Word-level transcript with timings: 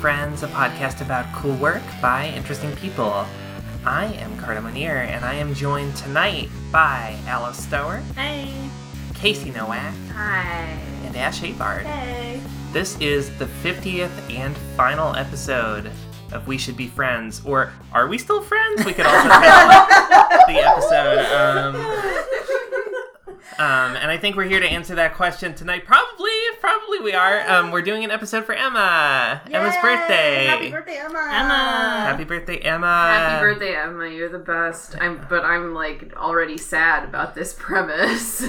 Friends, 0.00 0.42
a 0.44 0.48
podcast 0.48 1.00
about 1.00 1.32
cool 1.34 1.54
work 1.56 1.82
by 2.00 2.28
interesting 2.36 2.74
people. 2.76 3.26
I 3.84 4.04
am 4.18 4.36
Carta 4.38 4.60
Monir, 4.60 4.96
and 4.98 5.24
I 5.24 5.34
am 5.34 5.54
joined 5.54 5.96
tonight 5.96 6.48
by 6.70 7.16
Alice 7.26 7.66
Stoehr, 7.66 8.00
Hey. 8.14 8.52
Casey 9.14 9.50
Nowak, 9.50 9.92
Hi. 10.14 10.78
and 11.04 11.16
Ash 11.16 11.40
Habard. 11.40 11.84
Hey. 11.86 12.40
This 12.72 12.96
is 13.00 13.36
the 13.38 13.46
50th 13.46 14.10
and 14.32 14.56
final 14.76 15.16
episode 15.16 15.90
of 16.32 16.46
We 16.46 16.58
Should 16.58 16.76
Be 16.76 16.86
Friends, 16.86 17.42
or 17.44 17.72
Are 17.92 18.06
We 18.06 18.18
Still 18.18 18.42
Friends? 18.42 18.84
We 18.84 18.92
could 18.92 19.06
also 19.06 19.28
title 19.28 20.44
the 20.46 20.60
episode. 20.60 21.24
Um, 21.34 21.74
um, 23.58 23.96
and 23.96 24.10
I 24.10 24.16
think 24.18 24.36
we're 24.36 24.44
here 24.44 24.60
to 24.60 24.66
answer 24.66 24.94
that 24.94 25.14
question 25.14 25.54
tonight. 25.54 25.84
Probably, 25.84 26.30
probably 26.60 27.00
we 27.00 27.12
are. 27.14 27.40
Um, 27.50 27.70
we're 27.72 27.82
doing 27.82 28.04
an 28.04 28.10
episode 28.10 28.44
for 28.44 28.54
Emma. 28.54 29.40
Emma's 29.50 29.74
birthday. 29.82 30.46
Happy 30.46 30.70
birthday, 30.70 30.98
Emma! 30.98 31.18
Emma. 31.30 32.00
Happy 32.06 32.24
birthday, 32.24 32.58
Emma. 32.58 32.86
Happy 32.86 33.40
birthday, 33.44 33.74
Emma. 33.76 34.06
You're 34.08 34.28
the 34.28 34.38
best. 34.38 34.94
I'm, 35.00 35.26
but 35.28 35.44
I'm 35.44 35.74
like 35.74 36.12
already 36.16 36.56
sad 36.56 37.04
about 37.04 37.34
this 37.34 37.54
premise. 37.58 38.46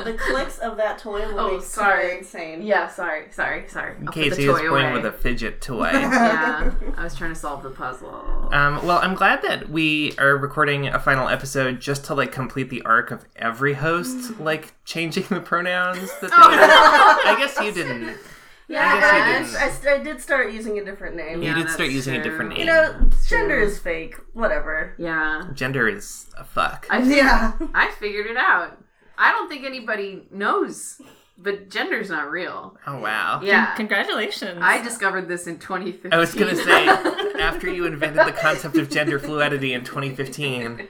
The 0.00 0.16
clicks 0.18 0.58
of 0.58 0.76
that 0.78 0.98
toy 0.98 1.26
will 1.32 1.38
Oh, 1.40 1.58
be 1.58 1.64
sorry. 1.64 2.10
so 2.10 2.18
insane. 2.18 2.62
yeah, 2.62 2.88
sorry, 2.88 3.26
sorry, 3.30 3.68
sorry. 3.68 3.94
I'll 4.00 4.06
put 4.06 4.14
the 4.14 4.20
Casey 4.30 4.44
is 4.44 4.48
toy 4.50 4.68
playing 4.68 4.86
away. 4.88 4.92
with 4.92 5.06
a 5.06 5.12
fidget 5.12 5.60
toy. 5.60 5.90
yeah, 5.92 6.72
I 6.96 7.04
was 7.04 7.14
trying 7.16 7.32
to 7.34 7.38
solve 7.38 7.62
the 7.62 7.70
puzzle. 7.70 8.48
Um, 8.52 8.84
well, 8.86 8.98
I'm 8.98 9.14
glad 9.14 9.42
that 9.42 9.68
we 9.68 10.14
are 10.18 10.36
recording 10.36 10.88
a 10.88 10.98
final 10.98 11.28
episode 11.28 11.80
just 11.80 12.04
to 12.06 12.14
like 12.14 12.32
complete 12.32 12.70
the 12.70 12.82
arc 12.82 13.10
of 13.10 13.24
every 13.36 13.74
host, 13.74 14.19
like 14.38 14.74
changing 14.84 15.24
the 15.30 15.40
pronouns. 15.40 16.10
That 16.20 16.30
oh, 16.32 16.50
they 16.50 17.30
I 17.30 17.36
guess 17.38 17.58
you 17.60 17.72
didn't. 17.72 18.16
Yeah, 18.68 18.86
I 18.88 19.00
guess 19.00 19.12
you 19.52 19.58
did, 19.58 19.72
didn't. 19.82 19.86
I, 19.88 19.94
I 20.00 20.04
did 20.04 20.20
start 20.22 20.52
using 20.52 20.78
a 20.78 20.84
different 20.84 21.16
name. 21.16 21.42
You 21.42 21.48
Yeah, 21.48 21.54
did 21.56 21.68
start 21.70 21.78
that's 21.88 21.92
using 21.92 22.14
a 22.14 22.22
true. 22.22 22.30
different 22.30 22.50
name. 22.50 22.58
You 22.60 22.66
know, 22.66 23.10
gender 23.26 23.58
is 23.60 23.78
fake. 23.80 24.14
Whatever. 24.32 24.94
yeah, 24.98 25.42
Gender 25.54 25.88
is 25.88 26.26
a 26.38 26.44
fuck. 26.44 26.86
I 26.90 26.98
Yeah. 27.02 27.52
I 27.74 27.90
figured 27.98 28.26
it 28.26 28.36
out. 28.36 28.78
I 29.18 29.32
don't 29.32 29.48
think 29.48 29.64
anybody 29.66 30.22
knows, 30.30 31.00
but 31.36 31.68
gender's 31.68 32.10
not 32.10 32.30
real. 32.30 32.76
oh 32.86 33.00
wow. 33.00 33.40
Yeah, 33.42 33.74
Congratulations. 33.74 34.60
I 34.62 34.80
discovered 34.82 35.26
this 35.28 35.46
in 35.48 35.58
2015. 35.58 36.12
I 36.12 36.16
was 36.18 36.32
gonna 36.34 36.54
say 36.56 36.86
after 37.40 37.68
you 37.68 37.86
invented 37.86 38.24
the 38.24 38.32
concept 38.32 38.76
of 38.78 38.88
gender 38.88 39.18
fluidity 39.18 39.72
in 39.74 39.82
2015. 39.84 40.86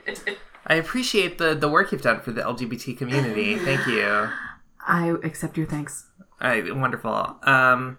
I 0.66 0.75
appreciate 0.75 1.39
the 1.39 1.55
the 1.55 1.69
work 1.69 1.92
you've 1.92 2.03
done 2.03 2.20
for 2.20 2.33
the 2.33 2.42
LGBT 2.42 2.97
community. 2.97 3.56
Thank 3.56 3.86
you. 3.86 4.28
I 4.86 5.14
accept 5.22 5.56
your 5.56 5.67
thanks. 5.67 6.06
I, 6.41 6.70
wonderful. 6.72 7.36
Um, 7.42 7.98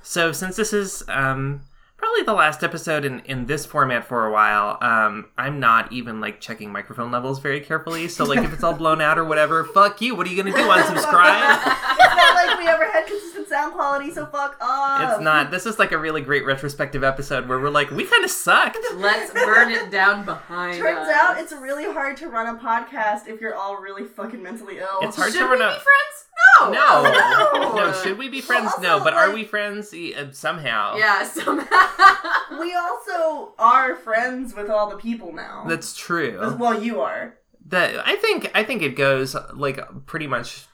so 0.00 0.30
since 0.32 0.56
this 0.56 0.72
is 0.72 1.02
um, 1.08 1.62
probably 1.96 2.22
the 2.22 2.32
last 2.34 2.62
episode 2.62 3.04
in, 3.04 3.20
in 3.20 3.46
this 3.46 3.66
format 3.66 4.06
for 4.06 4.26
a 4.26 4.32
while, 4.32 4.78
um, 4.80 5.26
I'm 5.36 5.58
not 5.58 5.92
even 5.92 6.20
like 6.20 6.40
checking 6.40 6.70
microphone 6.70 7.10
levels 7.10 7.40
very 7.40 7.60
carefully. 7.60 8.06
So 8.08 8.24
like 8.24 8.38
if 8.38 8.52
it's 8.52 8.62
all 8.62 8.74
blown 8.74 9.00
out 9.00 9.18
or 9.18 9.24
whatever, 9.24 9.64
fuck 9.64 10.00
you. 10.00 10.14
What 10.14 10.26
are 10.26 10.30
you 10.30 10.36
gonna 10.36 10.56
do? 10.56 10.62
Unsubscribe? 10.62 10.96
it's 11.98 12.16
not 12.16 12.34
like 12.46 12.58
we 12.58 12.68
ever 12.68 12.84
had 12.84 13.06
consistent 13.06 13.39
sound 13.50 13.74
quality, 13.74 14.10
so 14.12 14.24
fuck 14.26 14.56
off. 14.60 15.12
it's 15.12 15.20
not. 15.20 15.50
This 15.50 15.66
is 15.66 15.78
like 15.78 15.92
a 15.92 15.98
really 15.98 16.22
great 16.22 16.46
retrospective 16.46 17.04
episode 17.04 17.46
where 17.48 17.60
we're 17.60 17.68
like, 17.68 17.90
we 17.90 18.04
kind 18.04 18.24
of 18.24 18.30
sucked. 18.30 18.78
Let's 18.94 19.32
burn 19.32 19.70
it 19.70 19.90
down 19.90 20.24
behind 20.24 20.78
Turns 20.78 21.06
us. 21.08 21.14
out 21.14 21.38
it's 21.38 21.52
really 21.52 21.84
hard 21.84 22.16
to 22.18 22.28
run 22.28 22.46
a 22.54 22.58
podcast 22.58 23.26
if 23.28 23.40
you're 23.40 23.54
all 23.54 23.76
really 23.76 24.04
fucking 24.04 24.42
mentally 24.42 24.78
ill. 24.78 25.00
It's 25.02 25.16
hard 25.16 25.32
Should 25.32 25.40
to 25.40 25.44
we 25.46 25.50
run 25.50 25.58
be 25.58 25.64
a. 25.64 25.80
friends? 25.80 26.26
No. 26.60 26.70
No, 26.70 27.02
No. 27.52 27.74
no. 27.76 27.92
Should 28.02 28.16
we 28.16 28.28
be 28.30 28.40
friends? 28.40 28.66
also, 28.72 28.80
no, 28.82 29.04
but 29.04 29.12
are 29.12 29.32
we 29.32 29.44
friends 29.44 29.92
uh, 29.92 30.30
somehow? 30.32 30.96
Yeah, 30.96 31.24
somehow. 31.24 32.58
We 32.58 32.74
also 32.74 33.52
are 33.58 33.94
friends 33.96 34.54
with 34.54 34.70
all 34.70 34.88
the 34.90 34.96
people 34.96 35.32
now. 35.32 35.64
that's 35.68 35.94
true. 35.96 36.56
well, 36.58 36.80
you 36.82 37.00
are. 37.00 37.34
that 37.66 38.06
I 38.06 38.16
think 38.16 38.50
I 38.54 38.64
think 38.64 38.82
it 38.82 38.96
goes 38.96 39.36
like 39.54 39.80
pretty 40.06 40.26
much 40.26 40.64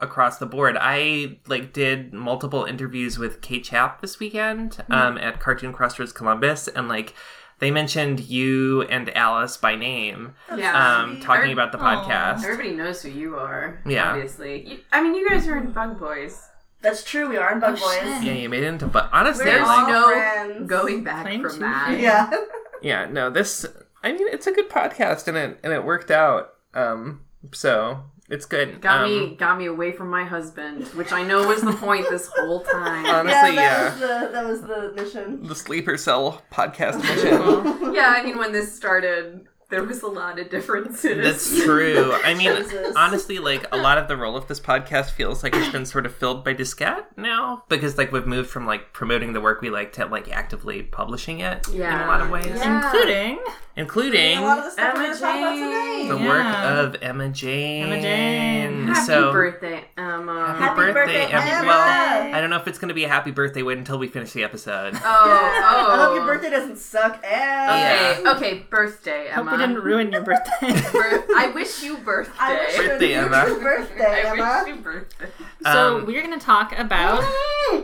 across 0.00 0.38
the 0.38 0.46
board. 0.46 0.76
I 0.80 1.38
like 1.46 1.72
did 1.72 2.12
multiple 2.12 2.64
interviews 2.64 3.18
with 3.18 3.40
Kate 3.40 3.64
Chap 3.64 4.00
this 4.00 4.18
weekend 4.18 4.82
um, 4.90 5.18
at 5.18 5.40
Cartoon 5.40 5.72
Crossroads 5.72 6.12
Columbus, 6.12 6.68
and 6.68 6.88
like 6.88 7.14
they 7.58 7.70
mentioned 7.70 8.20
you 8.20 8.82
and 8.82 9.14
Alice 9.16 9.56
by 9.58 9.76
name, 9.76 10.34
yeah. 10.56 11.00
um, 11.02 11.20
talking 11.20 11.52
about 11.52 11.72
the 11.72 11.78
Aw. 11.78 12.04
podcast. 12.04 12.42
Everybody 12.44 12.70
knows 12.72 13.02
who 13.02 13.10
you 13.10 13.36
are. 13.36 13.82
Yeah. 13.86 14.12
Obviously. 14.12 14.66
You, 14.66 14.78
I 14.92 15.02
mean, 15.02 15.14
you 15.14 15.28
guys 15.28 15.46
are 15.46 15.58
in 15.58 15.70
Bug 15.72 15.98
Boys. 16.00 16.42
That's 16.82 17.04
true. 17.04 17.28
We 17.28 17.36
are 17.36 17.52
in 17.52 17.60
Bug 17.60 17.76
Oh, 17.78 17.84
Boys. 17.84 18.14
shit. 18.16 18.22
Yeah, 18.24 18.32
you 18.32 18.48
made 18.48 18.62
it 18.62 18.66
into, 18.66 18.86
but 18.86 19.10
honestly, 19.12 19.44
We're 19.44 19.50
There's 19.56 19.68
like, 19.68 19.88
no 19.88 20.08
friends. 20.10 20.70
going 20.70 21.04
back 21.04 21.26
Claim 21.26 21.42
from 21.42 21.60
that. 21.60 21.88
fame. 21.88 22.00
Yeah. 22.00 22.30
yeah, 22.82 23.04
no, 23.04 23.28
this. 23.28 23.66
I 24.02 24.12
mean, 24.12 24.26
it's 24.28 24.46
a 24.46 24.52
good 24.52 24.70
podcast, 24.70 25.28
and 25.28 25.36
it 25.36 25.60
and 25.62 25.74
it 25.74 25.84
worked 25.84 26.10
out. 26.10 26.54
Um, 26.72 27.20
so 27.52 28.04
it's 28.30 28.46
good. 28.46 28.80
Got 28.80 29.04
um, 29.04 29.10
me, 29.10 29.34
got 29.34 29.58
me 29.58 29.66
away 29.66 29.90
from 29.90 30.08
my 30.08 30.24
husband, 30.24 30.86
which 30.88 31.12
I 31.12 31.24
know 31.24 31.48
was 31.48 31.62
the 31.62 31.72
point 31.72 32.06
this 32.08 32.28
whole 32.28 32.60
time. 32.62 33.04
Honestly, 33.06 33.54
yeah, 33.54 33.54
that 33.54 33.54
yeah. 33.54 33.90
was 33.90 34.00
the 34.00 34.30
that 34.32 34.46
was 34.46 34.62
the 34.62 34.92
mission. 34.94 35.46
The 35.48 35.54
sleeper 35.56 35.96
cell 35.96 36.40
podcast 36.52 36.98
mission. 37.02 37.92
yeah, 37.92 38.14
I 38.16 38.22
mean, 38.22 38.38
when 38.38 38.52
this 38.52 38.72
started, 38.72 39.48
there 39.70 39.84
was 39.84 40.02
a 40.02 40.06
lot 40.08 40.38
of 40.38 40.50
differences. 40.50 41.22
That's 41.22 41.62
true. 41.64 42.12
I 42.24 42.34
mean, 42.34 42.54
Jesus. 42.56 42.94
honestly, 42.96 43.38
like 43.38 43.66
a 43.72 43.76
lot 43.76 43.98
of 43.98 44.08
the 44.08 44.16
role 44.16 44.36
of 44.36 44.48
this 44.48 44.58
podcast 44.60 45.10
feels 45.12 45.42
like 45.42 45.54
it's 45.54 45.70
been 45.70 45.86
sort 45.86 46.06
of 46.06 46.14
filled 46.14 46.44
by 46.44 46.54
Diskette 46.54 47.04
now 47.16 47.62
because 47.68 47.96
like 47.96 48.12
we've 48.12 48.26
moved 48.26 48.50
from 48.50 48.66
like 48.66 48.92
promoting 48.92 49.32
the 49.32 49.40
work 49.40 49.60
we 49.60 49.70
like 49.70 49.92
to 49.94 50.06
like 50.06 50.30
actively 50.30 50.82
publishing 50.82 51.40
it 51.40 51.66
yeah. 51.72 51.96
in 51.96 52.02
a 52.04 52.06
lot 52.10 52.20
of 52.20 52.30
ways, 52.30 52.46
Yeah. 52.46 52.84
Including 52.84 53.38
including 53.76 54.38
a 54.38 54.42
lot 54.42 54.58
of 54.58 54.74
the 54.76 54.82
Emma 54.82 54.94
gonna 54.94 55.14
talk 55.18 55.20
about 55.20 55.54
Jane. 55.54 56.08
the 56.08 56.14
today. 56.14 56.26
work 56.28 56.42
Yeah. 56.44 56.80
of 56.80 56.96
Emma 57.00 57.28
Jane. 57.28 57.84
Emma 57.86 58.00
Jane. 58.00 58.86
Happy 58.88 59.06
so, 59.06 59.32
birthday, 59.32 59.84
Emma. 59.96 60.46
Happy, 60.48 60.58
Happy 60.58 60.76
birthday, 60.76 60.92
birthday, 60.92 61.26
Emma. 61.32 61.46
Emma. 61.46 61.66
Well, 61.66 62.34
I 62.34 62.40
don't 62.40 62.50
know 62.50 62.56
if 62.56 62.66
it's 62.66 62.78
going 62.78 62.88
to 62.88 62.94
be 62.94 63.04
a 63.04 63.08
happy 63.08 63.30
birthday. 63.30 63.62
Wait 63.62 63.78
until 63.78 63.98
we 63.98 64.08
finish 64.08 64.32
the 64.32 64.42
episode. 64.42 64.94
Oh, 64.94 65.00
I 65.04 65.86
oh. 65.88 65.96
hope 66.06 66.14
your 66.14 66.24
oh. 66.24 66.26
birthday 66.26 66.50
doesn't 66.50 66.76
suck 66.78 67.22
ass. 67.24 68.18
Okay, 68.18 68.22
Yeah. 68.22 68.32
okay, 68.32 68.66
birthday, 68.68 69.28
Emma. 69.28 69.52
We 69.60 69.66
didn't 69.66 69.82
ruin 69.84 70.12
your 70.12 70.22
birthday. 70.22 70.72
Bir- 70.92 71.24
I 71.36 71.52
wish 71.54 71.82
you 71.82 71.96
birthday. 71.98 72.32
I 72.38 72.54
wish 72.66 72.76
Birthday, 72.76 73.12
a 73.12 73.22
Emma. 73.24 73.44
future 73.46 73.60
birthday, 73.60 74.04
I 74.04 74.30
Emma. 74.32 74.62
wish 74.64 74.74
you 74.76 74.82
birthday. 74.82 75.26
so 75.62 75.96
Um, 75.98 76.06
we're 76.06 76.22
gonna 76.22 76.38
talk 76.38 76.76
about 76.78 77.22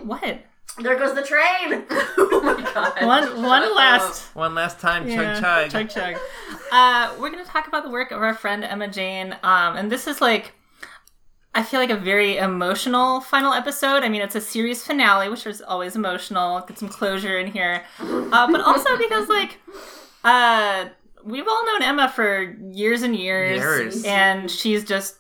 what? 0.04 0.38
there 0.78 0.96
goes 0.98 1.14
the 1.14 1.22
train. 1.22 1.84
oh 1.90 2.40
my 2.44 2.60
god. 2.74 3.06
One 3.06 3.42
one 3.42 3.62
Shut 3.62 3.76
last 3.76 4.34
One 4.36 4.54
last 4.54 4.78
time, 4.80 5.08
Yeah, 5.08 5.40
chug 5.40 5.70
chug. 5.70 5.88
chug 5.88 6.14
chug. 6.14 6.22
Uh, 6.70 7.14
we're 7.18 7.30
gonna 7.30 7.44
talk 7.44 7.66
about 7.68 7.82
the 7.84 7.90
work 7.90 8.10
of 8.10 8.20
our 8.22 8.34
friend 8.34 8.62
Emma 8.64 8.88
Jane, 8.88 9.32
um, 9.42 9.76
and 9.76 9.90
this 9.90 10.06
is 10.06 10.20
like. 10.20 10.52
I 11.54 11.62
feel 11.62 11.80
like 11.80 11.88
a 11.88 11.96
very 11.96 12.36
emotional 12.36 13.22
final 13.22 13.54
episode. 13.54 14.02
I 14.02 14.10
mean, 14.10 14.20
it's 14.20 14.34
a 14.34 14.42
series 14.42 14.84
finale, 14.84 15.30
which 15.30 15.46
is 15.46 15.62
always 15.62 15.96
emotional. 15.96 16.60
Get 16.60 16.78
some 16.78 16.90
closure 16.90 17.38
in 17.38 17.46
here, 17.50 17.82
uh, 17.98 18.52
but 18.52 18.60
also 18.60 18.98
because 18.98 19.26
like 19.30 19.58
uh, 20.22 20.90
we've 21.26 21.46
all 21.46 21.66
known 21.66 21.82
Emma 21.82 22.08
for 22.08 22.56
years 22.70 23.02
and 23.02 23.14
years, 23.14 23.58
Years. 23.58 24.04
and 24.04 24.50
she's 24.50 24.84
just 24.84 25.16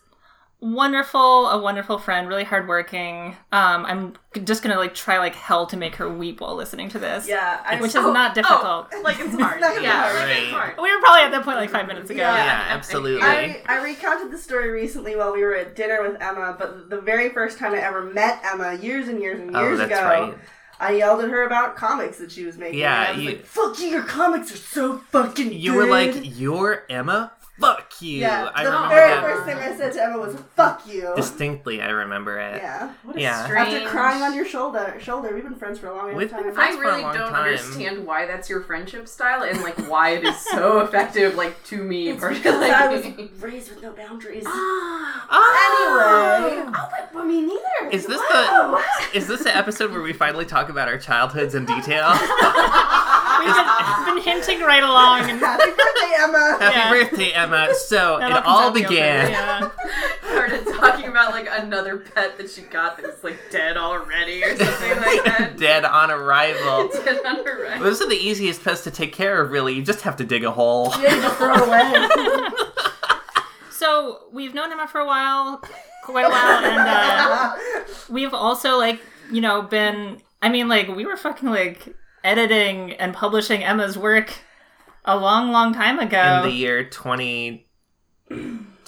wonderful, 0.60 1.48
a 1.48 1.58
wonderful 1.60 1.98
friend, 1.98 2.28
really 2.28 2.42
hardworking. 2.44 3.36
Um, 3.52 3.84
I'm 3.84 4.14
just 4.44 4.62
gonna 4.62 4.76
like 4.78 4.94
try 4.94 5.18
like 5.18 5.34
hell 5.34 5.66
to 5.66 5.76
make 5.76 5.96
her 5.96 6.08
weep 6.08 6.40
while 6.40 6.54
listening 6.56 6.88
to 6.90 6.98
this. 6.98 7.28
Yeah, 7.28 7.60
I 7.64 7.80
which 7.80 7.90
is 7.90 7.96
Oh, 7.96 8.12
not 8.12 8.34
difficult. 8.34 8.88
Oh, 8.92 9.00
like 9.04 9.18
it's 9.20 9.34
hard. 9.38 9.60
Not 9.60 9.82
yeah, 9.82 10.02
hard. 10.02 10.14
like 10.16 10.36
it's 10.38 10.52
Right. 10.52 10.60
hard. 10.60 10.74
We 10.80 10.94
were 10.94 11.00
probably 11.00 11.22
at 11.22 11.30
that 11.32 11.44
point 11.44 11.58
like 11.58 11.70
five 11.70 11.86
minutes 11.86 12.08
ago. 12.10 12.22
Yeah. 12.22 12.36
Yeah, 12.36 12.64
absolutely. 12.70 13.22
I, 13.22 13.62
I 13.66 13.82
recounted 13.82 14.30
the 14.32 14.38
story 14.38 14.70
recently 14.70 15.14
while 15.14 15.32
we 15.32 15.42
were 15.42 15.54
at 15.54 15.76
dinner 15.76 16.02
with 16.02 16.20
Emma, 16.22 16.56
but 16.58 16.88
the 16.88 17.00
very 17.00 17.28
first 17.30 17.58
time 17.58 17.74
I 17.74 17.78
ever 17.78 18.02
met 18.04 18.40
Emma, 18.44 18.74
years 18.74 19.08
and 19.08 19.20
years 19.20 19.38
and 19.40 19.54
Oh, 19.54 19.60
years 19.62 19.78
that's 19.78 19.92
ago, 19.92 20.02
right. 20.04 20.38
I 20.78 20.92
yelled 20.92 21.22
at 21.24 21.30
her 21.30 21.42
about 21.44 21.76
comics 21.76 22.18
that 22.18 22.30
she 22.30 22.44
was 22.44 22.56
making. 22.58 22.78
Yeah, 22.80 23.12
was 23.12 23.22
you- 23.22 23.28
like, 23.30 23.46
"Fuck 23.46 23.78
you! 23.80 23.88
Your 23.88 24.02
comics 24.02 24.52
are 24.52 24.56
so 24.58 24.98
fucking." 25.10 25.52
You 25.52 25.74
were 25.74 25.86
like, 25.86 26.14
"You're 26.22 26.84
Emma. 26.90 27.32
Fuck 27.60 28.02
you." 28.02 28.18
"Yeah." 28.20 28.50
I 28.54 28.64
the 28.64 28.70
remember 28.70 28.94
very 28.94 29.10
that 29.10 29.22
first 29.22 29.44
thing 29.46 29.56
I 29.56 29.76
said 29.76 29.92
to 29.94 30.02
Emma 30.04 30.18
was, 30.18 30.36
"Fuck 30.56 30.86
you." 30.86 31.12
distinctly. 31.16 31.80
I 31.82 31.88
remember 31.90 32.38
it. 32.38 32.60
yeah. 32.62 32.92
What 33.02 33.16
a 33.16 33.20
Yeah. 33.20 33.44
strange... 33.44 33.74
After 33.74 33.88
crying 33.88 34.22
on 34.22 34.34
your 34.34 34.44
shoulder, 34.44 34.96
shoulder, 35.00 35.32
we've 35.34 35.42
been 35.44 35.54
friends 35.56 35.78
for 35.78 35.88
a 35.88 35.94
long 35.96 36.14
We've 36.14 36.30
time. 36.30 36.42
been 36.42 36.52
I 36.52 36.54
friends 36.54 36.76
for 36.76 36.82
a 36.82 36.86
really 36.86 37.02
long 37.02 37.14
don't 37.14 37.30
time. 37.32 37.42
understand 37.44 38.06
why 38.06 38.26
that's 38.26 38.48
your 38.50 38.60
friendship 38.62 39.08
style 39.08 39.42
and 39.42 39.60
like 39.62 39.76
why 39.88 40.10
it 40.10 40.24
is 40.24 40.36
so 40.38 40.80
effective 40.86 41.34
like 41.36 41.62
to 41.64 41.82
me 41.82 42.08
It's 42.10 42.20
personally. 42.20 42.66
because 42.68 42.70
I 42.70 42.86
was 42.88 43.30
raised 43.40 43.70
with 43.70 43.82
no 43.82 43.92
boundaries. 43.92 44.44
Oh. 44.46 45.12
Anyway, 46.50 46.72
oh, 46.76 46.88
but, 46.90 47.10
but 47.12 47.24
me 47.26 47.40
neither. 47.42 47.90
Is 47.90 48.06
this 48.06 48.20
Wow. 48.30 48.82
the 49.12 49.16
is 49.18 49.26
this 49.28 49.42
the 49.44 49.56
episode 49.56 49.90
where 49.92 50.02
we 50.02 50.12
finally 50.12 50.44
talk 50.44 50.68
about 50.68 50.88
our 50.88 50.98
childhoods 50.98 51.54
in 51.54 51.64
detail? 51.64 52.08
We've 53.38 53.54
been, 53.54 54.14
been 54.16 54.22
hinting 54.24 54.60
right 54.60 54.82
along, 54.82 55.30
and 55.30 55.38
Happy 55.40 55.70
birthday, 55.70 56.14
Emma. 56.16 56.56
Happy 56.60 56.76
Yeah. 56.76 56.90
birthday, 56.90 57.32
Emma. 57.32 57.74
So 57.74 58.18
that 58.18 58.30
it 58.30 58.34
comes 58.34 58.46
all 58.46 58.58
out 58.60 58.76
in 58.76 58.82
the 58.82 58.88
began. 58.88 59.20
opening, 59.20 59.32
Yeah. 59.32 59.70
started 60.32 60.66
talking 60.74 61.06
about 61.08 61.30
like 61.32 61.48
another 61.50 61.98
pet 61.98 62.36
that 62.38 62.50
she 62.50 62.62
got 62.62 62.96
that's 63.02 63.22
like 63.24 63.38
dead 63.50 63.76
already 63.76 64.42
or 64.44 64.56
something 64.56 64.90
like 64.98 65.24
that. 65.24 65.56
Dead 65.58 65.84
on 65.84 66.10
arrival. 66.10 66.88
Dead 67.04 67.24
on 67.24 67.46
arrival. 67.46 67.84
Those 67.84 68.00
are 68.02 68.08
the 68.08 68.16
easiest 68.16 68.62
pets 68.64 68.84
to 68.84 68.90
take 68.90 69.12
care 69.12 69.40
of, 69.42 69.50
really. 69.50 69.74
You 69.74 69.82
just 69.82 70.02
have 70.02 70.16
to 70.16 70.24
dig 70.24 70.44
a 70.44 70.50
hole. 70.50 70.92
Yeah, 71.00 71.14
just 71.20 71.36
throw 71.36 71.54
it 71.54 71.66
away. 71.68 72.48
So 73.70 74.20
we've 74.32 74.54
known 74.54 74.72
Emma 74.72 74.88
for 74.88 75.00
a 75.00 75.06
while, 75.06 75.62
quite 76.04 76.24
a 76.26 76.30
while, 76.30 76.64
and 76.64 76.78
uh, 76.88 77.56
we've 78.08 78.32
also 78.34 78.78
like 78.78 79.00
you 79.30 79.40
know 79.40 79.62
been. 79.62 80.20
I 80.42 80.48
mean, 80.48 80.68
like 80.68 80.88
we 80.88 81.04
were 81.04 81.16
fucking 81.16 81.48
like 81.50 81.94
editing 82.26 82.92
and 82.94 83.14
publishing 83.14 83.62
Emma's 83.62 83.96
work 83.96 84.34
a 85.04 85.16
long, 85.16 85.52
long 85.52 85.72
time 85.72 85.98
ago. 86.00 86.42
In 86.42 86.50
the 86.50 86.54
year 86.56 86.84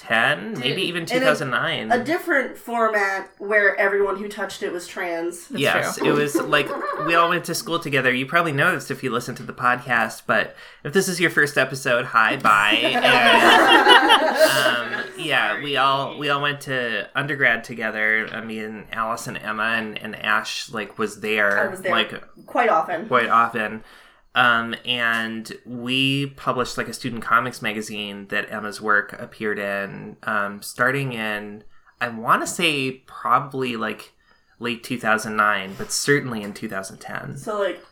2010, 0.08 0.60
maybe 0.60 0.82
even 0.82 1.02
a- 1.02 1.06
2009. 1.06 1.92
a 1.92 2.02
different 2.02 2.56
format 2.56 3.30
where 3.38 3.76
everyone 3.76 4.16
who 4.16 4.28
touched 4.28 4.62
it 4.62 4.72
was 4.72 4.86
trans. 4.86 5.48
That's 5.48 5.60
yes, 5.60 5.96
true. 5.98 6.08
it 6.08 6.12
was 6.12 6.34
like 6.42 6.68
we 7.06 7.14
all 7.14 7.28
went 7.28 7.44
to 7.46 7.54
school 7.54 7.78
together. 7.78 8.12
You 8.12 8.26
probably 8.26 8.52
know 8.52 8.74
this 8.74 8.90
if 8.90 9.02
you 9.02 9.10
listen 9.10 9.34
to 9.36 9.42
the 9.42 9.52
podcast, 9.52 10.22
but 10.26 10.56
if 10.84 10.92
this 10.92 11.08
is 11.08 11.20
your 11.20 11.30
first 11.30 11.58
episode, 11.58 12.06
hi, 12.06 12.36
bye. 12.36 12.70
And, 12.70 13.04
um, 14.98 15.04
yeah, 15.18 15.62
we 15.62 15.76
all 15.76 16.18
we 16.18 16.30
all 16.30 16.40
went 16.40 16.62
to 16.62 17.08
undergrad 17.14 17.64
together. 17.64 18.28
I 18.32 18.40
mean, 18.40 18.86
Alice 18.92 19.26
and 19.26 19.36
Emma 19.36 19.62
and, 19.62 19.98
and 19.98 20.16
Ash 20.16 20.70
like 20.70 20.98
was 20.98 21.20
there, 21.20 21.58
I 21.58 21.68
was 21.68 21.82
there 21.82 21.92
like 21.92 22.46
quite 22.46 22.70
often. 22.70 23.06
quite 23.08 23.28
often. 23.28 23.84
Um, 24.38 24.74
and 24.84 25.50
we 25.66 26.26
published 26.26 26.78
like 26.78 26.86
a 26.88 26.92
student 26.92 27.22
comics 27.22 27.60
magazine 27.60 28.28
that 28.28 28.50
Emma's 28.52 28.80
work 28.80 29.12
appeared 29.20 29.58
in, 29.58 30.16
um, 30.22 30.62
starting 30.62 31.12
in, 31.12 31.64
I 32.00 32.08
want 32.08 32.42
to 32.42 32.46
say 32.46 32.92
probably 33.06 33.76
like 33.76 34.12
late 34.60 34.84
2009, 34.84 35.74
but 35.76 35.90
certainly 35.90 36.42
in 36.42 36.54
2010. 36.54 37.36
So 37.38 37.58
like 37.58 37.82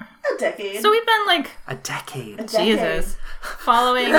a 0.00 0.38
decade. 0.38 0.80
so 0.80 0.90
we've 0.90 1.04
been 1.04 1.26
like 1.26 1.50
A 1.68 1.74
decade. 1.74 2.38
decade. 2.38 2.78
Jesus 2.78 3.16
following, 3.42 4.04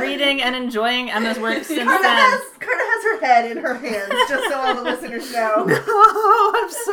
reading, 0.00 0.40
and 0.42 0.54
enjoying 0.54 1.10
Emma's 1.10 1.38
work 1.38 1.64
since 1.64 1.82
Carter 1.82 2.02
then. 2.02 2.16
has, 2.16 2.40
Carter 2.60 2.76
has 2.76 3.04
her 3.04 3.20
head 3.26 3.50
in 3.50 3.56
her 3.58 3.74
hands, 3.74 4.12
just 4.28 4.48
so 4.48 4.60
all 4.60 4.74
the 4.76 4.82
listeners 4.82 5.32
know. 5.32 5.66
Oh, 5.90 6.52
I'm 6.54 6.70
so 6.70 6.92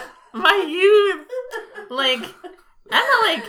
old. 0.00 0.12
My 0.34 0.64
youth. 0.68 1.26
like 1.90 2.20
Emma 2.90 3.18
like 3.22 3.44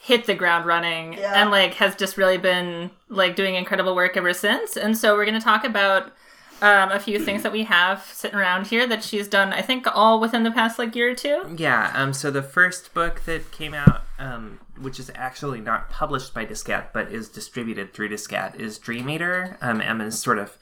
hit 0.00 0.26
the 0.26 0.34
ground 0.34 0.64
running 0.66 1.12
Yeah. 1.14 1.40
and 1.40 1.50
like 1.50 1.74
has 1.74 1.94
just 1.94 2.16
really 2.16 2.38
been 2.38 2.90
like 3.08 3.36
doing 3.36 3.54
incredible 3.54 3.94
work 3.94 4.16
ever 4.16 4.32
since. 4.32 4.76
And 4.76 4.96
so 4.96 5.14
we're 5.16 5.24
gonna 5.26 5.40
talk 5.40 5.64
about 5.64 6.12
um, 6.62 6.90
a 6.92 7.00
few 7.00 7.18
things 7.18 7.42
that 7.42 7.52
we 7.52 7.64
have 7.64 8.02
sitting 8.12 8.38
around 8.38 8.66
here 8.66 8.86
that 8.86 9.02
she's 9.02 9.26
done. 9.28 9.52
I 9.52 9.62
think 9.62 9.86
all 9.94 10.20
within 10.20 10.42
the 10.42 10.50
past 10.50 10.78
like 10.78 10.94
year 10.94 11.10
or 11.10 11.14
two. 11.14 11.54
Yeah, 11.56 11.90
um, 11.94 12.12
so 12.12 12.30
the 12.30 12.42
first 12.42 12.92
book 12.92 13.22
that 13.24 13.50
came 13.50 13.72
out, 13.72 14.02
um, 14.18 14.60
which 14.78 15.00
is 15.00 15.10
actually 15.14 15.60
not 15.62 15.88
published 15.88 16.34
by 16.34 16.44
Diskette, 16.44 16.92
but 16.92 17.10
is 17.10 17.28
distributed 17.30 17.94
through 17.94 18.10
Diskette, 18.10 18.56
is 18.60 18.76
Dream 18.78 19.08
Eater, 19.08 19.56
um, 19.62 19.80
Emma's 19.80 20.20
sort 20.20 20.38
of 20.38 20.58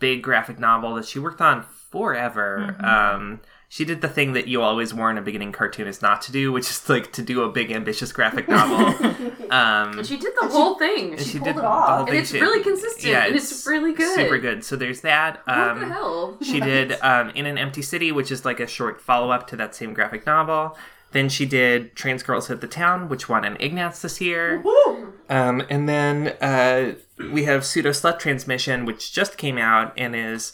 big 0.00 0.22
graphic 0.24 0.58
novel 0.58 0.94
that 0.96 1.04
she 1.06 1.20
worked 1.20 1.40
on 1.40 1.62
forever. 1.62 2.74
Um, 2.84 3.40
she 3.70 3.84
did 3.84 4.00
the 4.00 4.08
thing 4.08 4.32
that 4.32 4.48
you 4.48 4.62
always 4.62 4.94
warn 4.94 5.18
a 5.18 5.22
beginning 5.22 5.52
cartoonist 5.52 6.00
not 6.00 6.22
to 6.22 6.32
do, 6.32 6.50
which 6.52 6.70
is 6.70 6.88
like 6.88 7.12
to 7.12 7.22
do 7.22 7.42
a 7.42 7.50
big, 7.50 7.70
ambitious 7.70 8.12
graphic 8.12 8.48
novel. 8.48 8.86
um, 9.50 9.98
And 9.98 10.06
she 10.06 10.16
did 10.16 10.32
the 10.40 10.48
whole 10.48 10.76
thing. 10.78 11.12
and 11.12 11.20
she 11.20 11.38
pulled 11.38 11.44
did 11.44 11.50
it 11.56 11.60
the 11.60 11.66
off. 11.66 12.08
And 12.08 12.16
it's 12.16 12.30
She- 12.30 12.40
really 12.40 12.62
consistent. 12.62 13.04
Yeah, 13.04 13.26
and 13.26 13.36
it's, 13.36 13.66
really 13.66 13.92
good. 13.92 14.14
Super 14.14 14.38
good. 14.38 14.64
So 14.64 14.74
there's 14.76 15.02
that. 15.02 15.42
Um, 15.46 15.68
What 15.68 15.80
the 15.80 15.86
hell? 15.94 16.38
she 16.42 16.60
did 16.72 16.92
um, 17.02 17.30
In 17.30 17.44
an 17.46 17.58
Empty 17.58 17.82
City, 17.82 18.10
which 18.10 18.30
is 18.32 18.44
like 18.44 18.58
a 18.60 18.66
short 18.66 19.00
follow 19.02 19.30
up 19.30 19.46
to 19.48 19.56
that 19.56 19.74
same 19.74 19.92
graphic 19.92 20.24
novel. 20.24 20.76
Then 21.12 21.28
she 21.28 21.46
did 21.46 21.94
Trans 21.96 22.22
Girls 22.22 22.48
Hit 22.48 22.60
the 22.60 22.68
Town, 22.68 23.08
which 23.08 23.28
won 23.28 23.44
an 23.44 23.56
Ignatz 23.60 24.02
this 24.02 24.20
year. 24.20 24.60
Woo! 24.60 25.12
Um, 25.30 25.62
and 25.70 25.88
then 25.88 26.28
uh, 26.40 26.94
we 27.32 27.44
have 27.44 27.64
Pseudo 27.64 27.90
Slut 27.90 28.18
Transmission, 28.18 28.84
which 28.86 29.12
just 29.12 29.36
came 29.38 29.56
out 29.58 29.92
and 29.96 30.14
is 30.16 30.52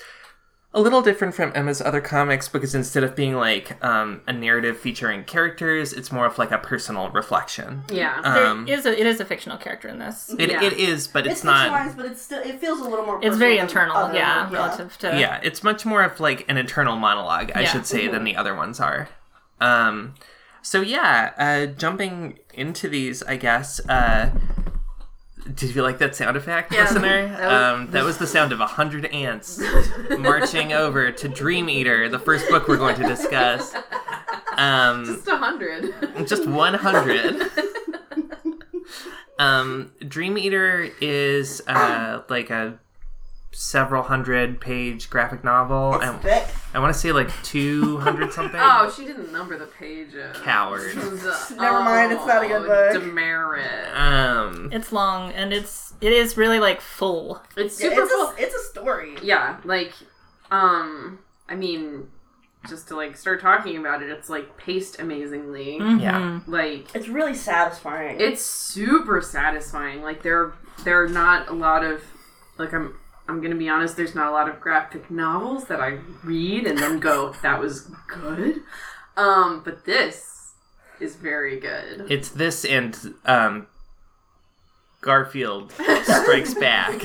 a 0.76 0.80
little 0.80 1.02
different 1.02 1.34
from 1.34 1.52
Emma's 1.54 1.80
other 1.80 2.00
comics 2.00 2.48
because 2.48 2.74
instead 2.74 3.04
of 3.04 3.14
being 3.14 3.34
like 3.36 3.82
um, 3.84 4.20
a 4.26 4.32
narrative 4.32 4.76
featuring 4.76 5.22
characters, 5.24 5.92
it's 5.92 6.10
more 6.10 6.26
of 6.26 6.36
like 6.36 6.50
a 6.50 6.58
personal 6.58 7.10
reflection. 7.10 7.84
Yeah. 7.88 8.20
Um, 8.24 8.66
there 8.66 8.76
is 8.78 8.84
a 8.84 9.00
it 9.00 9.06
is 9.06 9.20
a 9.20 9.24
fictional 9.24 9.56
character 9.56 9.86
in 9.88 10.00
this. 10.00 10.34
it, 10.38 10.50
Yeah. 10.50 10.62
it 10.64 10.72
is, 10.74 11.06
but 11.06 11.26
it's, 11.26 11.36
It's 11.36 11.44
not. 11.44 11.96
but 11.96 12.06
it's 12.06 12.20
still 12.20 12.42
it 12.42 12.60
feels 12.60 12.80
a 12.80 12.84
little 12.84 13.06
more. 13.06 13.20
It's 13.22 13.36
very 13.36 13.58
internal, 13.58 13.96
other- 13.96 14.14
yeah, 14.14 14.50
relative 14.50 14.98
to 14.98 15.18
yeah, 15.18 15.40
it's 15.44 15.62
much 15.62 15.86
more 15.86 16.02
of 16.02 16.18
like 16.18 16.44
an 16.50 16.56
internal 16.56 16.96
monologue, 16.96 17.52
I 17.54 17.60
Yeah. 17.62 17.68
should 17.72 17.86
say, 17.86 18.08
than 18.08 18.24
the 18.24 18.34
other 18.36 18.54
ones 18.54 18.80
are. 18.80 19.08
Um, 19.60 20.14
so 20.60 20.80
yeah, 20.80 21.32
uh, 21.38 21.66
jumping 21.66 22.40
into 22.52 22.88
these, 22.88 23.22
I 23.22 23.36
guess. 23.36 23.80
Uh, 23.88 24.30
did 25.52 25.74
you 25.74 25.82
like 25.82 25.98
that 25.98 26.14
sound 26.16 26.36
effect, 26.36 26.72
Yeah. 26.72 26.82
listener? 26.84 27.28
That 27.28 27.40
was- 27.52 27.62
um, 27.80 27.90
that 27.90 28.04
was 28.04 28.18
the 28.18 28.26
sound 28.26 28.52
of 28.52 28.60
a 28.60 28.66
hundred 28.66 29.06
ants 29.06 29.60
marching 30.18 30.72
over 30.72 31.10
to 31.12 31.28
Dream 31.28 31.68
Eater, 31.68 32.08
the 32.08 32.18
first 32.18 32.48
book 32.48 32.66
we're 32.68 32.76
going 32.78 32.96
to 32.96 33.06
discuss. 33.06 33.74
Um, 34.56 35.04
Just 35.04 35.26
a 35.28 35.36
hundred. 35.36 35.92
just 36.26 36.46
100 36.46 37.50
um 39.40 39.90
dream 40.06 40.38
eater 40.38 40.88
is 41.00 41.60
uh 41.66 42.22
like 42.28 42.50
a 42.50 42.78
several 43.54 44.02
hundred 44.02 44.60
page 44.60 45.08
graphic 45.10 45.44
novel 45.44 45.94
It's 45.94 46.04
I, 46.04 46.16
thick. 46.18 46.48
I 46.74 46.78
want 46.80 46.92
to 46.92 46.98
say 46.98 47.12
like 47.12 47.30
200 47.44 48.32
something 48.32 48.60
Oh, 48.62 48.92
she 48.94 49.04
didn't 49.04 49.32
number 49.32 49.56
the 49.58 49.66
pages. 49.66 50.36
Coward. 50.42 50.94
Never 50.96 51.80
mind, 51.80 52.12
it's 52.12 52.26
not 52.26 52.44
a 52.44 52.48
good 52.48 52.66
book. 52.66 52.92
Demerit. 53.02 53.94
um 53.96 54.70
it's 54.72 54.92
long 54.92 55.32
and 55.32 55.52
it's 55.52 55.94
it 56.00 56.12
is 56.12 56.36
really 56.36 56.58
like 56.60 56.80
full. 56.80 57.40
It's 57.56 57.80
Yeah, 57.80 57.90
super 57.90 58.02
it's 58.02 58.12
full. 58.12 58.26
a, 58.28 58.34
it's 58.38 58.54
a 58.54 58.58
story. 58.70 59.14
Yeah, 59.22 59.60
like, 59.64 59.92
um, 60.50 61.20
I 61.48 61.54
mean, 61.54 62.08
just 62.68 62.88
to 62.88 62.96
like 62.96 63.16
start 63.16 63.40
talking 63.40 63.76
about 63.76 64.02
it, 64.02 64.10
it's 64.10 64.28
like 64.28 64.56
paced 64.56 64.98
amazingly. 64.98 65.76
yeah 65.78 66.40
Like, 66.46 66.94
It's 66.94 67.08
really 67.08 67.34
satisfying. 67.34 68.16
it's 68.20 68.42
super 68.42 69.20
satisfying. 69.20 70.02
Like, 70.02 70.22
there, 70.22 70.52
there 70.82 71.02
are 71.02 71.08
not 71.08 71.48
a 71.48 71.52
lot 71.52 71.84
of, 71.84 72.02
like, 72.58 72.72
I'm, 72.74 72.98
I'm 73.28 73.40
gonna 73.40 73.54
be 73.54 73.68
honest. 73.68 73.96
There's 73.96 74.14
not 74.14 74.28
a 74.28 74.32
lot 74.32 74.48
of 74.48 74.60
graphic 74.60 75.10
novels 75.10 75.64
that 75.66 75.80
I 75.80 75.98
read 76.22 76.66
and 76.66 76.78
then 76.78 77.00
go, 77.00 77.34
"That 77.42 77.60
was 77.60 77.88
good," 78.06 78.60
um, 79.16 79.62
but 79.64 79.84
this 79.84 80.52
is 81.00 81.16
very 81.16 81.58
good. 81.58 82.06
it's 82.10 82.28
this 82.30 82.64
and 82.64 83.14
um 83.24 83.66
garfield 85.00 85.72
strikes 86.04 86.54
back 86.54 86.98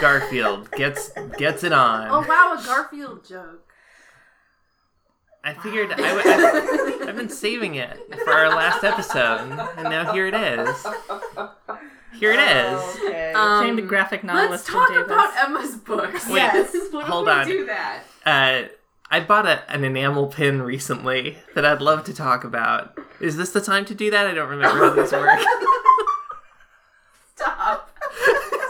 garfield 0.00 0.70
gets 0.72 1.10
gets 1.38 1.62
it 1.64 1.72
on 1.72 2.08
Oh 2.10 2.24
wow, 2.28 2.56
a 2.58 2.64
Garfield 2.64 3.26
joke. 3.28 3.62
I 5.44 5.54
figured 5.54 5.92
I 5.92 6.14
would. 6.14 6.26
I've, 6.26 7.08
I've 7.10 7.16
been 7.16 7.28
saving 7.28 7.76
it 7.76 7.96
for 8.24 8.32
our 8.32 8.48
last 8.48 8.82
episode, 8.82 9.42
and 9.76 9.84
now 9.84 10.12
here 10.12 10.26
it 10.26 10.34
is. 10.34 10.86
Here 12.18 12.32
it 12.32 12.38
is. 12.40 12.96
Okay. 13.04 13.32
Um, 13.32 13.64
Famed 13.76 13.88
graphic 13.88 14.22
Let's 14.24 14.34
novelist 14.34 14.66
talk 14.66 14.88
Jim 14.88 14.96
Davis. 15.02 15.12
about 15.12 15.36
Emma's 15.38 15.76
books. 15.76 16.28
Wait, 16.28 16.36
Yes. 16.36 16.72
what 16.90 17.02
if 17.02 17.08
hold 17.08 17.26
we 17.26 17.32
on. 17.32 17.46
do 17.46 17.66
that? 17.66 18.02
Uh, 18.24 18.62
I 19.10 19.20
bought 19.20 19.46
a, 19.46 19.70
an 19.70 19.84
enamel 19.84 20.26
pin 20.26 20.62
recently 20.62 21.38
that 21.54 21.64
I'd 21.64 21.80
love 21.80 22.04
to 22.04 22.14
talk 22.14 22.42
about. 22.44 22.98
Is 23.20 23.36
this 23.36 23.50
the 23.50 23.60
time 23.60 23.84
to 23.86 23.94
do 23.94 24.10
that? 24.10 24.26
I 24.26 24.34
don't 24.34 24.48
remember 24.48 24.78
how 24.78 24.90
these 24.94 25.12
work. 25.12 25.38
Stop. 27.34 27.90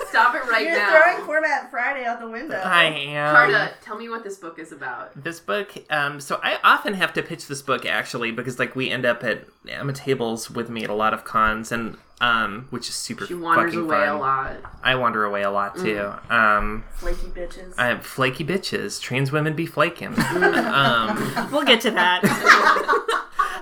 Stop 0.08 0.34
it 0.34 0.48
right 0.50 0.66
now. 0.66 0.90
You're 0.90 1.02
throwing 1.02 1.24
Format 1.26 1.70
Friday 1.70 2.04
out 2.04 2.20
the 2.20 2.28
window. 2.28 2.56
I 2.56 2.84
am. 2.84 3.34
Carta, 3.34 3.74
tell 3.82 3.96
me 3.98 4.08
what 4.08 4.24
this 4.24 4.38
book 4.38 4.58
is 4.58 4.72
about. 4.72 5.10
This 5.22 5.40
book, 5.40 5.72
um, 5.90 6.20
so 6.20 6.40
I 6.42 6.58
often 6.64 6.94
have 6.94 7.12
to 7.14 7.22
pitch 7.22 7.46
this 7.48 7.60
book 7.62 7.84
actually 7.86 8.30
because 8.32 8.58
like 8.58 8.74
we 8.74 8.90
end 8.90 9.04
up 9.04 9.22
at 9.24 9.44
Emma 9.68 9.92
tables 9.92 10.50
with 10.50 10.68
me 10.70 10.84
at 10.84 10.90
a 10.90 10.94
lot 10.94 11.12
of 11.14 11.24
cons 11.24 11.70
and 11.70 11.96
um, 12.20 12.66
which 12.70 12.88
is 12.88 12.94
super 12.94 13.26
She 13.26 13.34
wanders 13.34 13.74
fucking 13.74 13.86
away 13.86 14.06
fun. 14.06 14.08
a 14.08 14.18
lot. 14.18 14.56
I 14.82 14.94
wander 14.94 15.24
away 15.24 15.42
a 15.42 15.50
lot 15.50 15.76
too. 15.76 16.12
Um, 16.30 16.84
Flaky 16.94 17.26
bitches. 17.26 17.74
I 17.76 17.86
have 17.88 18.04
flaky 18.06 18.44
bitches. 18.44 19.00
Trans 19.00 19.30
women 19.32 19.54
be 19.54 19.66
flaking. 19.66 20.18
um, 20.18 21.48
We'll 21.52 21.64
get 21.64 21.80
to 21.82 21.90
that. 21.90 22.22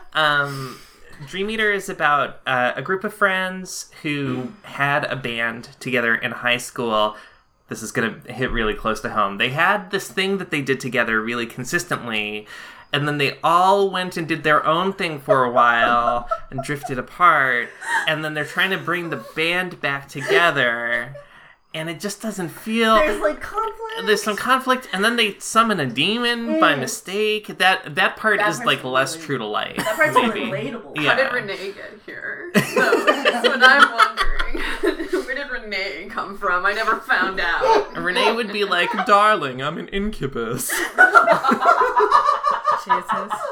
um, 0.14 0.78
Dream 1.26 1.50
Eater 1.50 1.72
is 1.72 1.88
about 1.88 2.40
uh, 2.46 2.72
a 2.76 2.82
group 2.82 3.04
of 3.04 3.12
friends 3.14 3.90
who 4.02 4.52
had 4.62 5.04
a 5.04 5.16
band 5.16 5.70
together 5.80 6.14
in 6.14 6.30
high 6.32 6.56
school. 6.58 7.16
This 7.68 7.82
is 7.82 7.92
going 7.92 8.20
to 8.22 8.32
hit 8.32 8.50
really 8.50 8.74
close 8.74 9.00
to 9.00 9.10
home. 9.10 9.38
They 9.38 9.48
had 9.50 9.90
this 9.90 10.06
thing 10.08 10.38
that 10.38 10.50
they 10.50 10.60
did 10.60 10.80
together 10.80 11.20
really 11.20 11.46
consistently, 11.46 12.46
and 12.94 13.08
then 13.08 13.18
they 13.18 13.36
all 13.42 13.90
went 13.90 14.16
and 14.16 14.28
did 14.28 14.44
their 14.44 14.64
own 14.64 14.92
thing 14.92 15.18
for 15.18 15.42
a 15.44 15.50
while 15.50 16.28
and 16.50 16.62
drifted 16.62 16.96
apart, 16.96 17.68
and 18.06 18.24
then 18.24 18.34
they're 18.34 18.44
trying 18.44 18.70
to 18.70 18.78
bring 18.78 19.10
the 19.10 19.24
band 19.34 19.80
back 19.80 20.06
together. 20.08 21.16
and 21.74 21.90
it 21.90 21.98
just 21.98 22.22
doesn't 22.22 22.50
feel. 22.50 22.94
There's 22.94 23.20
like 23.20 23.40
conflict. 23.40 24.06
there's 24.06 24.22
some 24.22 24.36
conflict, 24.36 24.88
and 24.92 25.04
then 25.04 25.16
they 25.16 25.36
summon 25.40 25.80
a 25.80 25.86
demon 25.86 26.46
mm. 26.46 26.60
by 26.60 26.76
mistake. 26.76 27.58
That 27.58 27.96
that 27.96 28.16
part 28.16 28.38
That 28.38 28.50
is 28.50 28.56
part's 28.58 28.66
like 28.66 28.84
less 28.84 29.16
true 29.16 29.38
to 29.38 29.44
life. 29.44 29.76
That 29.78 29.96
part's 29.96 30.14
maybe. 30.14 30.42
relatable. 30.42 30.96
Yeah. 30.96 31.16
How 31.16 31.16
did 31.16 31.32
Renee 31.32 31.72
get 31.72 31.98
here? 32.06 32.52
So, 32.74 33.04
that's 33.04 33.46
what 33.48 33.62
I'm 33.62 33.92
wondering. 33.92 34.33
Where 35.24 35.34
did 35.34 35.50
Renee 35.50 36.06
come 36.10 36.36
from? 36.36 36.66
I 36.66 36.72
never 36.72 36.96
found 37.00 37.40
out. 37.40 37.96
Renee 37.96 38.32
would 38.34 38.52
be 38.52 38.64
like, 38.64 38.90
"Darling, 39.06 39.62
I'm 39.62 39.78
an 39.78 39.88
incubus." 39.88 40.70
Jesus. 42.84 43.32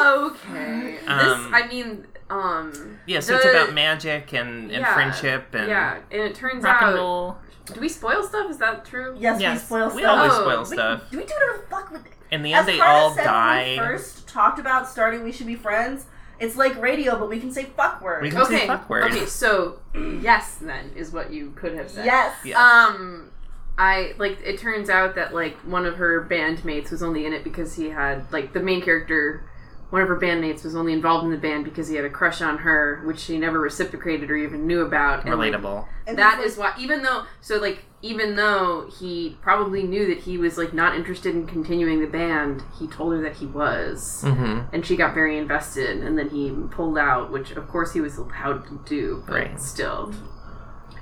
Okay. 0.00 0.98
Um, 1.06 1.18
this, 1.18 1.52
I 1.52 1.66
mean, 1.68 2.06
um. 2.30 2.98
Yeah, 3.06 3.20
so 3.20 3.32
the- 3.32 3.38
it's 3.38 3.46
about 3.50 3.74
magic 3.74 4.32
and, 4.32 4.70
and 4.70 4.82
yeah, 4.82 4.94
friendship 4.94 5.46
and 5.54 5.68
yeah, 5.68 5.98
and 6.10 6.22
it 6.22 6.34
turns 6.34 6.62
Rock 6.62 6.82
out. 6.82 6.88
and 6.90 6.98
roll. 6.98 7.36
Do 7.72 7.80
we 7.80 7.88
spoil 7.88 8.22
stuff? 8.22 8.48
Is 8.50 8.58
that 8.58 8.84
true? 8.84 9.16
Yes, 9.18 9.40
Yes. 9.40 9.60
we 9.60 9.66
spoil 9.66 9.86
we 9.86 9.90
stuff. 9.90 9.96
We 9.96 10.04
always 10.04 10.32
Oh, 10.32 10.40
spoil 10.42 10.60
We- 10.60 10.76
stuff. 10.76 11.10
do 11.10 11.18
we 11.18 11.24
do 11.24 11.34
whatever 11.34 11.58
the 11.64 11.66
fuck 11.68 11.90
with 11.90 12.06
it? 12.06 12.12
In 12.30 12.42
the 12.42 12.52
As 12.54 12.60
end, 12.60 12.68
they 12.68 12.78
Carter 12.78 12.92
all 12.92 13.10
said 13.10 13.24
When 13.24 13.26
die. 13.26 13.70
we 13.72 13.78
first 13.78 14.28
talked 14.28 14.58
about 14.58 14.88
starting 14.88 15.24
We 15.24 15.32
Should 15.32 15.46
Be 15.46 15.54
Friends. 15.56 16.06
It's 16.40 16.56
like 16.56 16.80
radio, 16.80 17.18
but 17.18 17.28
we 17.28 17.40
can 17.40 17.50
say 17.52 17.64
fuck 17.64 18.00
words. 18.02 18.22
We 18.22 18.30
can 18.30 18.44
say 18.46 18.56
Okay. 18.56 18.66
fuck 18.66 18.88
word. 18.88 19.04
Okay, 19.12 19.26
so 19.26 19.80
yes, 20.20 20.56
then 20.60 20.92
is 20.96 21.10
what 21.12 21.32
you 21.32 21.50
could 21.56 21.74
have 21.74 21.90
said. 21.90 22.04
Yes. 22.06 22.36
Yes. 22.44 22.56
Um, 22.58 23.30
I 23.76 24.14
like. 24.18 24.38
It 24.44 24.58
turns 24.58 24.90
out 24.90 25.14
that 25.16 25.34
like 25.34 25.56
one 25.58 25.86
of 25.86 25.96
her 25.96 26.24
bandmates 26.28 26.90
was 26.90 27.02
only 27.02 27.26
in 27.26 27.32
it 27.32 27.44
because 27.44 27.74
he 27.76 27.90
had 27.90 28.24
like 28.32 28.52
the 28.52 28.60
main 28.60 28.82
character. 28.82 29.44
One 29.90 30.02
of 30.02 30.08
her 30.08 30.20
bandmates 30.20 30.64
was 30.64 30.76
only 30.76 30.92
involved 30.92 31.24
in 31.24 31.30
the 31.30 31.38
band 31.38 31.64
because 31.64 31.88
he 31.88 31.96
had 31.96 32.04
a 32.04 32.10
crush 32.10 32.42
on 32.42 32.58
her, 32.58 33.00
which 33.06 33.18
she 33.18 33.38
never 33.38 33.58
reciprocated 33.58 34.30
or 34.30 34.36
even 34.36 34.66
knew 34.66 34.82
about. 34.82 35.24
and, 35.24 35.32
Relatable. 35.34 35.86
And 36.06 36.18
that 36.18 36.38
he's 36.42 36.52
is 36.52 36.58
why 36.58 36.74
even 36.78 37.02
though 37.02 37.24
so 37.40 37.56
like 37.58 37.84
even 38.02 38.36
though 38.36 38.88
he 38.98 39.36
probably 39.42 39.82
knew 39.82 40.06
that 40.08 40.18
he 40.18 40.38
was 40.38 40.56
like 40.58 40.72
not 40.72 40.94
interested 40.94 41.34
in 41.34 41.46
continuing 41.46 42.00
the 42.00 42.06
band 42.06 42.62
he 42.78 42.86
told 42.86 43.12
her 43.12 43.20
that 43.22 43.36
he 43.36 43.44
was 43.46 44.22
hmm 44.26 44.60
and 44.72 44.86
she 44.86 44.96
got 44.96 45.12
very 45.14 45.36
invested 45.36 45.98
and 46.02 46.16
then 46.16 46.30
he 46.30 46.50
pulled 46.70 46.96
out 46.96 47.30
which 47.30 47.50
of 47.52 47.66
course 47.68 47.92
he 47.92 48.00
was 48.00 48.16
allowed 48.16 48.64
to 48.66 48.80
do 48.86 49.22
but 49.26 49.34
Right. 49.34 49.60
still 49.60 50.14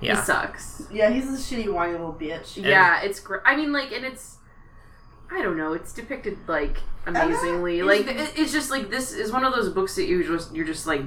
he 0.00 0.14
sucks 0.16 0.83
Yeah, 0.90 1.11
he's 1.11 1.26
a 1.28 1.37
shitty 1.37 1.73
whiny 1.73 1.93
little 1.93 2.12
bitch. 2.19 2.57
yeah 2.57 3.00
it's 3.02 3.21
great 3.21 3.43
i 3.45 3.55
mean 3.55 3.73
like 3.73 3.93
and 3.93 4.05
it's 4.05 4.36
i 5.30 5.42
don't 5.42 5.56
know 5.56 5.73
it's 5.73 5.92
depicted 5.92 6.37
like 6.49 6.78
amazingly 7.06 7.80
is- 7.80 7.87
like 7.87 8.06
it, 8.06 8.33
it's 8.38 8.52
just 8.52 8.71
like 8.71 8.90
this 8.90 9.12
is 9.12 9.33
one 9.33 9.45
of 9.45 9.52
those 9.54 9.68
books 9.71 9.95
that 9.97 10.06
you 10.06 10.23
just 10.25 10.54
you're 10.54 10.66
just 10.66 10.87
like 10.87 11.02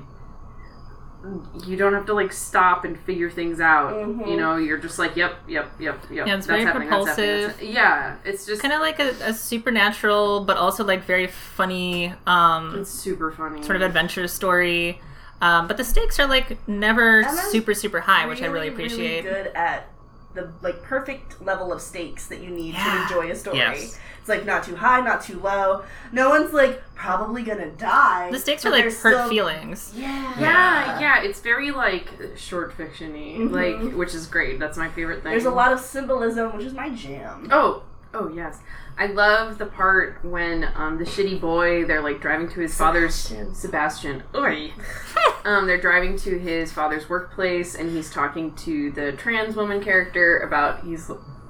you 1.67 1.75
don't 1.75 1.93
have 1.93 2.05
to 2.05 2.13
like 2.13 2.31
stop 2.31 2.85
and 2.85 2.97
figure 2.97 3.29
things 3.29 3.59
out 3.59 3.91
Mhm. 3.93 4.25
you 4.25 4.37
know 4.37 4.55
you're 4.55 4.77
just 4.77 4.97
like 4.97 5.17
yep 5.17 5.35
yep 5.49 5.69
yep 5.77 6.01
yep 6.09 6.25
Yeah, 6.27 6.35
it's 6.37 6.45
that's 6.45 6.47
very 6.47 6.63
happening, 6.63 6.89
that's 6.89 7.07
happening, 7.07 7.25
propulsive. 7.25 7.41
that's 7.47 7.53
happening. 7.59 7.73
yeah 7.75 8.15
it's 8.23 8.45
just 8.45 8.61
Kind 8.61 8.73
of 8.73 8.79
like 8.79 8.99
a, 8.99 9.09
a 9.25 9.33
supernatural, 9.33 10.45
but 10.45 10.55
also 10.55 10.85
like 10.85 11.03
very 11.03 11.27
funny, 11.27 12.13
um, 12.25 12.73
it's 12.79 12.89
super 12.89 13.31
funny 13.31 13.61
sort 13.63 13.75
of 13.75 13.81
adventure 13.81 14.27
story. 14.29 15.01
Um, 15.41 15.67
but 15.67 15.75
the 15.77 15.83
stakes 15.83 16.19
are 16.19 16.27
like 16.27 16.65
never 16.69 17.19
Emma's 17.21 17.39
super 17.51 17.73
super 17.73 17.99
high, 17.99 18.25
which 18.25 18.41
I 18.41 18.45
really 18.45 18.69
appreciate. 18.69 19.23
good 19.23 19.47
at 19.47 19.89
the 20.35 20.53
like 20.61 20.81
perfect 20.83 21.41
level 21.41 21.73
of 21.73 21.81
stakes 21.81 22.27
that 22.27 22.39
you 22.39 22.49
need 22.49 22.75
Yeah. 22.75 22.83
to 22.85 23.01
enjoy 23.15 23.31
a 23.31 23.35
story. 23.35 23.57
Yes. 23.57 23.99
It's 24.19 24.29
like 24.29 24.45
not 24.45 24.63
too 24.63 24.75
high, 24.75 25.01
not 25.01 25.23
too 25.23 25.39
low. 25.39 25.83
No 26.11 26.29
one's 26.29 26.53
like 26.53 26.81
probably 26.95 27.43
gonna 27.43 27.69
die. 27.71 28.29
the 28.31 28.39
stakes 28.39 28.65
are 28.65 28.71
like 28.71 28.83
hurt 28.83 28.91
still- 28.93 29.29
feelings. 29.29 29.93
Yeah. 29.95 30.39
yeah 30.39 30.99
yeah 30.99 31.21
it's 31.23 31.39
very 31.39 31.71
like 31.71 32.09
short 32.35 32.77
fictiony 32.77 33.37
Mhm. 33.37 33.51
like 33.51 33.95
which 33.95 34.13
is 34.13 34.27
great 34.27 34.59
that's 34.59 34.77
my 34.77 34.89
favorite 34.89 35.23
thing 35.23 35.31
There's 35.31 35.45
a 35.45 35.51
lot 35.51 35.71
of 35.71 35.79
symbolism, 35.79 36.55
which 36.55 36.65
is 36.65 36.73
my 36.73 36.89
jam. 36.89 37.47
Oh, 37.51 37.83
oh 38.13 38.29
yes. 38.33 38.59
I 38.97 39.05
love 39.05 39.59
the 39.59 39.65
part 39.65 40.19
when 40.25 40.67
um, 40.75 40.97
the 40.97 41.05
shitty 41.05 41.39
boy 41.39 41.85
they're 41.85 42.01
like 42.01 42.19
driving 42.19 42.49
to 42.49 42.59
his 42.59 42.75
father's 42.75 43.15
Sebastian. 43.53 44.23
Oi. 44.35 44.73
um, 45.45 45.67
they're 45.67 45.79
driving 45.79 46.17
to 46.17 46.37
his 46.37 46.73
father's 46.73 47.07
workplace 47.09 47.75
and 47.75 47.89
he's 47.91 48.11
talking 48.11 48.53
to 48.55 48.91
the 48.91 49.13
trans 49.13 49.55
woman 49.55 49.81
character 49.81 50.39
about 50.39 50.83
he's 50.83 51.09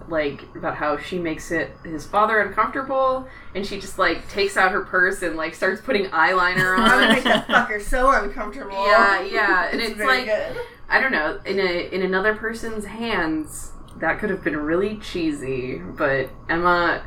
like 0.10 0.44
about 0.56 0.76
how 0.76 0.98
she 0.98 1.20
makes 1.20 1.52
it 1.52 1.72
his 1.84 2.06
father 2.06 2.40
uncomfortable 2.42 3.28
and 3.56 3.66
she 3.66 3.80
just 3.80 3.98
like 4.00 4.28
takes 4.30 4.58
out 4.58 4.72
her 4.72 4.82
purse 4.84 5.22
and 5.22 5.36
like 5.36 5.54
starts 5.56 5.82
putting 5.82 6.06
eyeliner 6.08 6.78
I'm 6.78 6.90
gonna 6.90 7.08
on. 7.08 7.10
make 7.14 7.24
that 7.24 7.48
fucker 7.48 7.82
so 7.82 8.10
uncomfortable. 8.12 8.72
yeah, 8.86 9.22
yeah, 9.22 9.70
and 9.72 9.80
It's, 9.80 9.90
it's, 9.92 9.98
very 9.98 10.18
like 10.20 10.26
good. 10.26 10.58
I 10.90 11.00
don't 11.00 11.12
know. 11.12 11.40
In 11.46 11.60
a 11.60 11.94
in 11.94 12.02
another 12.02 12.36
person's 12.36 12.86
hands, 12.86 13.72
that 13.98 14.20
could 14.20 14.30
have 14.30 14.44
been 14.44 14.58
really 14.58 14.98
cheesy. 14.98 15.78
But 15.78 16.30
Emma, 16.50 17.04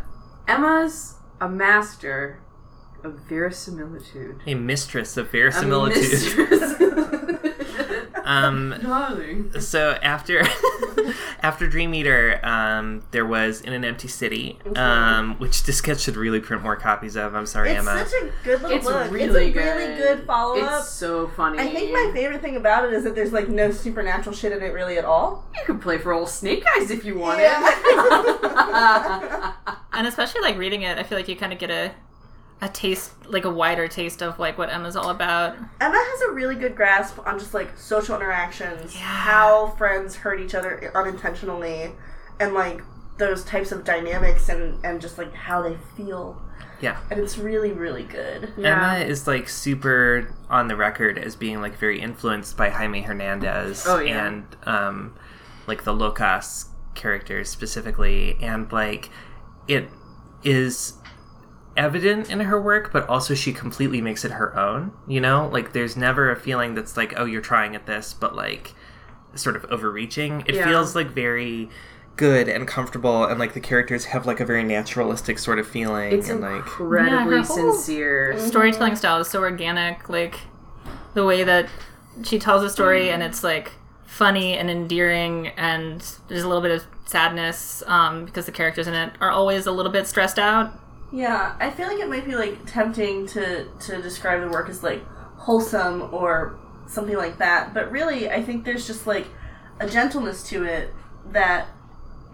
Emma's 0.46 1.16
a 1.40 1.48
master 1.48 2.40
of 3.02 3.18
verisimilitude. 3.28 4.40
A 4.46 4.54
mistress 4.54 5.16
of 5.16 5.26
A 5.26 5.30
verisimilitude. 5.30 6.48
mistress. 8.24 8.44
Um, 8.44 8.74
Darling. 8.82 9.60
so 9.60 9.98
after 10.02 10.42
after 11.42 11.66
Dream 11.68 11.94
Eater, 11.94 12.40
um, 12.44 13.02
there 13.10 13.26
was 13.26 13.60
In 13.60 13.72
an 13.72 13.84
Empty 13.84 14.08
City, 14.08 14.58
um, 14.76 15.38
which 15.38 15.62
Diskette 15.62 16.02
should 16.02 16.16
really 16.16 16.40
print 16.40 16.62
more 16.62 16.76
copies 16.76 17.16
of. 17.16 17.34
I'm 17.34 17.46
sorry, 17.46 17.70
It's 17.70 17.80
Emma. 17.86 18.00
It's 18.00 18.10
such 18.10 18.22
a 18.22 18.32
good 18.44 18.62
little 18.62 18.76
It's 18.78 18.86
book. 18.86 19.10
really 19.10 19.48
it's 19.48 19.56
a 19.56 19.60
good. 19.60 19.76
really 19.76 19.96
good 19.96 20.26
follow 20.26 20.58
up. 20.60 20.80
It's 20.80 20.90
so 20.90 21.28
funny. 21.28 21.58
I 21.58 21.68
think 21.68 21.92
my 21.92 22.10
favorite 22.14 22.40
thing 22.40 22.56
about 22.56 22.84
it 22.84 22.92
is 22.92 23.04
that 23.04 23.14
there's 23.14 23.32
like 23.32 23.48
no 23.48 23.70
supernatural 23.70 24.34
shit 24.34 24.52
in 24.52 24.62
it 24.62 24.72
really 24.72 24.98
at 24.98 25.04
all. 25.04 25.44
you 25.54 25.60
could 25.66 25.80
play 25.80 25.98
for 25.98 26.12
old 26.12 26.28
Snake 26.28 26.64
Eyes 26.76 26.90
if 26.90 27.04
you 27.04 27.18
wanted. 27.18 27.42
Yeah. 27.42 29.52
And 29.94 30.06
especially 30.06 30.40
like 30.40 30.56
reading 30.56 30.82
it, 30.82 30.96
I 30.98 31.02
feel 31.02 31.18
like 31.18 31.28
you 31.28 31.36
kind 31.36 31.52
of 31.52 31.58
get 31.58 31.70
a 31.70 31.92
a 32.62 32.68
taste, 32.68 33.12
like 33.28 33.44
a 33.44 33.50
wider 33.50 33.88
taste 33.88 34.22
of 34.22 34.38
like 34.38 34.56
what 34.56 34.70
Emma's 34.70 34.96
all 34.96 35.10
about. 35.10 35.56
Emma 35.80 35.96
has 35.98 36.20
a 36.22 36.30
really 36.30 36.54
good 36.54 36.74
grasp 36.76 37.18
on 37.26 37.38
just 37.38 37.52
like 37.52 37.76
social 37.76 38.14
interactions, 38.16 38.94
Yeah. 38.94 39.00
how 39.02 39.66
friends 39.76 40.16
hurt 40.16 40.40
each 40.40 40.54
other 40.54 40.90
unintentionally, 40.94 41.92
and 42.40 42.54
like 42.54 42.80
those 43.18 43.44
types 43.44 43.72
of 43.72 43.84
dynamics 43.84 44.48
and 44.48 44.82
and 44.84 45.00
just 45.00 45.18
like 45.18 45.34
how 45.34 45.60
they 45.62 45.76
feel. 45.96 46.40
Yeah. 46.80 46.98
And 47.10 47.20
it's 47.20 47.36
really 47.36 47.72
really 47.72 48.04
good. 48.04 48.52
Emma 48.56 48.98
is 49.04 49.26
like 49.26 49.48
super 49.48 50.32
on 50.48 50.68
the 50.68 50.76
record 50.76 51.18
as 51.18 51.34
being 51.36 51.60
like 51.60 51.76
very 51.78 52.00
influenced 52.00 52.56
by 52.56 52.70
Jaime 52.70 53.02
Hernandez 53.02 53.84
Oh, 53.86 53.98
yeah. 53.98 54.24
and 54.26 54.44
um, 54.64 55.14
like 55.66 55.82
the 55.84 55.92
Locas 55.92 56.66
characters 56.94 57.50
specifically, 57.50 58.36
and 58.40 58.70
like 58.72 59.10
it 59.68 59.88
is 60.44 60.94
evident 61.76 62.30
in 62.30 62.40
her 62.40 62.60
work, 62.60 62.92
but 62.92 63.08
also 63.08 63.34
she 63.34 63.52
completely 63.52 64.00
makes 64.00 64.24
it 64.24 64.32
her 64.32 64.56
own. 64.58 64.92
You 65.08 65.20
know, 65.20 65.48
like 65.52 65.72
there's 65.72 65.96
never 65.96 66.30
a 66.30 66.36
feeling 66.36 66.74
that's 66.74 66.96
like, 66.96 67.14
oh, 67.16 67.24
you're 67.24 67.40
trying 67.40 67.74
at 67.74 67.86
this, 67.86 68.12
but 68.14 68.34
like 68.36 68.74
sort 69.34 69.56
of 69.56 69.64
overreaching. 69.70 70.42
It 70.46 70.54
Yeah. 70.56 70.66
feels 70.68 70.94
like 70.94 71.08
very 71.08 71.70
good 72.16 72.46
and 72.48 72.68
comfortable, 72.68 73.24
and 73.24 73.38
like 73.40 73.54
the 73.54 73.60
characters 73.60 74.04
have 74.06 74.26
like 74.26 74.38
a 74.40 74.44
very 74.44 74.62
naturalistic 74.62 75.38
sort 75.38 75.58
of 75.58 75.66
feeling, 75.66 76.12
It's 76.12 76.28
and 76.28 76.40
like 76.42 76.56
incredibly 76.56 77.10
Yeah, 77.10 77.24
her 77.24 77.36
whole- 77.42 77.72
sincere. 77.72 78.38
Storytelling 78.38 78.96
style 78.96 79.18
is 79.20 79.28
so 79.28 79.40
organic, 79.40 80.08
like 80.10 80.40
the 81.14 81.24
way 81.24 81.42
that 81.44 81.68
she 82.22 82.38
tells 82.38 82.62
a 82.62 82.68
story 82.68 83.08
and 83.10 83.22
it's 83.22 83.42
like 83.42 83.72
funny 84.04 84.58
and 84.58 84.70
endearing 84.70 85.48
and 85.56 86.04
there's 86.28 86.42
a 86.42 86.46
little 86.48 86.60
bit 86.62 86.70
of 86.70 86.84
sadness 87.06 87.82
um, 87.86 88.26
because 88.26 88.44
the 88.44 88.52
characters 88.52 88.86
in 88.86 88.92
it 88.92 89.12
are 89.20 89.30
always 89.30 89.66
a 89.66 89.72
little 89.72 89.90
bit 89.92 90.06
stressed 90.06 90.38
out. 90.38 90.70
Yeah, 91.12 91.54
I 91.60 91.70
feel 91.70 91.86
like 91.88 91.98
it 91.98 92.08
might 92.08 92.24
be 92.24 92.34
like 92.34 92.64
tempting 92.66 93.26
to 93.28 93.66
to 93.66 94.00
describe 94.02 94.40
the 94.40 94.48
work 94.48 94.68
as 94.68 94.82
like 94.82 95.04
wholesome 95.36 96.08
or 96.12 96.58
something 96.86 97.16
like 97.16 97.38
that, 97.38 97.74
but 97.74 97.90
really 97.90 98.30
I 98.30 98.42
think 98.42 98.64
there's 98.64 98.86
just 98.86 99.06
like 99.06 99.26
a 99.80 99.88
gentleness 99.88 100.42
to 100.50 100.64
it 100.64 100.94
that 101.32 101.68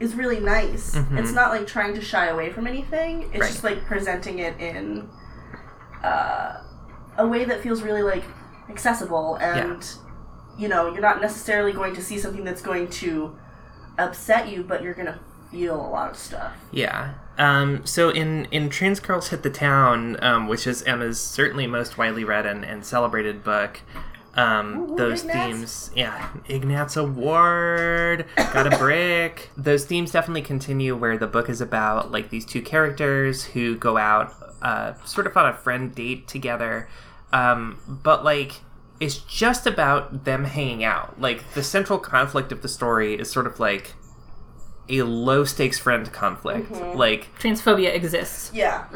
is 0.01 0.15
really 0.15 0.39
nice. 0.41 0.95
Mhm. 0.95 1.19
It's 1.19 1.33
not 1.33 1.51
like 1.51 1.67
trying 1.67 1.95
to 1.95 2.01
shy 2.01 2.27
away 2.27 2.53
from 2.53 2.67
anything. 2.67 3.23
It's 3.33 3.41
Right. 3.41 3.51
just 3.51 3.65
like 3.65 3.85
presenting 3.87 4.39
it 4.39 4.59
in 4.61 5.09
uh, 6.05 6.61
a 7.17 7.27
way 7.27 7.45
that 7.45 7.61
feels 7.61 7.83
really 7.83 8.03
like 8.03 8.23
accessible 8.71 9.37
and 9.37 9.85
you 10.57 10.69
know, 10.69 10.91
you're 10.93 11.01
not 11.03 11.21
necessarily 11.21 11.73
going 11.73 11.95
to 11.95 12.03
see 12.03 12.19
something 12.19 12.43
that's 12.45 12.63
going 12.63 12.89
to 12.89 13.37
upset 13.97 14.49
you, 14.49 14.63
but 14.65 14.83
you're 14.83 14.95
going 14.95 15.07
to 15.07 15.19
feel 15.53 15.75
a 15.77 15.89
lot 15.89 16.11
of 16.11 16.17
stuff. 16.17 16.53
Yeah. 16.73 17.15
Um, 17.39 17.87
so 17.87 18.11
in 18.11 18.47
in 18.47 18.69
Trans 18.69 18.99
Girls 19.01 19.29
Hit 19.29 19.43
the 19.43 19.51
Town, 19.51 20.23
um, 20.23 20.49
which 20.49 20.67
is 20.67 20.83
Emma's 20.83 21.21
certainly 21.21 21.67
most 21.67 21.97
widely 21.97 22.25
read 22.25 22.47
and, 22.47 22.65
and 22.65 22.85
celebrated 22.85 23.45
book, 23.45 23.81
um, 24.35 24.91
Ooh, 24.93 24.97
those 24.97 25.23
Ignatz. 25.23 25.47
themes, 25.47 25.91
yeah, 25.95 26.31
Ignatz 26.49 26.97
Award, 26.97 28.27
got 28.37 28.73
a 28.73 28.77
brick. 28.77 29.51
Those 29.57 29.85
themes 29.85 30.13
definitely 30.13 30.43
continue 30.43 30.95
where 30.97 31.19
the 31.19 31.27
book 31.27 31.49
is 31.49 31.61
about 31.61 32.13
like 32.13 32.31
these 32.31 32.45
two 32.45 32.63
characters 32.63 33.45
who 33.45 33.77
go 33.77 33.97
out, 33.97 34.33
uh, 34.63 34.95
sort 35.05 35.27
of 35.27 35.37
on 35.37 35.47
a 35.47 35.55
friend 35.55 35.95
date 35.95 36.29
together, 36.29 36.89
um, 37.33 37.79
but 37.89 38.25
like 38.25 38.61
it's 39.01 39.19
just 39.19 39.67
about 39.67 40.25
them 40.25 40.45
hanging 40.45 40.85
out. 40.85 41.21
Like 41.21 41.55
the 41.55 41.63
central 41.63 41.99
conflict 41.99 42.53
of 42.53 42.63
the 42.63 42.69
story 42.69 43.15
is 43.15 43.31
sort 43.31 43.47
of 43.47 43.61
like 43.61 43.95
a 44.89 45.03
low 45.03 45.45
stakes 45.45 45.79
friend 45.79 46.11
conflict. 46.13 46.71
Like 46.71 47.35
Transphobia 47.39 47.95
exists. 47.95 48.51
Yeah. 48.55 48.87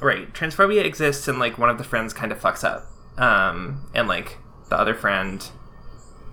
right, 0.00 0.32
transphobia 0.32 0.84
exists 0.84 1.28
and 1.28 1.38
like 1.38 1.58
one 1.58 1.70
of 1.70 1.78
the 1.78 1.84
friends 1.84 2.12
kind 2.12 2.32
of 2.32 2.40
fucks 2.40 2.64
up. 2.64 2.86
Um 3.18 3.88
and 3.94 4.08
like 4.08 4.38
the 4.68 4.78
other 4.78 4.94
friend 4.94 5.48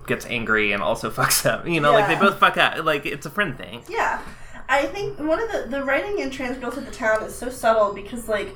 gets 0.07 0.25
angry 0.25 0.71
and 0.71 0.81
also 0.81 1.09
fucks 1.17 1.45
up. 1.45 1.67
You 1.67 1.79
know, 1.79 1.91
like 1.93 2.07
they 2.07 2.15
both 2.15 2.39
fuck 2.39 2.57
up. 2.57 2.83
Like 2.83 3.05
it's 3.05 3.25
a 3.25 3.29
friend 3.29 3.57
thing. 3.57 3.83
Yeah. 3.89 4.21
I 4.69 4.85
think 4.87 5.19
one 5.19 5.41
of 5.41 5.51
the 5.51 5.67
the 5.69 5.83
writing 5.83 6.19
in 6.19 6.29
Trans 6.29 6.57
Girls 6.57 6.75
Hit 6.75 6.85
the 6.85 6.91
Town 6.91 7.23
is 7.23 7.35
so 7.35 7.49
subtle 7.49 7.93
because 7.93 8.27
like 8.27 8.55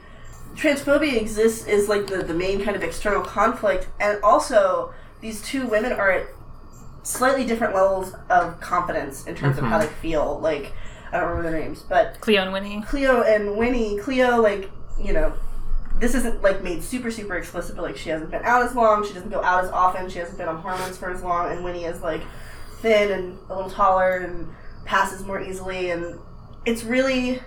transphobia 0.56 1.22
exists 1.22 1.68
is 1.68 1.88
like 1.88 2.08
the, 2.08 2.24
the 2.24 2.34
main 2.34 2.64
kind 2.64 2.76
of 2.76 2.84
external 2.84 3.22
conflict 3.22 3.88
and 4.00 4.22
also 4.24 4.94
these 5.22 5.42
two 5.42 5.68
women 5.68 5.92
are 5.92 6.12
at 6.12 6.28
slightly 7.08 7.46
different 7.46 7.74
levels 7.74 8.14
of 8.30 8.60
confidence 8.60 9.26
in 9.28 9.36
terms 9.36 9.58
of 9.58 9.64
how 9.64 9.78
they 9.80 9.88
feel. 9.88 10.40
Like 10.40 10.74
I 11.12 11.18
don't 11.18 11.30
remember 11.30 11.50
their 11.50 11.60
names, 11.60 11.84
but 11.88 12.20
Cleo 12.20 12.42
and 12.42 12.52
Winnie. 12.52 12.82
Cleo 12.82 13.22
and 13.22 13.56
Winnie, 13.56 13.98
Cleo, 13.98 14.42
like, 14.42 14.70
you 15.02 15.14
know, 15.14 15.34
this 16.00 16.14
isn't 16.14 16.42
like 16.42 16.62
made 16.62 16.84
super, 16.84 17.10
super 17.10 17.38
explicit, 17.38 17.76
but 17.78 17.84
like 17.84 17.96
she 17.96 18.10
hasn't 18.10 18.30
been 18.30 18.44
out 18.44 18.64
as 18.64 18.76
long, 18.76 19.06
she 19.08 19.14
doesn't 19.14 19.30
go 19.30 19.42
out 19.42 19.64
as 19.64 19.72
often, 19.72 20.10
she 20.10 20.20
hasn't 20.20 20.38
been 20.38 20.50
on 20.50 20.58
hormones 20.58 20.98
for 20.98 21.10
as 21.10 21.24
long, 21.24 21.52
and 21.52 21.64
Winnie 21.64 21.86
is 21.86 22.02
like 22.02 22.22
thin 22.82 23.12
and 23.12 23.40
a 23.50 23.56
little 23.56 23.72
taller 23.72 24.18
and 24.18 24.50
passes 24.84 25.26
more 25.26 25.42
easily, 25.42 25.92
and 25.92 26.20
it's 26.66 26.84
really 26.84 27.42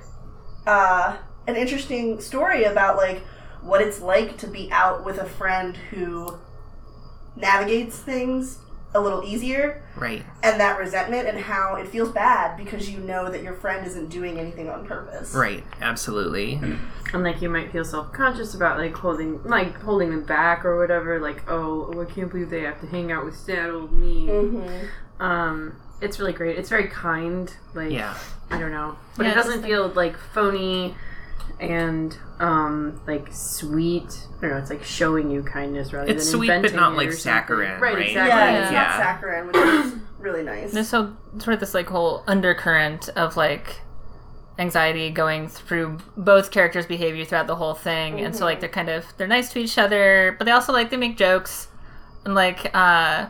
uh, 0.66 1.18
an 1.46 1.56
interesting 1.56 2.18
story 2.18 2.64
about 2.64 2.96
like 2.96 3.18
what 3.60 3.82
it's 3.82 4.00
like 4.00 4.38
to 4.38 4.46
be 4.46 4.72
out 4.72 5.04
with 5.04 5.18
a 5.18 5.26
friend 5.26 5.76
who 5.76 6.38
navigates 7.36 7.98
things 7.98 8.58
a 8.92 9.00
little 9.00 9.22
easier 9.22 9.82
Right. 9.96 10.24
and 10.42 10.58
that 10.60 10.76
resentment 10.78 11.28
and 11.28 11.38
how 11.38 11.76
it 11.76 11.86
feels 11.86 12.10
bad 12.10 12.56
because 12.56 12.90
you 12.90 12.98
know 12.98 13.30
that 13.30 13.42
your 13.42 13.54
friend 13.54 13.86
isn't 13.86 14.08
doing 14.10 14.38
anything 14.38 14.68
on 14.68 14.84
purpose. 14.84 15.32
Right. 15.34 15.62
Absolutely. 15.80 16.60
And 17.12 17.24
like 17.24 17.42
you 17.42 17.48
might 17.48 17.72
feel 17.72 17.84
self 17.84 18.12
conscious 18.12 18.54
about 18.54 18.78
like 18.78 18.94
holding 18.94 19.42
like 19.42 19.74
holding 19.80 20.10
them 20.10 20.22
back 20.22 20.64
or 20.64 20.78
whatever. 20.78 21.18
Like 21.18 21.42
oh, 21.50 21.90
oh, 21.92 22.00
I 22.02 22.04
can't 22.04 22.30
believe 22.30 22.50
they 22.50 22.60
have 22.62 22.80
to 22.82 22.86
hang 22.86 23.10
out 23.10 23.24
with 23.24 23.36
sad 23.36 23.68
old 23.70 23.90
me. 23.92 24.26
Mm-hmm. 24.28 25.20
Um, 25.20 25.74
it's 26.00 26.20
really 26.20 26.32
great. 26.32 26.56
It's 26.56 26.68
very 26.68 26.86
kind. 26.86 27.52
Like 27.74 27.90
Yeah. 27.90 28.16
I 28.48 28.60
don't 28.60 28.70
know, 28.70 28.96
but 29.16 29.26
Yeah, 29.26 29.32
it 29.32 29.34
doesn't 29.34 29.62
feel 29.64 29.88
like 29.88 30.16
phony 30.16 30.94
and 31.60 32.16
um 32.38 33.00
like 33.06 33.28
sweet. 33.32 34.26
I 34.38 34.40
don't 34.42 34.50
know. 34.50 34.56
It's 34.56 34.70
like 34.70 34.82
showing 34.84 35.30
you 35.30 35.42
kindness 35.42 35.92
rather 35.92 36.10
It's 36.10 36.24
than 36.24 36.38
sweet, 36.38 36.48
but 36.48 36.56
inventing 36.56 36.80
not 36.80 36.92
it 36.92 36.96
like 36.96 37.08
or 37.08 37.12
something. 37.12 37.32
saccharine, 37.40 37.80
Right, 37.80 37.94
right? 37.94 38.06
exactly. 38.08 38.28
Yeah, 38.30 38.62
it's 38.62 38.72
Yeah. 38.72 38.82
not 38.82 38.96
saccharine, 38.96 39.46
which 39.48 39.56
is 39.56 39.94
really 40.18 40.42
nice. 40.42 40.72
There's 40.72 40.88
so 40.88 41.16
sort 41.38 41.54
of 41.54 41.60
this 41.60 41.74
like 41.74 41.88
whole 41.88 42.24
undercurrent 42.26 43.08
of 43.10 43.36
like 43.36 43.80
anxiety 44.58 45.10
going 45.10 45.48
through 45.48 45.98
both 46.16 46.50
characters' 46.50 46.86
behavior 46.86 47.24
throughout 47.24 47.46
the 47.46 47.56
whole 47.56 47.74
thing, 47.74 48.20
and 48.20 48.34
so 48.36 48.44
like 48.44 48.60
they're 48.60 48.68
kind 48.68 48.88
of 48.88 49.04
they're 49.16 49.26
nice 49.26 49.52
to 49.52 49.58
each 49.58 49.78
other, 49.78 50.34
but 50.38 50.44
they 50.44 50.50
also 50.50 50.72
like 50.72 50.90
they 50.90 50.96
make 50.96 51.16
jokes, 51.16 51.68
and 52.24 52.34
like 52.34 52.70
uh, 52.74 53.26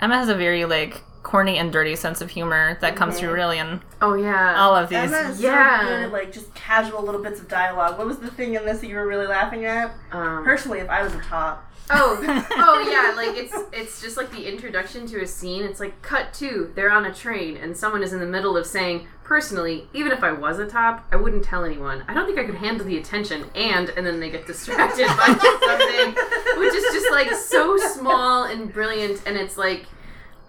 Emma 0.00 0.16
has 0.16 0.28
a 0.28 0.34
very 0.34 0.64
like 0.64 1.02
corny 1.22 1.56
and 1.58 1.72
dirty 1.72 1.94
sense 1.96 2.20
of 2.20 2.30
humor 2.30 2.76
that 2.80 2.96
comes 2.96 3.18
through 3.18 3.32
really 3.32 3.58
in 3.58 3.80
Oh 4.00 4.14
yeah. 4.14 4.60
all 4.60 4.74
of 4.74 4.88
these. 4.88 4.98
Emma 4.98 5.34
Yeah. 5.38 5.80
so 5.80 5.86
good 5.86 6.02
at 6.04 6.12
like 6.12 6.32
just 6.32 6.52
casual 6.54 7.02
little 7.02 7.22
bits 7.22 7.40
of 7.40 7.48
dialogue. 7.48 7.98
What 7.98 8.06
was 8.06 8.18
the 8.18 8.30
thing 8.30 8.54
in 8.54 8.64
this 8.64 8.80
that 8.80 8.88
you 8.88 8.96
were 8.96 9.06
really 9.06 9.26
laughing 9.26 9.64
at? 9.64 9.92
Um, 10.10 10.44
Personally, 10.44 10.80
if 10.80 10.88
I 10.90 11.02
was 11.02 11.14
a 11.14 11.20
top, 11.20 11.68
Oh, 11.90 12.16
oh 12.52 12.88
yeah, 12.90 13.14
like 13.16 13.36
it's 13.36 13.54
it's 13.72 14.00
just 14.00 14.16
like 14.16 14.30
the 14.30 14.46
introduction 14.50 15.04
to 15.08 15.20
a 15.22 15.26
scene. 15.26 15.62
It's 15.64 15.80
like 15.80 16.00
cut 16.00 16.32
to 16.34 16.70
they're 16.74 16.90
on 16.92 17.04
a 17.06 17.12
train 17.12 17.56
and 17.56 17.76
someone 17.76 18.02
is 18.02 18.12
in 18.12 18.20
the 18.20 18.26
middle 18.26 18.56
of 18.56 18.66
saying, 18.66 19.08
"Personally, 19.24 19.88
even 19.92 20.12
if 20.12 20.22
I 20.22 20.30
was 20.32 20.58
a 20.60 20.66
top, 20.66 21.04
I 21.12 21.16
wouldn't 21.16 21.44
tell 21.44 21.64
anyone. 21.64 22.04
I 22.08 22.14
don't 22.14 22.24
think 22.24 22.38
I 22.38 22.44
could 22.44 22.54
handle 22.54 22.86
the 22.86 22.96
attention." 22.98 23.44
And 23.56 23.90
and 23.90 24.06
then 24.06 24.20
they 24.20 24.30
get 24.30 24.46
distracted 24.46 25.06
by 25.08 25.26
something, 25.26 26.14
which 26.60 26.72
is 26.72 26.84
just 26.94 27.10
like 27.10 27.30
so 27.34 27.76
small 27.76 28.44
and 28.44 28.72
brilliant. 28.72 29.20
And 29.26 29.36
it's 29.36 29.58
like, 29.58 29.84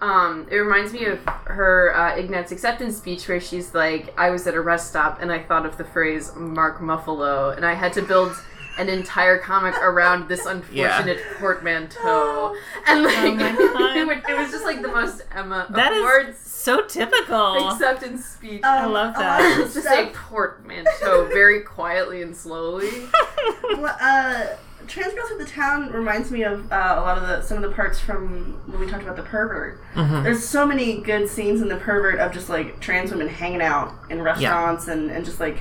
um, 0.04 0.48
it 0.52 0.58
reminds 0.58 0.92
me 0.92 1.06
of 1.06 1.20
her 1.46 1.96
uh, 1.96 2.16
Ignatz 2.18 2.52
acceptance 2.52 2.98
speech 2.98 3.28
where 3.30 3.39
she's 3.39 3.74
like, 3.74 4.13
"I 4.18 4.30
was 4.32 4.46
at 4.48 4.54
a 4.54 4.62
rest 4.62 4.89
stop 4.89 5.22
and 5.22 5.32
I 5.32 5.39
thought 5.39 5.66
of 5.66 5.78
the 5.78 5.86
phrase 5.86 6.32
Mark 6.36 6.82
Muffalo, 6.82 7.52
and 7.56 7.66
I 7.66 7.74
had 7.74 7.94
to 7.94 8.02
build." 8.02 8.34
An 8.76 8.89
entire 8.89 9.38
comic 9.38 9.76
around 9.78 10.28
this 10.28 10.48
unfortunate 10.48 11.20
portmanteau, 11.38 12.56
and 12.88 13.04
like 13.04 13.13
Oh 13.16 13.94
it, 14.10 14.24
it 14.28 14.36
was 14.36 14.50
just 14.50 14.66
like 14.66 14.82
the 14.82 14.88
most 14.88 15.22
Emma 15.32 15.68
of 15.70 15.76
That 15.76 15.94
is 15.94 16.02
words 16.02 16.39
so 16.63 16.82
typical. 16.88 17.70
acceptance 17.70 18.26
speech. 18.26 18.63
I 18.63 18.86
love 18.86 19.13
that. 19.16 19.42
lot 19.42 19.58
Just 19.58 19.76
the 19.76 19.82
say 19.82 20.10
portmanteau 20.13 21.26
very 21.26 21.62
quietly 21.62 22.24
and 22.24 22.36
slowly. 22.36 22.89
well, 23.78 23.96
uh, 24.02 24.46
Trans 24.88 25.13
Girls 25.13 25.30
Hit 25.30 25.39
the 25.39 25.46
Town 25.46 25.91
reminds 25.91 26.30
me 26.32 26.43
of 26.43 26.72
uh, 26.72 26.96
a 26.98 27.02
lot 27.02 27.17
of 27.17 27.28
the 27.28 27.41
some 27.41 27.58
of 27.62 27.63
the 27.69 27.76
parts 27.76 28.00
from 28.00 28.54
when 28.69 28.80
we 28.80 28.88
talked 28.89 29.04
about 29.04 29.15
the 29.15 29.24
pervert. 29.24 29.80
There's 29.96 30.43
so 30.48 30.65
many 30.65 31.02
good 31.02 31.28
scenes 31.30 31.62
in 31.62 31.67
the 31.69 31.78
pervert 31.78 32.19
of 32.19 32.32
just 32.32 32.50
like 32.50 32.80
trans 32.80 33.12
women 33.12 33.28
hanging 33.30 33.62
out 33.62 33.93
in 34.10 34.22
restaurants 34.22 34.88
and, 34.88 35.10
and 35.12 35.24
just 35.26 35.39
like 35.39 35.60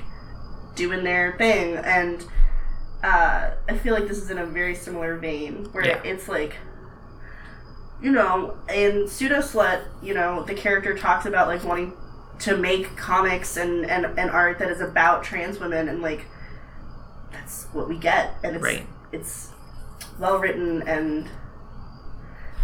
doing 0.74 1.04
their 1.04 1.36
thing 1.36 1.76
and 1.76 2.24
uh, 3.04 3.50
I 3.68 3.76
feel 3.78 3.92
like 3.94 4.08
this 4.08 4.16
is 4.18 4.30
in 4.30 4.38
a 4.38 4.46
very 4.46 4.74
similar 4.74 5.16
vein 5.18 5.66
where 5.72 5.84
Yeah. 5.86 6.00
it's 6.04 6.28
like 6.28 6.56
you 8.00 8.10
know 8.10 8.56
in 8.72 9.06
pseudo 9.06 9.40
slut 9.40 9.82
you 10.02 10.14
know 10.14 10.42
the 10.44 10.54
character 10.54 10.96
talks 10.96 11.26
about 11.26 11.46
like 11.48 11.62
wanting 11.64 11.92
to 12.40 12.56
make 12.56 12.96
comics 12.96 13.56
and, 13.56 13.84
and, 13.84 14.06
and 14.18 14.30
art 14.30 14.58
that 14.60 14.70
is 14.70 14.80
about 14.80 15.22
trans 15.24 15.60
women 15.60 15.88
and 15.88 16.00
like 16.00 16.24
that's 17.30 17.64
what 17.72 17.88
we 17.88 17.98
get 17.98 18.34
and 18.42 18.56
it's 18.56 18.64
Right. 18.64 18.86
It's 19.12 19.50
well 20.18 20.38
written 20.38 20.82
and 20.88 21.28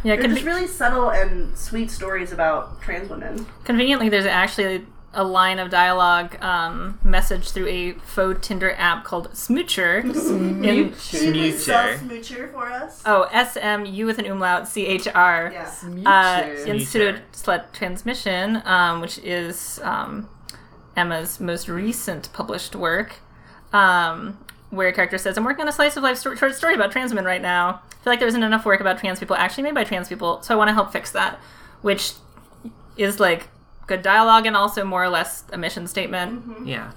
yeah, 0.05 0.15
they're 0.17 0.29
just 0.29 0.45
really 0.45 0.67
subtle 0.67 1.11
and 1.11 1.57
sweet 1.59 1.91
stories 1.91 2.33
about 2.33 2.81
trans 2.81 3.11
women 3.11 3.47
conveniently, 3.65 4.09
there's 4.09 4.27
actually 4.27 4.87
a 5.15 5.25
line 5.25 5.59
of 5.59 5.71
dialogue 5.71 6.41
um, 6.45 6.99
message 7.03 7.51
through 7.51 7.67
a 7.67 7.93
faux 7.95 8.47
Tinder 8.47 8.73
app 8.77 9.05
called 9.05 9.33
Smoocher. 9.33 10.05
in, 10.05 10.13
Can 10.13 11.35
you 11.35 11.53
Smoocher. 11.53 11.99
smoocher 11.99 12.53
for 12.53 12.67
us 12.67 13.03
oh, 13.07 13.23
S 13.33 13.57
M 13.57 13.87
U 13.87 14.07
with 14.07 14.19
an 14.19 14.27
umlaut 14.27 14.69
C 14.69 14.87
H 14.87 15.09
R. 15.13 15.51
yeah 15.53 15.63
uh, 16.07 16.43
Smoocher. 16.43 16.67
in 16.67 16.77
Smoocher. 16.77 17.21
Slut 17.33 17.73
Transmission, 17.73 18.63
um, 18.65 19.01
which 19.01 19.19
is 19.19 19.81
um, 19.83 20.29
Emma's 20.97 21.41
most 21.41 21.69
recent 21.69 22.33
published 22.33 22.77
work, 22.77 23.17
um, 23.73 24.39
where 24.71 24.89
a 24.89 24.93
character 24.93 25.19
says, 25.19 25.37
I'm 25.37 25.45
working 25.45 25.63
on 25.63 25.69
a 25.69 25.73
slice 25.73 25.97
of 25.97 26.03
life 26.03 26.19
sto- 26.19 26.35
short 26.35 26.55
story 26.55 26.75
about 26.75 26.93
trans 26.93 27.11
women 27.11 27.25
right 27.25 27.41
now. 27.43 27.83
I 27.91 28.05
feel 28.05 28.13
like 28.13 28.19
there 28.19 28.29
isn't 28.29 28.43
enough 28.43 28.65
work 28.65 28.81
about 28.81 28.99
trans 28.99 29.19
people 29.19 29.37
actually 29.37 29.65
made 29.65 29.75
by 29.75 29.85
trans 29.85 30.09
people, 30.09 30.43
so 30.43 30.55
I 30.55 30.57
want 30.57 30.69
to 30.69 30.75
help 30.75 30.93
fix 30.93 31.11
that. 31.13 31.39
Which 31.81 32.13
is 32.97 33.21
like 33.21 33.49
good 33.87 34.03
dialogue 34.03 34.47
and 34.47 34.57
also 34.57 34.85
more 34.85 35.03
or 35.03 35.09
less 35.09 35.45
a 35.53 35.59
mission 35.59 35.87
statement. 35.87 36.47
Mm-hmm. 36.47 36.67
Yeah. 36.67 36.93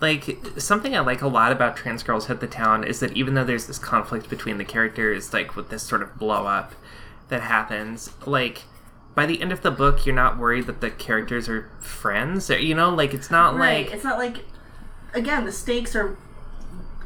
Like 0.00 0.38
something 0.58 0.94
I 0.94 1.00
like 1.00 1.22
a 1.22 1.28
lot 1.28 1.52
about 1.52 1.76
Trans 1.76 2.02
Girls 2.02 2.26
Hit 2.26 2.40
the 2.40 2.46
Town 2.46 2.84
is 2.84 3.00
that 3.00 3.16
even 3.16 3.34
though 3.34 3.44
there's 3.44 3.66
this 3.66 3.78
conflict 3.78 4.28
between 4.28 4.58
the 4.58 4.64
characters, 4.64 5.32
like 5.32 5.56
with 5.56 5.70
this 5.70 5.82
sort 5.82 6.02
of 6.02 6.18
blow 6.18 6.46
up 6.46 6.74
that 7.28 7.40
happens, 7.40 8.10
like 8.26 8.64
by 9.14 9.24
the 9.24 9.40
end 9.40 9.52
of 9.52 9.62
the 9.62 9.70
book, 9.70 10.04
you're 10.04 10.14
not 10.14 10.38
worried 10.38 10.66
that 10.66 10.82
the 10.82 10.90
characters 10.90 11.48
are 11.48 11.70
friends. 11.80 12.50
Or, 12.50 12.58
you 12.58 12.74
know, 12.74 12.90
like 12.90 13.14
it's 13.14 13.30
not 13.30 13.54
right 13.54 13.86
like 13.86 13.94
it's 13.94 14.04
not 14.04 14.18
like 14.18 14.44
again 15.14 15.46
the 15.46 15.52
stakes 15.52 15.96
are 15.96 16.16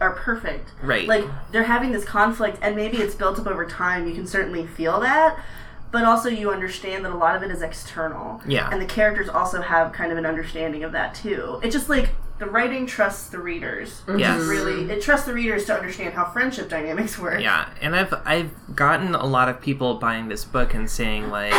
are 0.01 0.13
perfect. 0.13 0.71
Right. 0.83 1.07
like 1.07 1.25
they're 1.53 1.65
having 1.65 1.93
this 1.93 2.05
conflict 2.05 2.59
and 2.63 2.75
maybe 2.75 2.99
it's 2.99 3.15
built 3.15 3.39
up 3.39 3.47
over 3.47 3.67
time. 3.67 4.09
You 4.09 4.15
can 4.15 4.27
certainly 4.27 4.67
feel 4.67 5.01
that. 5.01 5.39
But 5.93 6.05
also 6.05 6.29
you 6.29 6.51
understand 6.53 7.05
that 7.05 7.11
a 7.13 7.17
lot 7.17 7.35
of 7.37 7.43
it 7.43 7.51
is 7.51 7.63
external. 7.63 8.41
Yeah. 8.47 8.69
and 8.71 8.81
the 8.81 8.87
characters 8.87 9.29
also 9.29 9.61
have 9.61 9.93
kind 9.93 10.13
of 10.13 10.19
an 10.19 10.25
understanding 10.27 10.85
of 10.85 10.93
that 10.93 11.15
too. 11.15 11.61
It's 11.63 11.75
just 11.75 11.89
like 11.89 12.11
the 12.39 12.47
writing 12.47 12.87
trusts 12.87 13.29
the 13.29 13.39
readers. 13.41 14.01
Which 14.07 14.21
Yes. 14.21 14.41
really 14.43 14.91
it 14.91 15.03
trusts 15.03 15.27
the 15.27 15.35
readers 15.35 15.67
to 15.67 15.75
understand 15.77 16.15
how 16.15 16.25
friendship 16.31 16.69
dynamics 16.71 17.19
work. 17.19 17.41
Yeah, 17.41 17.69
and 17.83 17.95
I've 17.95 18.15
I've 18.25 18.51
gotten 18.75 19.15
a 19.15 19.27
lot 19.27 19.49
of 19.51 19.61
people 19.61 19.97
buying 19.97 20.29
this 20.29 20.45
book 20.45 20.73
and 20.73 20.89
saying 20.89 21.29
like, 21.29 21.53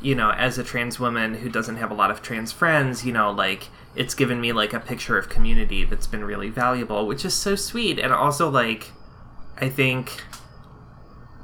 you 0.00 0.14
know, 0.14 0.30
as 0.30 0.58
a 0.58 0.64
trans 0.64 0.98
woman 0.98 1.34
who 1.34 1.48
doesn't 1.48 1.76
have 1.76 1.90
a 1.90 1.94
lot 1.94 2.10
of 2.10 2.22
trans 2.22 2.52
friends, 2.52 3.04
you 3.04 3.12
know, 3.12 3.30
like 3.30 3.68
it's 3.94 4.14
given 4.14 4.40
me 4.40 4.52
like 4.52 4.72
a 4.72 4.80
picture 4.80 5.18
of 5.18 5.28
community 5.28 5.84
that's 5.84 6.06
been 6.06 6.24
really 6.24 6.48
valuable, 6.48 7.06
which 7.06 7.24
is 7.24 7.34
so 7.34 7.54
sweet 7.54 7.98
and 7.98 8.12
also 8.12 8.48
like 8.48 8.92
I 9.58 9.68
think 9.68 10.22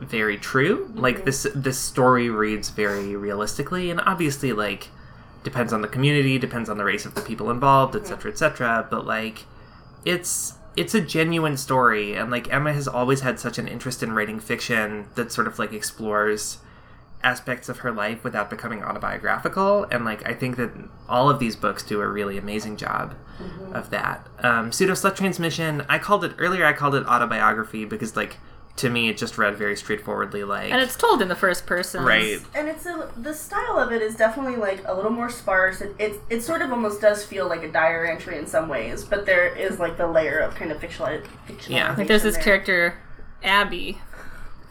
very 0.00 0.38
true. 0.38 0.90
Like 0.94 1.20
mhm. 1.20 1.24
this 1.24 1.46
this 1.54 1.78
story 1.78 2.30
reads 2.30 2.70
very 2.70 3.14
realistically 3.16 3.90
and 3.90 4.00
obviously 4.00 4.52
like 4.52 4.88
depends 5.42 5.72
on 5.72 5.82
the 5.82 5.88
community, 5.88 6.38
depends 6.38 6.68
on 6.68 6.78
the 6.78 6.84
race 6.84 7.04
of 7.04 7.14
the 7.14 7.20
people 7.20 7.50
involved, 7.50 7.94
etc., 7.94 8.32
etc., 8.32 8.86
but 8.90 9.06
like 9.06 9.44
it's 10.04 10.54
it's 10.76 10.94
a 10.94 11.00
genuine 11.00 11.56
story 11.56 12.14
and 12.14 12.30
like 12.30 12.52
Emma 12.52 12.72
has 12.72 12.86
always 12.86 13.20
had 13.20 13.40
such 13.40 13.58
an 13.58 13.66
interest 13.66 14.02
in 14.02 14.12
writing 14.12 14.38
fiction 14.38 15.06
that 15.14 15.32
sort 15.32 15.46
of 15.46 15.58
like 15.58 15.72
explores 15.72 16.58
aspects 17.26 17.68
of 17.68 17.78
her 17.78 17.90
life 17.92 18.22
without 18.24 18.48
becoming 18.48 18.80
autobiographical 18.84 19.84
and 19.90 20.04
like 20.04 20.26
I 20.28 20.32
think 20.34 20.56
that 20.56 20.70
all 21.08 21.28
of 21.28 21.38
these 21.38 21.56
books 21.56 21.82
do 21.82 22.00
a 22.00 22.06
really 22.06 22.38
amazing 22.38 22.76
job 22.76 23.14
of 23.72 23.90
that. 23.90 24.26
Um, 24.38 24.72
Pseudo 24.72 24.92
Slut 24.94 25.14
Transmission, 25.16 25.84
I 25.88 25.98
called 25.98 26.24
it 26.24 26.32
earlier 26.38 26.64
I 26.64 26.72
called 26.72 26.94
it 26.94 27.04
autobiography 27.06 27.84
because 27.84 28.16
like 28.16 28.36
to 28.76 28.90
me 28.90 29.08
it 29.08 29.16
just 29.16 29.38
read 29.38 29.56
very 29.56 29.74
straightforwardly 29.76 30.44
like 30.44 30.70
And 30.70 30.80
it's 30.82 30.96
told 30.96 31.20
in 31.22 31.28
the 31.28 31.34
first 31.34 31.66
person. 31.66 32.04
right 32.04 32.38
and 32.54 32.68
it's 32.68 32.86
a, 32.86 33.10
the 33.16 33.34
style 33.34 33.78
of 33.78 33.90
it 33.90 34.02
is 34.02 34.14
definitely 34.16 34.56
like 34.56 34.82
a 34.86 34.94
little 34.94 35.10
more 35.20 35.30
sparse. 35.30 35.80
It, 35.80 35.94
it 35.98 36.20
it 36.30 36.40
sort 36.42 36.62
of 36.62 36.70
almost 36.70 37.00
does 37.00 37.24
feel 37.24 37.48
like 37.48 37.62
a 37.64 37.72
diary 37.72 38.10
entry 38.10 38.38
in 38.38 38.46
some 38.46 38.68
ways, 38.68 39.02
but 39.02 39.26
there 39.26 39.46
is 39.66 39.78
like 39.80 39.96
the 39.96 40.06
layer 40.06 40.38
of 40.38 40.54
kind 40.54 40.70
of 40.70 40.78
fictionalized. 40.78 41.26
Yeah. 41.68 41.94
Like 41.98 42.06
there's 42.08 42.22
this 42.22 42.34
there. 42.36 42.44
character, 42.44 42.98
Abby, 43.42 43.98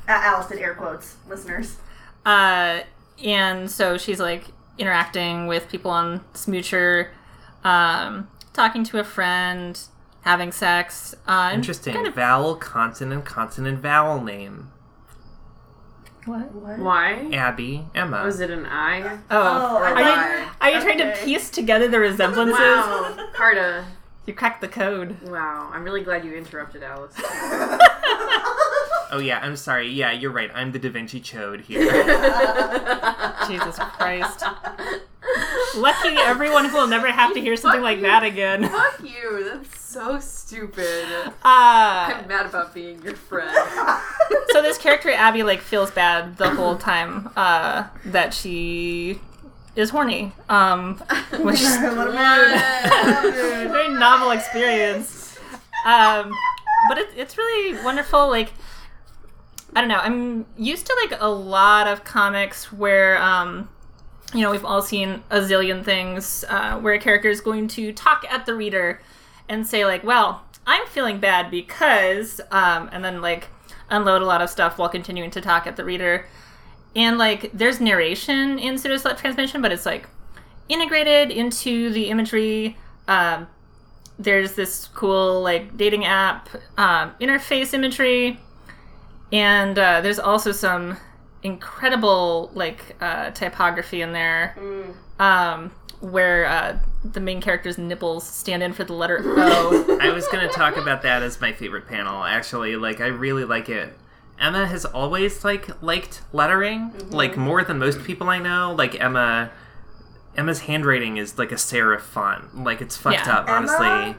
Uh, 0.08 0.22
Alice 0.30 0.48
did 0.48 0.60
air 0.60 0.76
quotes, 0.76 1.16
listeners. 1.28 1.78
Uh, 2.26 2.82
and 3.24 3.70
so 3.70 3.98
she's 3.98 4.20
like 4.20 4.46
interacting 4.78 5.48
with 5.48 5.70
people 5.70 5.92
on 5.92 6.22
Smoocher, 6.34 7.10
um, 7.64 8.28
talking 8.54 8.84
to 8.86 9.00
a 9.00 9.04
friend, 9.04 9.80
having 10.22 10.52
sex. 10.52 11.14
Uh, 11.28 11.52
interesting 11.54 11.94
kind 11.94 12.08
of- 12.08 12.16
vowel 12.16 12.56
consonant 12.56 13.26
consonant 13.26 13.80
vowel 13.80 14.22
name 14.22 14.72
what? 16.26 16.52
What? 16.54 16.80
Why? 16.80 17.30
Abby 17.34 17.86
Emma 17.94 18.24
Was 18.24 18.40
it 18.40 18.50
an 18.50 18.66
I? 18.66 19.04
Oh, 19.04 19.20
Oh, 19.30 19.78
I 19.78 19.92
are 19.92 20.00
you, 20.00 20.06
why? 20.06 20.50
are 20.60 20.70
you 20.72 20.82
trying 20.82 20.98
to 20.98 21.16
piece 21.24 21.52
together 21.52 21.88
the 21.88 22.00
resemblances? 22.00 22.58
Wow, 22.58 23.28
Carta. 23.36 23.86
You 24.26 24.34
cracked 24.34 24.62
the 24.62 24.68
code. 24.68 25.22
Wow, 25.22 25.70
I'm 25.72 25.84
really 25.84 26.02
glad 26.02 26.26
you 26.26 26.34
interrupted 26.34 26.82
Alice. 26.82 27.14
Oh 29.12 29.20
yeah, 29.20 29.40
I'm 29.42 29.56
sorry. 29.56 29.90
Yeah, 29.90 30.12
you're 30.12 30.32
right. 30.32 30.52
I'm 30.54 30.72
the 30.72 30.80
Da 30.80 30.90
Vinci 30.90 31.20
Chode 31.22 31.62
here. 31.62 31.82
Jesus 33.48 33.78
Christ. 33.80 34.44
Lucky 35.76 36.16
everyone 36.18 36.66
who 36.66 36.78
will 36.78 36.88
never 36.88 37.08
have 37.12 37.34
to 37.34 37.42
hear 37.42 37.56
something 37.58 37.80
Fuck 37.82 37.84
like 37.84 37.98
you. 37.98 38.04
that 38.04 38.24
again. 38.24 38.70
Fuck 38.70 39.02
you. 39.04 39.52
That's 39.54 39.80
so 39.80 40.20
stupid. 40.20 41.06
Uh, 41.26 41.32
I'm 41.44 42.28
mad 42.28 42.46
about 42.46 42.74
being 42.74 43.02
your 43.04 43.16
friend. 43.16 43.50
so 44.50 44.62
this 44.62 44.78
character 44.78 45.10
Abby 45.12 45.44
like 45.44 45.62
feels 45.62 45.92
bad 45.92 46.38
the 46.38 46.50
whole 46.50 46.78
time 46.78 47.30
uh, 47.36 47.88
that 48.06 48.34
she 48.34 49.20
is 49.76 49.90
horny, 49.90 50.32
um, 50.48 50.96
which 51.40 51.62
is 51.62 51.78
Let 51.82 51.84
him 51.84 53.66
a 53.68 53.70
very 53.70 53.90
novel 53.90 54.32
experience. 54.32 55.38
Um, 55.86 56.32
but 56.88 56.98
it, 56.98 57.10
it's 57.16 57.38
really 57.38 57.84
wonderful. 57.84 58.30
Like 58.30 58.54
I 59.76 59.82
don't 59.82 59.90
know, 59.90 60.00
I'm 60.00 60.46
used 60.58 60.86
to 60.88 61.08
like 61.10 61.20
a 61.22 61.30
lot 61.30 61.88
of 61.88 62.04
comics 62.04 62.72
where. 62.72 63.22
Um, 63.22 63.70
you 64.34 64.42
know, 64.42 64.52
we've 64.52 64.66
all 64.66 64.82
seen 64.82 65.24
a 65.30 65.40
zillion 65.40 65.86
things 65.86 66.44
uh, 66.50 66.78
where 66.80 66.96
a 66.96 67.00
character 67.00 67.30
is 67.30 67.40
going 67.40 67.68
to 67.70 67.94
talk 67.94 68.26
at 68.30 68.46
the 68.46 68.54
reader 68.54 69.00
and 69.48 69.66
say, 69.66 69.86
like, 69.86 70.04
well, 70.04 70.44
I'm 70.66 70.86
feeling 70.88 71.20
bad 71.20 71.50
because, 71.52 72.42
um, 72.52 72.90
and 72.92 73.06
then, 73.06 73.22
like, 73.22 73.48
unload 73.90 74.24
a 74.24 74.26
lot 74.26 74.42
of 74.42 74.50
stuff 74.50 74.78
while 74.78 74.90
continuing 74.90 75.32
to 75.32 75.42
talk 75.42 75.68
at 75.68 75.78
the 75.78 75.86
reader. 75.86 76.28
And, 76.96 77.18
like, 77.18 77.52
there's 77.54 77.80
narration 77.80 78.58
in 78.60 78.78
pseudo 78.78 78.96
slut 78.96 79.18
transmission, 79.18 79.62
but 79.62 79.72
it's, 79.72 79.86
like, 79.86 80.10
integrated 80.68 81.32
into 81.32 81.92
the 81.92 82.10
imagery. 82.10 82.78
Um, 83.08 83.48
there's 84.18 84.56
this 84.56 84.88
cool, 84.88 85.42
like, 85.44 85.78
dating 85.78 86.04
app 86.04 86.50
um, 86.78 87.14
interface 87.22 87.74
imagery. 87.74 88.40
And 89.32 89.78
uh, 89.78 90.02
there's 90.02 90.20
also 90.20 90.52
some 90.52 90.98
incredible 91.44 92.50
like 92.54 92.96
uh, 93.02 93.32
typography 93.32 94.02
in 94.02 94.12
there, 94.14 94.58
um, 95.20 95.72
where 96.00 96.46
uh, 96.46 96.80
the 97.04 97.20
main 97.20 97.42
character's 97.42 97.78
nipples 97.78 98.28
stand 98.28 98.62
in 98.64 98.74
for 98.74 98.84
the 98.84 98.94
letter 98.94 99.22
O. 99.24 99.98
I 100.02 100.12
was 100.12 100.28
gonna 100.28 100.50
talk 100.50 100.78
about 100.78 101.02
that 101.04 101.22
as 101.24 101.40
my 101.42 101.52
favorite 101.54 101.88
panel. 101.88 102.24
Actually, 102.24 102.76
like 102.76 103.02
I 103.02 103.08
really 103.08 103.46
like 103.46 103.70
it. 103.70 103.94
Emma 104.40 104.68
has 104.68 104.84
always 104.86 105.44
like 105.46 105.82
liked 105.82 106.22
lettering, 106.34 106.92
like 107.10 107.38
more 107.38 107.64
than 107.64 107.80
most 107.80 108.04
people 108.04 108.30
I 108.30 108.40
know. 108.40 108.76
Like 108.78 109.00
Emma, 109.00 109.52
Emma's 110.36 110.62
handwriting 110.62 111.18
is 111.18 111.38
like 111.38 111.52
a 111.52 111.56
serif 111.56 112.02
font. 112.02 112.64
Like 112.64 112.82
it's 112.82 112.98
fucked 112.98 113.26
Yeah. 113.28 113.38
up, 113.38 113.50
honestly. 113.50 113.88
Emma? 113.88 114.16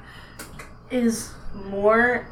is 0.90 1.32
more 1.52 2.28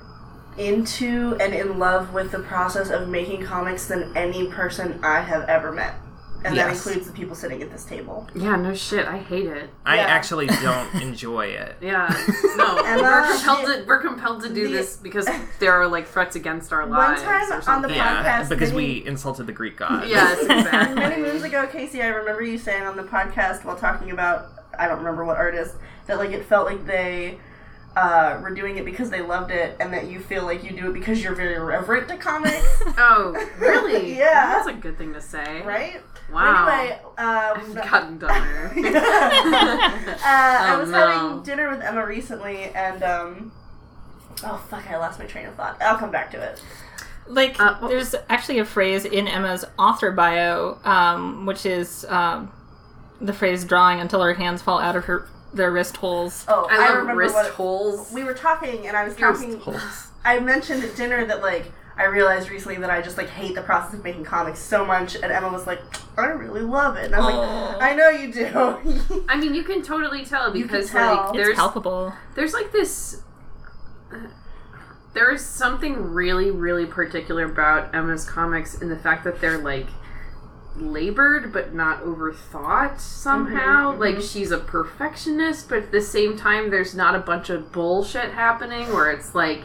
into 0.59 1.37
and 1.40 1.55
in 1.55 1.79
love 1.79 2.12
with 2.14 2.31
the 2.33 2.38
process 2.40 2.90
of 2.90 3.09
making 3.09 3.45
comics 3.45 3.87
than 3.87 4.17
any 4.17 4.47
person 4.49 5.01
I 5.03 5.21
have 5.21 5.49
ever 5.49 5.73
met. 5.73 5.95
And 6.47 6.59
that 6.59 6.69
includes 6.75 7.07
the 7.07 7.12
people 7.14 7.35
sitting 7.35 7.62
at 7.62 7.71
this 7.71 7.87
table. 7.87 8.29
Yeah, 8.35 8.57
no 8.57 8.75
shit. 8.75 9.07
I 9.07 9.17
hate 9.17 9.47
it. 9.47 9.71
I 9.87 9.97
Yeah. 9.97 10.03
actually 10.03 10.47
don't 10.62 10.95
enjoy 10.97 11.47
it. 11.47 11.77
Yeah, 11.81 12.07
no, 12.57 12.77
Emma, 12.85 13.01
we're 13.03 13.33
compelled 13.33 13.67
the- 13.67 13.77
to 13.79 13.85
we're 13.87 14.01
compelled 14.03 14.43
to 14.43 14.53
do 14.53 14.67
the- 14.69 14.75
this 14.75 14.97
because 14.97 15.27
there 15.59 15.73
are 15.73 15.87
like 15.88 16.07
threats 16.07 16.37
against 16.37 16.71
our 16.71 16.85
lives. 16.85 17.23
One 17.23 17.31
time 17.31 17.51
on 17.53 17.59
the 17.59 17.62
something. 17.62 17.95
Yeah, 17.95 18.43
podcast, 18.43 18.49
because 18.51 18.73
many- 18.75 19.01
we 19.01 19.07
insulted 19.07 19.47
the 19.47 19.53
Greek 19.53 19.79
god. 19.79 20.07
Yes, 20.07 20.38
exactly. 20.43 20.97
Many 20.97 21.23
moons 21.23 21.45
ago, 21.45 21.67
Casey, 21.67 22.03
I 22.03 22.09
remember 22.09 22.43
you 22.43 22.59
saying 22.59 22.83
on 22.83 22.99
the 22.99 23.05
podcast 23.05 23.64
while 23.64 23.77
talking 23.77 24.11
about 24.11 24.49
I 24.79 24.87
don't 24.87 24.99
remember 24.99 25.25
what 25.25 25.38
artist 25.38 25.77
that 26.09 26.19
like 26.19 26.31
it 26.33 26.45
felt 26.45 26.67
like 26.67 26.85
they 26.85 27.38
uh, 27.97 28.39
were 28.43 28.51
doing 28.51 28.77
it 28.77 28.85
because 28.85 29.11
they 29.11 29.21
loved 29.23 29.51
it, 29.51 29.77
and 29.81 29.93
that 29.93 30.09
you 30.09 30.19
feel 30.21 30.45
like 30.45 30.65
you 30.65 30.71
do 30.71 30.91
it 30.91 30.95
because 30.95 31.23
you're 31.23 31.35
very 31.35 31.59
reverent 31.59 32.09
to 32.09 32.17
comics, 32.17 32.83
Oh, 32.99 33.33
really? 33.59 34.15
Yeah. 34.19 34.47
That's 34.55 34.67
a 34.69 34.73
good 34.73 34.99
thing 34.99 35.13
to 35.15 35.21
say. 35.21 35.63
right? 35.63 36.01
Wow. 36.33 36.67
Anyway, 36.69 36.99
um, 37.19 37.79
I've 37.79 37.91
gotten 37.91 38.19
dumber. 38.19 38.73
uh, 38.77 40.19
I 40.25 40.73
Oh, 40.75 40.81
was 40.81 40.91
no. 40.91 40.99
having 41.07 41.43
dinner 41.43 41.71
with 41.71 41.81
Emma 41.83 42.05
recently, 42.07 42.65
and 42.75 43.03
um, 43.03 43.53
oh 44.43 44.57
fuck, 44.69 44.91
I 44.91 44.97
lost 44.97 45.19
my 45.19 45.27
train 45.27 45.47
of 45.47 45.55
thought. 45.55 45.81
I'll 45.83 45.99
come 45.99 46.11
back 46.11 46.31
to 46.33 46.41
it. 46.41 46.63
like, 47.27 47.61
Uh, 47.61 47.77
well- 47.81 47.91
there's 47.91 48.15
actually 48.29 48.59
a 48.59 48.65
phrase 48.65 49.05
in 49.05 49.29
Emma's 49.29 49.65
author 49.79 50.11
bio, 50.13 50.79
um, 50.85 51.47
which 51.47 51.67
is 51.67 52.05
um, 52.09 52.51
the 53.21 53.33
phrase 53.33 53.65
"drawing 53.65 54.01
until 54.01 54.23
her 54.23 54.35
hands 54.35 54.63
fall 54.63 54.79
out 54.81 54.97
of 54.97 55.05
her 55.05 55.29
their 55.55 55.71
wrist 55.73 55.97
holes." 55.97 56.45
Oh, 56.49 56.67
I 56.71 56.79
love 56.88 56.97
remember 56.99 57.21
wrist 57.23 57.35
what 57.35 57.51
holes. 57.53 58.12
we 58.12 58.25
were 58.25 58.35
talking, 58.35 58.87
and 58.87 58.97
I 58.97 59.05
was 59.05 59.19
Wrist 59.21 59.43
talking. 59.43 59.61
holes. 59.61 60.09
I 60.25 60.40
mentioned 60.40 60.83
at 60.85 60.97
dinner 60.97 61.25
that 61.27 61.43
like 61.43 61.71
I 61.97 62.05
realized 62.07 62.51
recently 62.51 62.77
that 62.79 62.90
I 62.90 63.01
just 63.03 63.17
like 63.17 63.29
hate 63.29 63.55
the 63.55 63.62
process 63.62 63.95
of 63.95 64.03
making 64.03 64.25
comics 64.25 64.59
so 64.59 64.85
much, 64.85 65.14
and 65.14 65.27
Emma 65.27 65.49
was 65.51 65.67
like, 65.67 65.81
"I 66.19 66.27
really 66.27 66.62
love 66.62 66.97
it," 66.97 67.05
and 67.07 67.14
I 67.14 67.21
was 67.21 67.35
Aw. 67.35 67.67
like, 67.79 67.83
"I 67.83 67.95
know 67.95 68.09
you 68.11 68.33
do." 68.33 69.25
I 69.29 69.37
mean, 69.37 69.55
you 69.55 69.62
can 69.64 69.83
totally 69.83 70.25
tell 70.25 70.51
because 70.51 70.90
tell. 70.90 71.17
like 71.27 71.33
there's 71.35 71.49
It's 71.51 71.59
palpable. 71.59 72.12
there's 72.35 72.53
like 72.55 72.73
this 72.73 73.23
there 75.12 75.31
is 75.31 75.45
something 75.45 76.12
really 76.12 76.51
really 76.51 76.87
particular 76.87 77.45
about 77.45 77.95
Emma's 77.95 78.29
comics 78.29 78.81
in 78.81 78.88
the 78.88 78.97
fact 78.99 79.23
that 79.25 79.40
they're 79.40 79.59
like 79.59 79.87
labored 80.77 81.53
but 81.53 81.73
not 81.75 82.03
overthought 82.03 82.99
somehow. 82.99 83.93
Mhm, 83.95 83.99
like 84.01 84.21
she's 84.21 84.51
a 84.51 84.59
perfectionist 84.59 85.69
but 85.69 85.79
at 85.79 85.93
the 85.93 86.01
same 86.03 86.37
time 86.37 86.71
there's 86.71 86.95
not 86.95 87.15
a 87.15 87.21
bunch 87.21 87.51
of 87.51 87.71
bullshit 87.73 88.33
happening 88.33 88.89
where 88.93 89.11
it's 89.11 89.35
like 89.35 89.63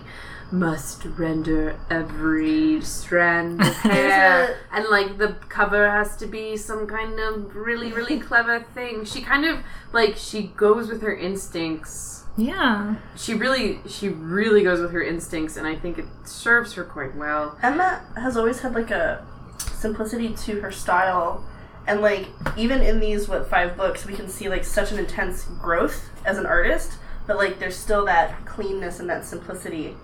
must 0.51 1.05
render 1.17 1.79
every 1.91 2.81
strand 2.81 3.61
of 3.61 3.67
hair 3.77 4.57
and 4.71 4.85
like 4.89 5.17
the 5.19 5.35
cover 5.47 5.89
has 5.89 6.15
to 6.17 6.25
be 6.25 6.57
some 6.57 6.87
kind 6.87 7.19
of 7.19 7.55
really 7.55 7.91
really 7.91 8.19
clever 8.19 8.59
thing. 8.59 9.05
She 9.05 9.21
kind 9.21 9.45
of 9.45 9.59
like 9.93 10.15
she 10.15 10.43
goes 10.55 10.89
with 10.89 11.01
her 11.01 11.15
instincts. 11.15 12.23
Yeah. 12.37 12.95
she 13.17 13.33
really 13.33 13.79
she 13.87 14.07
really 14.09 14.63
goes 14.63 14.79
with 14.79 14.91
her 14.91 15.03
instincts 15.03 15.57
and 15.57 15.67
i 15.67 15.75
think 15.75 15.97
it 15.97 16.05
serves 16.23 16.73
her 16.73 16.83
quite 16.85 17.15
well. 17.15 17.57
Emma 17.61 18.01
has 18.15 18.37
always 18.37 18.61
had 18.61 18.73
like 18.73 18.91
a 18.91 19.25
simplicity 19.59 20.33
to 20.33 20.61
her 20.61 20.71
style. 20.71 21.43
And 21.87 22.01
like 22.01 22.27
even 22.57 22.81
in 22.81 22.99
these 22.99 23.27
what 23.27 23.49
five 23.49 23.75
books, 23.77 24.05
we 24.05 24.13
can 24.13 24.27
see 24.29 24.49
like 24.49 24.63
such 24.63 24.91
an 24.91 24.99
intense 24.99 25.45
growth 25.61 26.09
as 26.25 26.37
an 26.37 26.45
artist, 26.45 26.93
but 27.27 27.37
like 27.37 27.59
there's 27.59 27.75
still 27.77 28.05
that 28.05 28.45
cleanness 28.45 28.99
and 28.99 29.09
that 29.09 29.25
simplicity. 29.25 29.95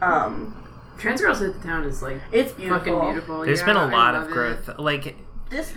Um, 0.00 0.56
trans 0.98 1.20
girls 1.20 1.38
hit 1.40 1.54
the 1.60 1.66
town 1.66 1.84
is 1.84 2.02
like 2.02 2.20
it's 2.32 2.52
beautiful. 2.52 2.78
fucking 2.98 3.12
beautiful 3.12 3.40
There's 3.44 3.60
Yeah, 3.60 3.66
been 3.66 3.76
a 3.76 3.86
lot 3.86 4.14
love 4.14 4.24
of 4.24 4.28
it. 4.30 4.32
growth. 4.32 4.70
Like, 4.78 5.16
This 5.48 5.72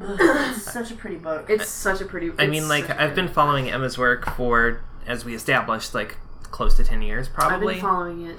it's 0.00 0.62
such 0.62 0.90
a 0.90 0.94
pretty 0.94 1.16
book. 1.16 1.46
it's 1.48 1.68
such 1.68 2.00
a 2.00 2.04
pretty 2.04 2.30
I 2.38 2.46
mean, 2.46 2.68
like 2.68 2.86
such 2.86 2.96
a 2.96 3.02
I've 3.02 3.14
been 3.14 3.26
good- 3.26 3.34
following 3.34 3.70
Emma's 3.70 3.96
work 3.96 4.28
for, 4.36 4.82
as 5.06 5.24
we 5.24 5.34
established, 5.34 5.94
like 5.94 6.16
close 6.44 6.74
to 6.76 6.84
ten 6.84 7.00
years, 7.02 7.28
i've 7.28 7.34
probably. 7.34 7.74
been 7.74 7.82
following 7.82 8.26
it 8.26 8.36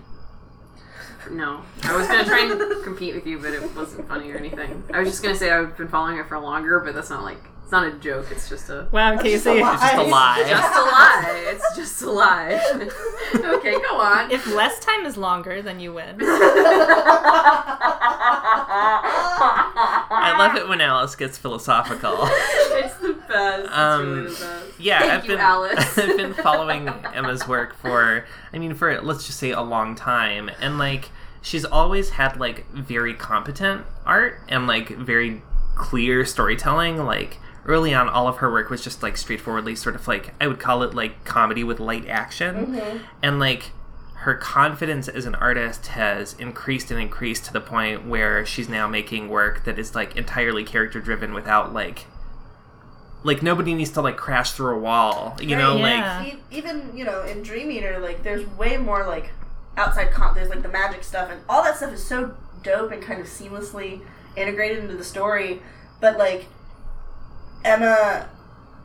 no 1.32 1.62
i 1.84 1.96
was 1.96 2.08
gonna 2.08 2.26
try 2.26 2.42
and 2.50 2.84
compete 2.84 3.14
with 3.16 3.26
you 3.28 3.38
but 3.40 3.52
it 3.54 3.76
wasn't 3.76 4.08
funny 4.08 4.32
or 4.32 4.38
anything 4.38 4.84
i 4.94 5.00
was 5.00 5.10
just 5.10 5.22
gonna 5.24 5.36
say 5.36 5.52
i've 5.52 5.76
been 5.78 5.88
following 5.88 6.18
it 6.18 6.28
for 6.28 6.38
longer 6.40 6.80
but 6.80 6.94
that's 6.96 7.10
not 7.10 7.24
like 7.24 7.38
it's 7.64 7.72
not 7.72 7.88
a 7.88 7.92
joke. 7.94 8.28
It's 8.30 8.50
just 8.50 8.70
a 8.70 8.90
Wow, 8.92 9.12
That's 9.16 9.24
just 9.24 9.46
a 9.48 9.52
Casey. 9.52 9.62
lie. 9.64 9.74
It's 9.74 9.82
just 9.82 9.96
a 9.98 10.04
lie. 10.04 10.44
just 10.50 10.76
a 10.76 10.82
lie. 10.82 11.44
It's 11.48 11.76
just 11.78 12.02
a 12.02 12.12
lie. 12.12 12.60
okay, 13.58 13.72
go 13.90 13.96
on. 14.02 14.30
If 14.32 14.46
less 14.54 14.80
time 14.84 15.06
is 15.06 15.16
longer, 15.16 15.62
then 15.62 15.80
you 15.80 15.94
win. 15.94 16.18
I 19.06 20.36
love 20.38 20.56
it 20.58 20.68
when 20.68 20.82
Alice 20.82 21.16
gets 21.16 21.38
philosophical. 21.38 22.18
it's 22.24 22.96
the 22.98 23.14
best. 23.28 23.64
It's 23.64 23.72
Um, 23.74 24.12
really 24.12 24.24
the 24.24 24.30
best. 24.30 24.63
Yeah, 24.84 25.00
Thank 25.00 25.12
I've 25.12 25.24
you, 25.26 25.32
been 25.32 25.40
Alice. 25.40 25.98
I've 25.98 26.18
been 26.18 26.34
following 26.34 26.90
Emma's 26.90 27.48
work 27.48 27.76
for 27.76 28.26
I 28.52 28.60
mean 28.60 28.74
for 28.76 29.02
let's 29.02 29.26
just 29.26 29.40
say 29.40 29.52
a 29.52 29.62
long 29.62 29.96
time. 29.96 30.52
And 30.60 30.78
like 30.78 31.10
she's 31.42 31.64
always 31.64 32.12
had 32.12 32.38
like 32.38 32.70
very 32.72 33.14
competent 33.14 33.86
art 34.06 34.42
and 34.50 34.68
like 34.68 34.90
very 34.90 35.42
clear 35.76 36.26
storytelling. 36.26 36.98
Like 36.98 37.38
early 37.66 37.94
on 37.94 38.10
all 38.10 38.28
of 38.28 38.38
her 38.38 38.52
work 38.52 38.70
was 38.70 38.84
just 38.84 39.02
like 39.02 39.16
straightforwardly 39.16 39.76
sort 39.76 39.96
of 39.96 40.06
like 40.08 40.34
I 40.42 40.48
would 40.48 40.60
call 40.60 40.84
it 40.84 40.94
like 40.94 41.24
comedy 41.24 41.64
with 41.64 41.80
light 41.80 42.08
action. 42.08 42.76
Mm-hmm. 42.76 42.98
And 43.22 43.40
like 43.40 43.72
her 44.16 44.36
confidence 44.36 45.08
as 45.08 45.26
an 45.26 45.36
artist 45.36 45.88
has 45.88 46.34
increased 46.40 46.92
and 46.92 47.00
increased 47.00 47.46
to 47.46 47.54
the 47.54 47.62
point 47.62 48.06
where 48.06 48.46
she's 48.46 48.70
now 48.70 48.88
making 48.88 49.30
work 49.30 49.66
that 49.66 49.78
is 49.78 49.96
like 49.96 50.16
entirely 50.16 50.64
character 50.64 51.00
driven 51.02 51.34
without 51.34 51.74
like 51.74 52.06
like 53.24 53.42
nobody 53.42 53.74
needs 53.74 53.92
to 53.92 54.02
like 54.02 54.18
crash 54.18 54.52
through 54.52 54.76
a 54.76 54.80
wall 54.80 55.38
you 55.42 55.56
know 55.56 55.76
Right, 55.76 55.82
like 55.82 55.98
yeah. 56.00 56.24
E- 56.26 56.40
even 56.52 56.92
you 56.96 57.06
know 57.06 57.24
in 57.24 57.42
Dream 57.44 57.72
Eater, 57.72 58.00
like 58.00 58.24
there's 58.24 58.46
way 58.58 58.78
more 58.78 59.06
like 59.08 59.32
outside 59.78 60.12
con. 60.12 60.36
There's 60.36 60.50
like 60.50 60.62
the 60.62 60.70
magic 60.70 61.04
stuff, 61.04 61.30
and 61.32 61.42
all 61.50 61.64
that 61.64 61.78
stuff 61.78 61.94
is 61.94 62.04
so 62.06 62.36
dope 62.62 62.92
and 62.92 63.02
kind 63.02 63.20
of 63.20 63.28
seamlessly 63.28 64.02
integrated 64.36 64.80
into 64.80 64.96
the 64.96 65.04
story. 65.04 65.62
But 66.00 66.18
like 66.18 66.48
Emma, 67.64 68.30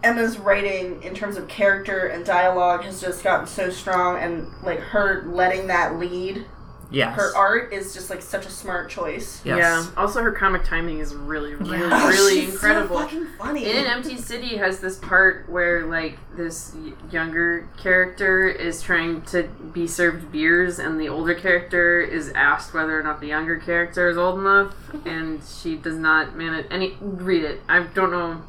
Emma's 0.03 0.39
writing 0.39 1.03
in 1.03 1.15
terms 1.15 1.37
of 1.37 1.49
character 1.49 2.07
and 2.07 2.25
dialogue 2.25 2.83
has 2.85 3.01
just 3.01 3.25
gotten 3.25 3.47
so 3.47 3.71
strong, 3.71 4.19
and 4.19 4.47
like 4.63 4.79
her 4.79 5.25
letting 5.27 5.67
that 5.67 5.99
lead 5.99 6.47
yes 6.91 7.17
her 7.17 7.37
art 7.37 7.73
is 7.73 7.93
just 7.95 8.11
like 8.11 8.23
such 8.23 8.47
a 8.47 8.51
smart 8.51 8.89
choice. 8.89 9.41
Yes. 9.45 9.59
Yeah. 9.59 9.87
Also, 9.97 10.23
her 10.23 10.33
comic 10.33 10.65
timing 10.65 10.99
is 11.01 11.15
really, 11.15 11.55
really, 11.55 11.79
Oh, 11.81 12.09
really 12.09 12.41
she's 12.43 12.55
incredible. 12.55 12.97
So 12.97 13.03
fucking 13.05 13.27
funny. 13.39 13.65
In 13.71 13.77
an 13.77 13.87
Empty 13.87 14.17
City 14.17 14.57
has 14.57 14.81
this 14.81 14.97
part 14.97 15.49
where 15.49 15.87
like 15.87 16.19
this 16.37 16.75
younger 17.11 17.69
character 17.77 18.49
is 18.49 18.81
trying 18.83 19.23
to 19.23 19.45
be 19.73 19.87
served 19.87 20.33
beers, 20.33 20.79
and 20.79 21.01
the 21.01 21.09
older 21.09 21.35
character 21.35 22.01
is 22.01 22.31
asked 22.35 22.73
whether 22.75 22.99
or 22.99 23.03
not 23.03 23.21
the 23.21 23.29
younger 23.29 23.59
character 23.59 24.09
is 24.09 24.17
old 24.17 24.39
enough, 24.39 24.75
and 25.05 25.43
she 25.45 25.77
does 25.77 25.97
not 25.97 26.37
manage. 26.37 26.67
Any 26.71 26.97
read 27.01 27.45
it. 27.45 27.61
I 27.69 27.81
don't 27.81 28.11
know. 28.11 28.43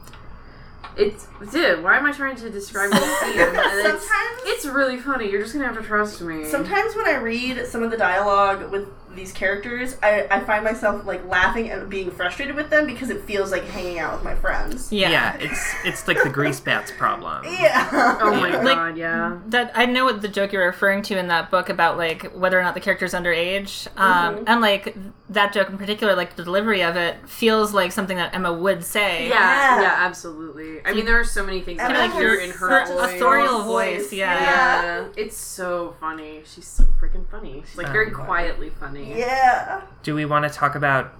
It's 0.98 1.28
dude. 1.52 1.84
Why 1.84 1.98
am 1.98 2.06
I 2.06 2.12
trying 2.12 2.36
to 2.38 2.50
describe 2.50 2.92
the 2.92 2.98
scene? 2.98 3.34
it's, 3.38 3.84
Sometimes- 3.84 4.42
it's 4.46 4.66
really 4.66 4.98
funny. 4.98 5.30
You're 5.30 5.42
just 5.42 5.54
gonna 5.54 5.66
have 5.68 5.78
to 5.78 5.84
trust 5.84 6.22
me. 6.22 6.46
Sometimes 6.46 6.96
when 6.96 7.08
I 7.08 7.16
read 7.16 7.66
some 7.68 7.84
of 7.84 7.92
the 7.92 7.98
dialogue 7.98 8.72
with 8.72 8.88
these 9.16 9.32
characters, 9.32 9.98
I, 10.04 10.28
I 10.30 10.40
find 10.42 10.64
myself 10.64 11.04
like 11.06 11.26
laughing 11.28 11.72
and 11.72 11.90
being 11.90 12.12
frustrated 12.12 12.56
with 12.56 12.70
them 12.70 12.86
because 12.86 13.10
it 13.10 13.24
feels 13.24 13.52
like 13.52 13.64
hanging 13.66 13.98
out 14.00 14.14
with 14.14 14.24
my 14.24 14.36
friends. 14.36 14.92
Yeah. 14.92 15.10
yeah 15.10 15.38
it's 15.40 15.74
it's 15.84 16.08
like 16.08 16.22
the 16.24 16.30
grease 16.30 16.60
bats 16.60 16.92
problem 16.92 17.44
Yeah. 17.60 17.90
Oh 18.22 18.32
my 18.40 18.62
Like- 18.62 18.76
god, 18.78 18.98
yeah. 18.98 19.40
That 19.48 19.72
I 19.76 19.86
know 19.88 20.06
what 20.06 20.22
the 20.22 20.28
joke 20.28 20.54
you're 20.54 20.66
referring 20.66 21.02
to 21.04 21.18
in 21.18 21.28
that 21.30 21.50
book 21.50 21.70
about 21.70 21.98
like 21.98 22.32
whether 22.36 22.60
or 22.60 22.62
not 22.64 22.76
the 22.76 22.80
character's 22.82 23.14
underage, 23.14 23.88
um, 23.98 24.36
Mhm. 24.38 24.44
and 24.48 24.62
like 24.62 24.96
that 25.30 25.54
joke 25.54 25.70
in 25.70 25.78
particular, 25.78 26.16
like 26.16 26.36
the 26.36 26.44
delivery 26.44 26.84
of 26.84 26.96
it 26.96 27.18
feels 27.28 27.74
like 27.74 27.92
something 27.92 28.18
that 28.18 28.34
Emma 28.36 28.54
would 28.54 28.84
say. 28.84 29.28
Yeah, 29.28 29.34
Yeah. 29.78 29.82
yeah, 29.82 29.96
absolutely. 30.00 30.79
I 30.86 30.94
mean, 30.94 31.06
there 31.06 31.20
are 31.20 31.24
so 31.26 31.46
many 31.46 31.62
things 31.62 31.78
that 31.80 31.92
Emma 31.92 32.00
I 32.00 32.06
has 32.08 32.14
hear 32.14 32.36
in 32.36 32.52
her 32.52 32.86
such 32.86 32.88
voice. 32.88 33.14
authorial 33.16 33.64
voice, 33.64 34.12
yeah. 34.14 34.42
Yeah, 34.42 35.08
it's 35.18 35.38
so 35.38 35.96
funny. 36.00 36.42
She's 36.46 36.68
so 36.68 36.86
freaking 37.02 37.30
funny. 37.30 37.64
She's 37.68 37.78
like 37.78 37.92
very 37.92 38.12
quietly 38.12 38.70
funny. 38.70 39.18
Yeah. 39.18 39.82
do 40.04 40.16
we 40.16 40.26
want 40.26 40.52
to 40.52 40.58
talk 40.58 40.76
about 40.76 41.14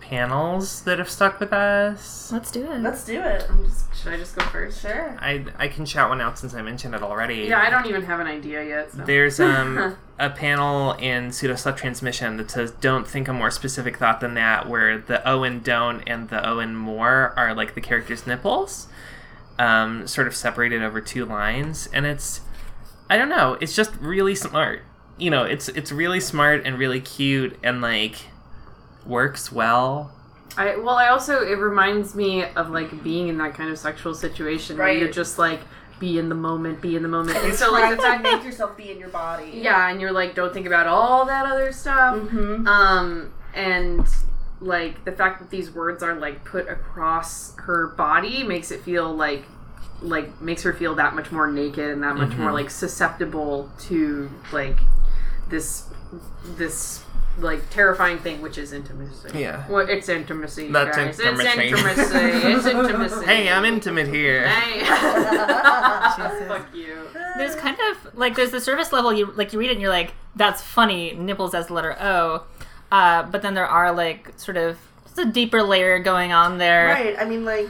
panels 0.00 0.82
that 0.82 0.98
have 0.98 1.08
stuck 1.08 1.40
with 1.40 1.50
us 1.52 2.30
Let's 2.30 2.50
do 2.50 2.70
it. 2.70 2.80
Let's 2.82 3.04
do 3.04 3.20
it. 3.20 3.46
I'm 3.48 3.64
just, 3.64 3.86
should 3.96 4.12
I 4.12 4.16
just 4.18 4.36
go 4.36 4.44
first? 4.44 4.82
Sure. 4.82 5.16
I 5.18 5.46
I 5.58 5.68
can 5.68 5.86
shout 5.86 6.10
one 6.10 6.20
out 6.20 6.38
since 6.38 6.52
I 6.54 6.60
mentioned 6.62 6.94
it 6.94 7.02
already 7.02 7.46
Yeah, 7.48 7.60
I 7.60 7.70
don't 7.70 7.86
even 7.86 8.02
have 8.02 8.20
an 8.20 8.26
idea 8.26 8.62
yet. 8.64 8.92
So. 8.92 8.98
There's 9.04 9.40
um 9.40 9.96
a 10.18 10.30
panel 10.30 10.92
in 10.92 11.32
Pseudo 11.32 11.54
Slut 11.54 11.76
Transmission 11.76 12.36
that 12.36 12.50
says 12.50 12.70
"Don't 12.72 13.08
think 13.08 13.28
a 13.28 13.32
more 13.32 13.50
specific 13.50 13.96
thought 13.96 14.20
than 14.20 14.34
that," 14.34 14.68
where 14.68 14.98
the 14.98 15.26
"oh" 15.26 15.42
and 15.42 15.64
"don't" 15.64 16.02
and 16.02 16.28
the 16.28 16.46
"oh" 16.46 16.58
and 16.58 16.76
"more" 16.78 17.32
are 17.36 17.54
like 17.54 17.74
the 17.74 17.80
character's 17.80 18.26
nipples, 18.26 18.88
um, 19.58 20.06
sort 20.06 20.26
of 20.26 20.34
separated 20.34 20.82
over 20.82 21.00
two 21.00 21.24
lines, 21.24 21.88
and 21.92 22.06
it's 22.06 22.40
I 23.08 23.16
don't 23.16 23.28
know, 23.28 23.56
it's 23.60 23.74
just 23.74 23.94
really 24.00 24.34
smart. 24.34 24.82
You 25.18 25.30
know, 25.30 25.44
it's 25.44 25.68
it's 25.68 25.92
really 25.92 26.20
smart 26.20 26.62
and 26.64 26.78
really 26.78 27.00
cute 27.00 27.58
and 27.62 27.80
like 27.80 28.16
works 29.06 29.52
well. 29.52 30.12
I 30.56 30.76
well, 30.76 30.96
I 30.96 31.08
also 31.08 31.42
it 31.42 31.58
reminds 31.58 32.14
me 32.14 32.44
of 32.44 32.70
like 32.70 33.02
being 33.02 33.28
in 33.28 33.38
that 33.38 33.54
kind 33.54 33.70
of 33.70 33.78
sexual 33.78 34.14
situation 34.14 34.78
where 34.78 34.92
you're 34.92 35.10
just 35.10 35.38
like 35.38 35.60
be 36.00 36.18
in 36.18 36.28
the 36.28 36.34
moment, 36.34 36.80
be 36.80 36.96
in 36.96 37.02
the 37.02 37.08
moment, 37.08 37.38
and 37.38 37.54
so 37.54 37.70
like 37.70 37.82
trying 37.84 37.90
the 37.90 37.96
to 37.96 38.02
fact 38.02 38.22
make 38.22 38.44
yourself 38.44 38.76
be 38.76 38.90
in 38.90 38.98
your 38.98 39.08
body. 39.08 39.50
yeah, 39.54 39.88
and 39.88 40.00
you're 40.00 40.12
like 40.12 40.34
don't 40.34 40.52
think 40.52 40.66
about 40.66 40.86
all 40.86 41.24
that 41.26 41.46
other 41.46 41.72
stuff. 41.72 42.16
Mm-hmm. 42.16 42.66
Um, 42.66 43.32
and 43.54 44.06
like 44.64 45.04
the 45.04 45.12
fact 45.12 45.40
that 45.40 45.50
these 45.50 45.70
words 45.70 46.02
are 46.02 46.14
like 46.14 46.44
put 46.44 46.68
across 46.68 47.54
her 47.56 47.88
body 47.88 48.42
makes 48.42 48.70
it 48.70 48.80
feel 48.80 49.12
like 49.12 49.44
like 50.00 50.40
makes 50.40 50.62
her 50.62 50.72
feel 50.72 50.94
that 50.94 51.14
much 51.14 51.30
more 51.30 51.50
naked 51.50 51.90
and 51.90 52.02
that 52.02 52.16
much 52.16 52.30
more 52.36 52.46
mm-hmm. 52.46 52.54
like 52.54 52.70
susceptible 52.70 53.70
to 53.78 54.30
like 54.52 54.78
this 55.48 55.88
this 56.56 57.04
like 57.38 57.68
terrifying 57.70 58.18
thing 58.18 58.40
which 58.40 58.58
is 58.58 58.72
intimacy. 58.72 59.38
Yeah. 59.38 59.68
Well, 59.68 59.88
it's 59.88 60.08
intimacy. 60.08 60.70
That's 60.70 60.96
guys. 60.96 61.18
intimacy. 61.18 61.48
It's 61.48 61.74
intimacy. 61.74 62.48
It's 62.48 62.66
intimacy. 62.66 63.26
Hey, 63.26 63.50
I'm 63.50 63.64
intimate 63.64 64.08
here. 64.08 64.48
Hey. 64.48 64.84
Fuck 66.48 66.74
you. 66.74 67.08
There's 67.36 67.56
kind 67.56 67.76
of 67.90 68.14
like 68.16 68.36
there's 68.36 68.52
the 68.52 68.60
service 68.60 68.92
level 68.92 69.12
you 69.12 69.32
like 69.32 69.52
you 69.52 69.58
read 69.58 69.70
it 69.70 69.72
and 69.72 69.80
you're 69.80 69.90
like 69.90 70.14
that's 70.36 70.62
funny 70.62 71.14
nipples 71.14 71.54
as 71.54 71.66
the 71.66 71.74
letter 71.74 71.96
O, 72.00 72.44
uh, 72.92 73.22
but 73.24 73.42
then 73.42 73.54
there 73.54 73.66
are 73.66 73.92
like 73.92 74.32
sort 74.38 74.56
of 74.56 74.78
it's 75.06 75.18
a 75.18 75.24
deeper 75.24 75.62
layer 75.62 75.98
going 76.00 76.32
on 76.32 76.58
there, 76.58 76.86
Right. 76.88 77.16
I 77.18 77.24
mean, 77.24 77.44
like, 77.44 77.68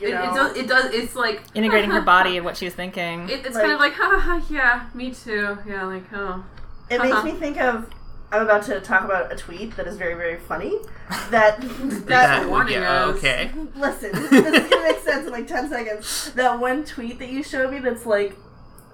you 0.00 0.08
It, 0.08 0.12
know. 0.12 0.22
it 0.30 0.34
does. 0.34 0.56
It 0.56 0.68
does. 0.68 0.94
It's 0.94 1.16
like 1.16 1.42
integrating 1.54 1.90
her 1.90 2.00
body 2.14 2.36
and 2.36 2.44
what 2.44 2.56
she's 2.56 2.74
thinking. 2.74 3.28
It, 3.28 3.44
it's 3.46 3.54
Like- 3.54 3.62
kind 3.64 3.72
of 3.72 3.80
like, 3.80 3.94
ha, 3.94 4.10
ha, 4.10 4.38
ha, 4.40 4.46
yeah, 4.48 4.88
me 4.94 5.12
too. 5.12 5.58
Yeah, 5.66 5.84
like, 5.86 6.04
oh. 6.12 6.44
It 6.90 7.00
makes 7.00 7.24
me 7.24 7.32
think 7.32 7.60
of. 7.60 7.88
I'm 8.32 8.42
about 8.42 8.64
to 8.64 8.80
talk 8.80 9.04
about 9.04 9.32
a 9.32 9.36
tweet 9.36 9.76
that 9.76 9.86
is 9.86 9.96
very, 9.96 10.14
very 10.14 10.38
funny. 10.38 10.78
That 11.30 11.60
that, 11.60 12.06
That- 12.06 12.48
warning 12.48 12.74
yeah, 12.74 13.04
us. 13.06 13.16
okay. 13.18 13.50
listen, 13.76 14.10
this 14.30 14.32
is 14.32 14.70
gonna 14.70 14.82
make 14.82 14.98
sense 15.00 15.26
in 15.26 15.32
like 15.32 15.46
ten 15.46 15.68
seconds. 15.68 16.32
That 16.34 16.58
one 16.58 16.84
tweet 16.84 17.18
that 17.18 17.28
you 17.28 17.42
showed 17.42 17.70
me 17.72 17.78
that's 17.78 18.06
like 18.06 18.36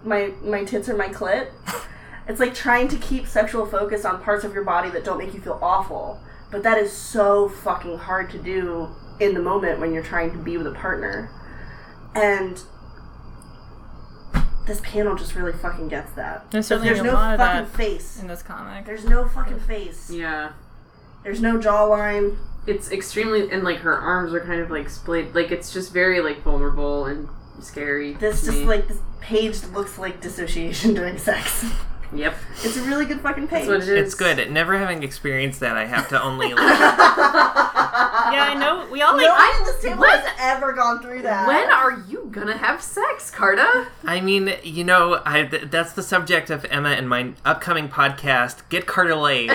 my 0.04 0.32
my 0.42 0.64
tits 0.64 0.88
are 0.88 0.96
my 0.96 1.08
clit. 1.08 1.48
It's 2.30 2.38
like 2.38 2.54
trying 2.54 2.86
to 2.88 2.96
keep 2.96 3.26
sexual 3.26 3.66
focus 3.66 4.04
on 4.04 4.22
parts 4.22 4.44
of 4.44 4.54
your 4.54 4.62
body 4.62 4.88
that 4.90 5.04
don't 5.04 5.18
make 5.18 5.34
you 5.34 5.40
feel 5.40 5.58
awful. 5.60 6.20
But 6.52 6.62
that 6.62 6.78
is 6.78 6.92
so 6.92 7.48
fucking 7.48 7.98
hard 7.98 8.30
to 8.30 8.38
do 8.38 8.88
in 9.18 9.34
the 9.34 9.42
moment 9.42 9.80
when 9.80 9.92
you're 9.92 10.04
trying 10.04 10.30
to 10.32 10.38
be 10.38 10.56
with 10.56 10.68
a 10.68 10.72
partner. 10.72 11.28
And 12.14 12.62
this 14.64 14.80
panel 14.82 15.16
just 15.16 15.34
really 15.34 15.52
fucking 15.52 15.88
gets 15.88 16.12
that. 16.12 16.48
There's 16.52 16.68
So 16.68 16.76
certainly 16.76 16.94
there's 16.94 17.00
a 17.00 17.04
no 17.10 17.14
lot 17.14 17.34
of 17.34 17.40
fucking 17.40 17.64
that 17.64 17.76
face. 17.76 18.20
in 18.20 18.28
this 18.28 18.42
comic. 18.44 18.86
There's 18.86 19.04
no 19.04 19.26
fucking 19.26 19.58
face. 19.58 20.08
Yeah. 20.08 20.52
There's 21.24 21.40
no 21.40 21.58
jawline. 21.58 22.38
It's 22.64 22.92
extremely, 22.92 23.50
and 23.50 23.64
like 23.64 23.78
her 23.78 23.96
arms 23.96 24.32
are 24.34 24.40
kind 24.40 24.60
of 24.60 24.70
like 24.70 24.88
splayed. 24.88 25.34
Like, 25.34 25.50
it's 25.50 25.72
just 25.72 25.92
very 25.92 26.20
like 26.20 26.42
vulnerable 26.44 27.06
and 27.06 27.28
scary. 27.60 28.14
This 28.14 28.40
to 28.42 28.46
just 28.46 28.58
me. 28.58 28.64
like 28.66 28.86
this 28.86 28.98
page 29.20 29.64
looks 29.72 29.98
like 29.98 30.20
dissociation 30.20 30.94
during 30.94 31.18
sex. 31.18 31.64
Yep. 32.12 32.34
It's 32.64 32.76
a 32.76 32.82
really 32.82 33.04
good 33.06 33.20
fucking 33.20 33.46
page. 33.48 33.68
That's 33.68 33.68
what 33.68 33.76
it 33.88 33.98
is. 33.98 34.06
It's 34.06 34.14
good. 34.14 34.50
Never 34.50 34.76
having 34.78 35.02
experienced 35.02 35.60
that, 35.60 35.76
I 35.76 35.84
have 35.86 36.08
to 36.08 36.20
only 36.22 36.48
like 36.54 36.56
Yeah, 36.58 38.44
I 38.50 38.54
know. 38.58 38.88
We 38.90 39.00
all 39.02 39.16
like. 39.16 39.26
no 39.26 39.32
one 39.32 39.40
at 39.60 39.64
this 39.64 39.82
table 39.82 40.00
When- 40.00 40.10
has 40.10 40.28
ever 40.38 40.72
gone 40.72 41.00
through 41.02 41.22
that. 41.22 41.46
When 41.46 41.70
are 41.70 42.02
you 42.08 42.28
gonna 42.30 42.56
have 42.56 42.82
sex, 42.82 43.30
Carta? 43.30 43.88
I 44.04 44.20
mean, 44.20 44.54
you 44.62 44.84
know, 44.84 45.20
I 45.24 45.44
th- 45.44 45.64
that's 45.70 45.92
the 45.92 46.02
subject 46.02 46.50
of 46.50 46.64
Emma 46.66 46.90
and 46.90 47.08
my 47.08 47.32
upcoming 47.44 47.88
podcast, 47.88 48.68
Get 48.68 48.86
Carter 48.86 49.14
Laid. 49.16 49.50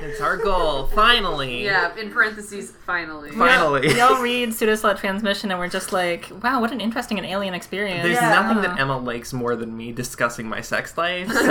it's 0.00 0.20
our 0.20 0.36
goal, 0.36 0.86
finally. 0.88 1.64
Yeah, 1.64 1.96
in 1.96 2.10
parentheses, 2.10 2.72
finally. 2.86 3.30
Finally. 3.32 3.88
we 3.88 4.00
all 4.00 4.20
read 4.22 4.54
pseudo 4.58 4.74
slut 4.74 4.98
transmission 4.98 5.50
and 5.50 5.58
we're 5.58 5.68
just 5.68 5.92
like, 5.92 6.30
wow, 6.42 6.60
what 6.60 6.72
an 6.72 6.80
interesting 6.80 7.18
and 7.18 7.26
alien 7.26 7.54
experience. 7.54 8.02
There's 8.02 8.14
Yeah. 8.16 8.30
nothing 8.40 8.62
that 8.62 8.78
Emma 8.78 8.98
likes 8.98 9.32
more 9.32 9.56
than 9.56 9.76
me 9.76 9.92
discussing 9.92 10.48
my 10.48 10.60
sex 10.60 10.96
life. 10.96 11.27
So, 11.32 11.38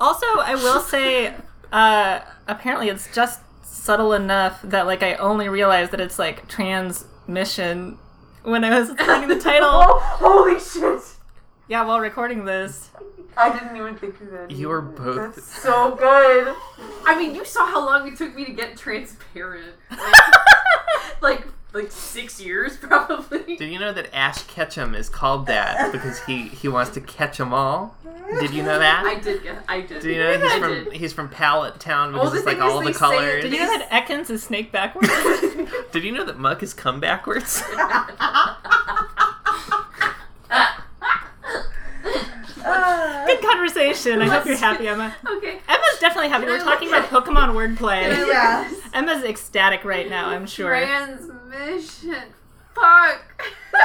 Also, 0.00 0.26
I 0.26 0.54
will 0.54 0.80
say, 0.80 1.34
uh, 1.72 2.20
apparently 2.48 2.88
it's 2.88 3.12
just 3.14 3.40
subtle 3.64 4.12
enough 4.12 4.60
that 4.62 4.86
like 4.86 5.02
I 5.02 5.14
only 5.14 5.48
realized 5.48 5.92
that 5.92 6.00
it's 6.00 6.18
like 6.18 6.48
transmission 6.48 7.98
when 8.42 8.64
I 8.64 8.78
was 8.78 8.90
finding 8.98 9.28
the 9.28 9.38
title. 9.40 9.68
Oh, 9.70 9.98
holy 10.02 10.60
shit! 10.60 11.02
Yeah, 11.68 11.84
while 11.84 12.00
recording 12.00 12.44
this. 12.44 12.90
I 13.36 13.50
didn't 13.50 13.76
even 13.76 13.96
think 13.96 14.20
of 14.20 14.30
that. 14.32 14.50
You 14.50 14.68
were 14.68 14.82
both- 14.82 15.16
That's 15.34 15.62
so 15.62 15.94
good. 15.96 16.54
I 17.06 17.16
mean, 17.18 17.34
you 17.34 17.46
saw 17.46 17.64
how 17.64 17.84
long 17.84 18.06
it 18.06 18.18
took 18.18 18.34
me 18.34 18.44
to 18.44 18.52
get 18.52 18.76
transparent. 18.76 19.72
Like, 19.90 20.24
like, 21.22 21.46
like 21.72 21.90
six 21.90 22.40
years, 22.40 22.76
probably. 22.80 23.56
Did 23.56 23.72
you 23.72 23.78
know 23.78 23.92
that 23.92 24.14
Ash 24.14 24.42
Ketchum 24.44 24.94
is 24.94 25.08
called 25.08 25.46
that 25.46 25.92
because 25.92 26.20
he 26.24 26.48
he 26.48 26.68
wants 26.68 26.90
to 26.92 27.00
catch 27.00 27.38
them 27.38 27.52
all? 27.52 27.96
Did 28.40 28.52
you 28.52 28.62
know 28.62 28.78
that? 28.78 29.04
I 29.04 29.18
did 29.20 29.42
get. 29.42 29.62
I 29.68 29.80
did. 29.82 30.00
Do 30.02 30.10
you 30.10 30.18
know 30.18 30.32
he's 30.38 30.52
I 30.52 30.58
from 30.60 30.84
did. 30.84 30.92
he's 30.94 31.12
from 31.12 31.28
Pallet 31.28 31.78
Town 31.80 32.12
because 32.12 32.32
the 32.32 32.38
it's 32.38 32.46
like 32.46 32.58
all 32.60 32.82
the 32.82 32.92
colors. 32.92 33.42
Did 33.42 33.52
you 33.52 33.60
know 33.60 33.78
that 33.78 33.90
Ekans 33.90 34.30
is 34.30 34.42
snake 34.42 34.72
backwards? 34.72 35.08
Did 35.92 36.04
you 36.04 36.12
know 36.12 36.24
that 36.24 36.38
Muk 36.38 36.62
is 36.62 36.72
come 36.72 37.00
backwards? 37.00 37.62
Good 43.26 43.40
conversation. 43.42 44.22
I 44.22 44.26
hope 44.28 44.46
you're 44.46 44.56
happy, 44.56 44.88
Emma. 44.88 45.14
Okay. 45.28 45.58
Emma's 45.68 45.98
definitely 46.00 46.28
happy. 46.30 46.46
We're 46.46 46.58
talking 46.58 46.88
about 46.88 47.06
Pokemon 47.08 47.54
wordplay. 47.54 48.02
yeah. 48.26 48.70
Emma's 48.94 49.24
ecstatic 49.24 49.84
right 49.84 50.08
now, 50.08 50.28
I'm 50.28 50.46
sure. 50.46 50.70
Transmission. 51.52 52.22
Fuck. 52.74 53.44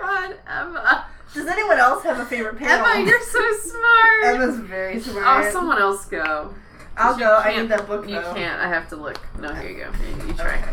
God, 0.00 0.36
Emma. 0.48 1.06
Does 1.32 1.46
anyone 1.46 1.78
else 1.78 2.04
have 2.04 2.20
a 2.20 2.24
favorite 2.24 2.58
panel? 2.58 2.86
Emma, 2.86 3.08
you're 3.08 3.20
so 3.20 3.52
smart. 3.70 4.24
Emma's 4.24 4.58
very 4.60 5.00
smart. 5.00 5.46
Oh, 5.46 5.50
someone 5.50 5.78
else 5.78 6.06
go. 6.06 6.54
I'll 6.96 7.18
go. 7.18 7.38
I 7.38 7.44
can't- 7.50 7.62
need 7.62 7.70
that 7.70 7.86
book 7.88 8.08
You 8.08 8.20
though. 8.20 8.34
can't. 8.34 8.60
I 8.60 8.68
have 8.68 8.88
to 8.90 8.96
look. 8.96 9.18
No, 9.40 9.52
here 9.54 9.70
you 9.70 9.84
go. 9.84 9.92
Here, 9.92 10.26
you 10.28 10.32
try. 10.34 10.58
Okay. 10.58 10.70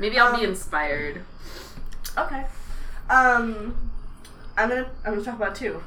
Maybe 0.00 0.18
I'll 0.18 0.36
be 0.36 0.44
Um, 0.44 0.50
inspired. 0.50 1.22
Okay. 2.18 2.44
Um, 3.08 3.76
I'm 4.56 4.68
gonna 4.68 4.90
I'm 5.04 5.12
gonna 5.14 5.24
talk 5.24 5.36
about 5.36 5.54
two. 5.54 5.80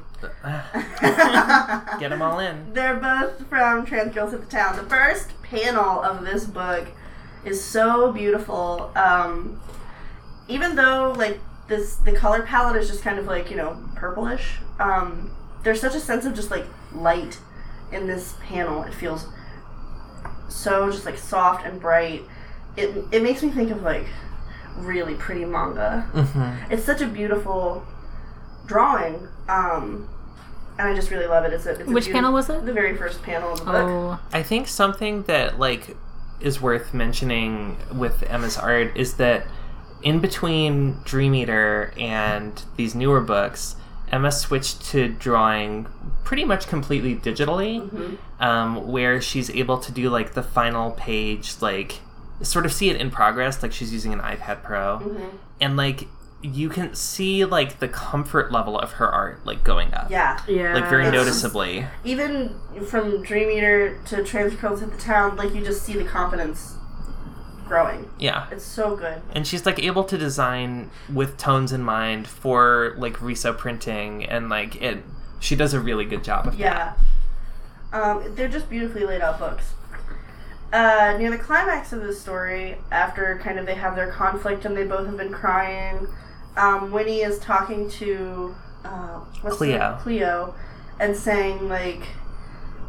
Get 2.00 2.08
them 2.08 2.22
all 2.22 2.38
in. 2.38 2.68
They're 2.72 2.96
both 2.96 3.46
from 3.48 3.84
Trans 3.84 4.14
Girls 4.14 4.32
Hit 4.32 4.40
the 4.40 4.46
Town. 4.46 4.76
The 4.76 4.84
first 4.84 5.30
panel 5.42 6.02
of 6.02 6.24
this 6.24 6.46
book 6.46 6.88
is 7.44 7.62
so 7.62 8.12
beautiful. 8.12 8.90
Um, 8.96 9.60
even 10.48 10.76
though 10.76 11.12
like 11.16 11.38
this, 11.68 11.96
the 11.96 12.12
color 12.12 12.42
palette 12.42 12.76
is 12.76 12.88
just 12.88 13.02
kind 13.02 13.18
of 13.18 13.26
like 13.26 13.50
you 13.50 13.56
know 13.56 13.76
purplish. 13.94 14.58
Um, 14.78 15.30
there's 15.62 15.80
such 15.80 15.94
a 15.94 16.00
sense 16.00 16.24
of 16.24 16.34
just 16.34 16.50
like 16.50 16.66
light 16.94 17.38
in 17.92 18.06
this 18.06 18.34
panel. 18.42 18.82
It 18.82 18.92
feels 18.94 19.26
so 20.48 20.90
just 20.90 21.04
like 21.04 21.18
soft 21.18 21.66
and 21.66 21.80
bright. 21.80 22.22
It 22.76 23.04
it 23.12 23.22
makes 23.22 23.42
me 23.42 23.50
think 23.50 23.70
of 23.70 23.82
like 23.82 24.06
really 24.76 25.14
pretty 25.14 25.44
manga 25.44 26.00
hmm 26.12 26.52
it's 26.68 26.82
such 26.84 27.00
a 27.00 27.06
beautiful 27.06 27.86
drawing 28.66 29.28
um 29.48 30.08
and 30.80 30.88
i 30.88 30.92
just 30.92 31.12
really 31.12 31.28
love 31.28 31.44
it 31.44 31.52
it's 31.52 31.64
a, 31.66 31.70
it's 31.78 31.88
a 31.88 31.92
Which 31.92 32.06
beauti- 32.06 32.12
panel 32.12 32.32
was 32.32 32.50
it? 32.50 32.66
the 32.66 32.72
very 32.72 32.96
first 32.96 33.22
panel 33.22 33.52
of 33.52 33.58
the 33.60 33.64
book 33.66 33.74
Oh. 33.76 34.20
I 34.32 34.42
think 34.42 34.66
something 34.66 35.22
that 35.24 35.60
like 35.60 35.96
is 36.40 36.60
worth 36.60 36.92
mentioning 36.92 37.76
with 37.92 38.22
Emma's 38.24 38.56
art 38.58 38.96
is 38.96 39.14
that 39.14 39.46
in 40.02 40.20
between 40.20 40.98
Dream 41.04 41.34
Eater 41.34 41.92
and 41.98 42.62
these 42.76 42.94
newer 42.94 43.20
books, 43.20 43.76
Emma 44.12 44.30
switched 44.30 44.84
to 44.86 45.08
drawing 45.08 45.86
pretty 46.24 46.44
much 46.44 46.66
completely 46.66 47.16
digitally, 47.16 48.18
um, 48.38 48.86
where 48.90 49.20
she's 49.20 49.48
able 49.50 49.78
to 49.78 49.90
do 49.92 50.10
like 50.10 50.34
the 50.34 50.42
final 50.42 50.90
page, 50.92 51.54
like 51.60 52.00
sort 52.42 52.66
of 52.66 52.72
see 52.72 52.90
it 52.90 53.00
in 53.00 53.10
progress, 53.10 53.62
like 53.62 53.72
she's 53.72 53.92
using 53.92 54.12
an 54.12 54.20
iPad 54.20 54.62
Pro, 54.62 55.16
and 55.60 55.76
like 55.76 56.06
you 56.44 56.68
can 56.68 56.94
see 56.94 57.44
like 57.44 57.78
the 57.78 57.88
comfort 57.88 58.52
level 58.52 58.78
of 58.78 58.92
her 58.92 59.08
art 59.10 59.44
like 59.46 59.64
going 59.64 59.92
up, 59.94 60.10
yeah. 60.10 60.38
Yeah. 60.46 60.74
like 60.74 60.88
very 60.88 61.06
It's- 61.06 61.14
noticeably. 61.14 61.86
even 62.04 62.54
from 62.86 63.22
dream 63.22 63.48
eater 63.50 63.98
to 64.06 64.22
trans 64.22 64.54
girls 64.54 64.80
hit 64.80 64.90
the 64.92 64.98
town 64.98 65.36
like 65.36 65.54
you 65.54 65.64
just 65.64 65.82
see 65.82 65.94
the 65.94 66.04
confidence 66.04 66.74
growing. 67.66 68.10
Yeah. 68.18 68.46
it's 68.50 68.64
so 68.64 68.94
good. 68.94 69.22
And 69.32 69.46
she's 69.46 69.64
like 69.64 69.78
able 69.82 70.04
to 70.04 70.18
design 70.18 70.90
with 71.12 71.38
tones 71.38 71.72
in 71.72 71.82
mind 71.82 72.26
for 72.28 72.94
like 72.98 73.22
riso 73.22 73.54
printing 73.54 74.24
and 74.24 74.50
like 74.50 74.76
it 74.82 75.02
she 75.40 75.56
does 75.56 75.72
a 75.72 75.80
really 75.80 76.04
good 76.04 76.22
job 76.22 76.46
of 76.46 76.58
that. 76.58 76.60
Yeah 76.60 76.92
um, 77.94 78.34
they're 78.34 78.48
just 78.48 78.68
beautifully 78.68 79.04
laid 79.04 79.22
out 79.22 79.38
books. 79.38 79.72
Uh, 80.72 81.14
near 81.18 81.30
the 81.30 81.38
climax 81.38 81.92
of 81.92 82.02
the 82.02 82.12
story 82.12 82.76
after 82.90 83.38
kind 83.42 83.58
of 83.60 83.64
they 83.64 83.76
have 83.76 83.94
their 83.94 84.10
conflict 84.10 84.64
and 84.64 84.76
they 84.76 84.84
both 84.84 85.06
have 85.06 85.16
been 85.16 85.32
crying 85.32 86.06
um, 86.56 86.90
winnie 86.90 87.20
is 87.20 87.38
talking 87.38 87.88
to 87.90 88.54
uh, 88.84 89.20
Cleo. 89.42 89.98
cleo 90.00 90.54
and 91.00 91.16
saying 91.16 91.68
like 91.68 92.02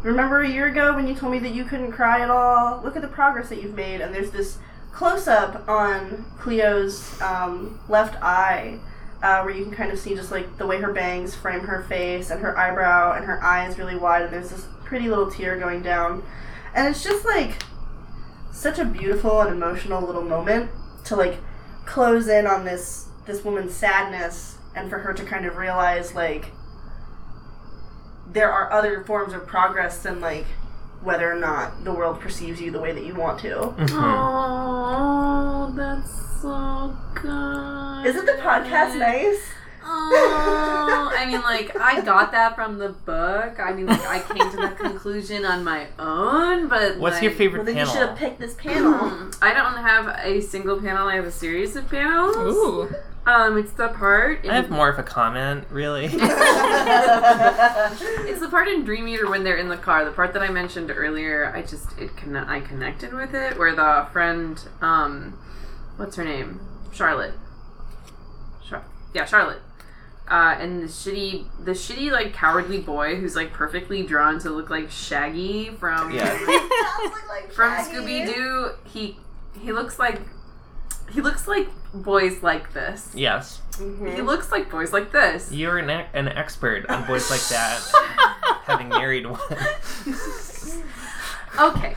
remember 0.05 0.41
a 0.41 0.49
year 0.49 0.67
ago 0.67 0.93
when 0.95 1.07
you 1.07 1.15
told 1.15 1.31
me 1.31 1.39
that 1.39 1.53
you 1.53 1.65
couldn't 1.65 1.91
cry 1.91 2.21
at 2.21 2.29
all? 2.29 2.81
Look 2.83 2.95
at 2.95 3.01
the 3.01 3.07
progress 3.07 3.49
that 3.49 3.61
you've 3.61 3.75
made. 3.75 4.01
And 4.01 4.13
there's 4.13 4.31
this 4.31 4.59
close-up 4.91 5.67
on 5.67 6.25
cleo's 6.37 7.19
um, 7.21 7.79
left 7.89 8.21
eye 8.21 8.79
uh, 9.23 9.41
where 9.41 9.53
you 9.53 9.63
can 9.63 9.73
kind 9.73 9.91
of 9.91 9.97
see 9.97 10.13
just 10.13 10.31
like 10.31 10.57
the 10.57 10.67
way 10.67 10.79
her 10.79 10.93
bangs 10.93 11.33
frame 11.33 11.61
her 11.61 11.83
face 11.83 12.29
and 12.29 12.41
her 12.41 12.57
eyebrow 12.57 13.13
and 13.13 13.25
her 13.25 13.43
eyes 13.43 13.79
really 13.79 13.95
wide 13.95 14.21
and 14.21 14.31
there's 14.31 14.51
this 14.51 14.67
pretty 14.83 15.09
little 15.09 15.29
tear 15.29 15.57
going 15.57 15.81
down. 15.81 16.23
And 16.75 16.87
it's 16.87 17.03
just 17.03 17.25
like 17.25 17.63
such 18.51 18.77
a 18.77 18.85
beautiful 18.85 19.41
and 19.41 19.51
emotional 19.51 20.05
little 20.05 20.23
moment 20.23 20.69
to 21.05 21.15
like 21.15 21.39
close 21.85 22.27
in 22.27 22.45
on 22.45 22.63
this 22.63 23.07
this 23.25 23.43
woman's 23.43 23.73
sadness 23.73 24.57
and 24.75 24.89
for 24.89 24.99
her 24.99 25.13
to 25.13 25.23
kind 25.23 25.45
of 25.45 25.55
realize 25.57 26.13
like 26.15 26.51
there 28.31 28.51
are 28.51 28.71
other 28.71 29.03
forms 29.03 29.33
of 29.33 29.45
progress 29.47 29.99
than 30.03 30.19
like 30.19 30.45
whether 31.01 31.31
or 31.31 31.35
not 31.35 31.83
the 31.83 31.93
world 31.93 32.19
perceives 32.19 32.59
you 32.59 32.71
the 32.71 32.79
way 32.79 32.91
that 32.91 33.05
you 33.05 33.13
want 33.15 33.39
to. 33.39 33.55
Mhm. 33.77 33.89
Oh, 33.93 35.73
that's 35.75 36.41
so 36.41 36.95
good. 37.13 38.07
Isn't 38.07 38.25
the 38.25 38.41
podcast 38.41 38.97
nice? 38.97 39.41
Oh, 39.87 41.11
I 41.15 41.27
mean, 41.27 41.41
like 41.43 41.75
I 41.79 42.01
got 42.05 42.31
that 42.31 42.55
from 42.55 42.79
the 42.79 42.89
book. 42.89 43.59
I 43.59 43.71
mean, 43.73 43.85
like 43.85 44.05
I 44.07 44.19
came 44.19 44.49
to 44.51 44.57
the 44.57 44.69
conclusion 44.79 45.45
on 45.45 45.63
my 45.63 45.87
own. 45.99 46.67
But 46.67 46.97
what's 46.97 47.15
like, 47.15 47.23
your 47.23 47.31
Well, 47.31 47.37
favorite 47.37 47.65
then 47.65 47.77
you 47.77 47.85
should 47.85 47.97
have 48.07 48.17
picked 48.17 48.39
this 48.39 48.55
panel. 48.55 49.29
I 49.43 49.53
don't 49.53 49.77
have 49.77 50.07
a 50.23 50.41
single 50.41 50.81
panel. 50.81 51.07
I 51.07 51.15
have 51.15 51.25
a 51.25 51.31
series 51.31 51.75
of 51.75 51.87
panels. 51.87 52.35
Ooh. 52.37 52.89
Um, 53.27 53.57
it's 53.57 53.71
the 53.71 53.87
part. 53.89 54.45
In, 54.45 54.51
i 54.51 54.55
have 54.55 54.69
more 54.69 54.87
of 54.87 54.99
a 54.99 55.03
comment 55.03 55.65
really 55.71 56.05
It's 58.27 58.39
the 58.39 58.47
part 58.49 58.67
in 58.67 58.85
Dream 58.85 59.07
Eater 59.07 59.27
when 59.29 59.43
they're 59.43 59.57
in 59.57 59.67
the 59.69 59.77
car. 59.77 60.05
The 60.05 60.11
part 60.11 60.33
that 60.33 60.43
I 60.43 60.49
mentioned 60.49 60.91
earlier. 60.91 61.51
I 61.55 61.61
just 61.63 61.97
it 61.97 62.15
conne- 62.15 62.35
I 62.35 62.59
connected 62.59 63.13
with 63.13 63.33
it 63.33 63.57
where 63.57 63.75
the 63.75 64.07
friend, 64.11 64.61
um, 64.81 65.39
what's 65.97 66.15
her 66.17 66.23
name, 66.23 66.59
Charlotte. 66.93 67.33
Char- 68.67 68.85
yeah, 69.13 69.25
Charlotte. 69.25 69.61
Uh, 70.27 70.55
and 70.59 70.81
the 70.81 70.87
shitty, 70.87 71.45
the 71.63 71.71
shitty 71.71 72.11
like 72.11 72.33
cowardly 72.33 72.79
boy 72.79 73.15
who's 73.15 73.35
like 73.35 73.53
perfectly 73.53 74.01
drawn 74.03 74.39
to 74.39 74.49
look 74.49 74.69
like 74.69 74.89
Shaggy 74.89 75.69
from 75.69 76.11
Yeah. 76.11 76.35
from 77.53 77.73
Scooby 77.73 78.25
Doo. 78.25 78.71
He 78.85 79.17
he 79.59 79.71
looks 79.71 79.99
like 79.99 80.21
he 81.11 81.21
looks 81.21 81.47
like 81.47 81.67
boys 82.03 82.43
like 82.43 82.73
this. 82.73 83.11
yes 83.13 83.61
mm-hmm. 83.73 84.07
He 84.07 84.21
looks 84.21 84.51
like 84.51 84.69
boys 84.69 84.91
like 84.93 85.11
this. 85.11 85.51
you're 85.51 85.77
an, 85.77 85.89
e- 85.89 86.05
an 86.13 86.27
expert 86.27 86.85
on 86.89 87.05
boys 87.07 87.29
like 87.31 87.45
that 87.49 87.81
having 88.65 88.89
married 88.89 89.25
one 89.25 89.39
Okay. 91.57 91.95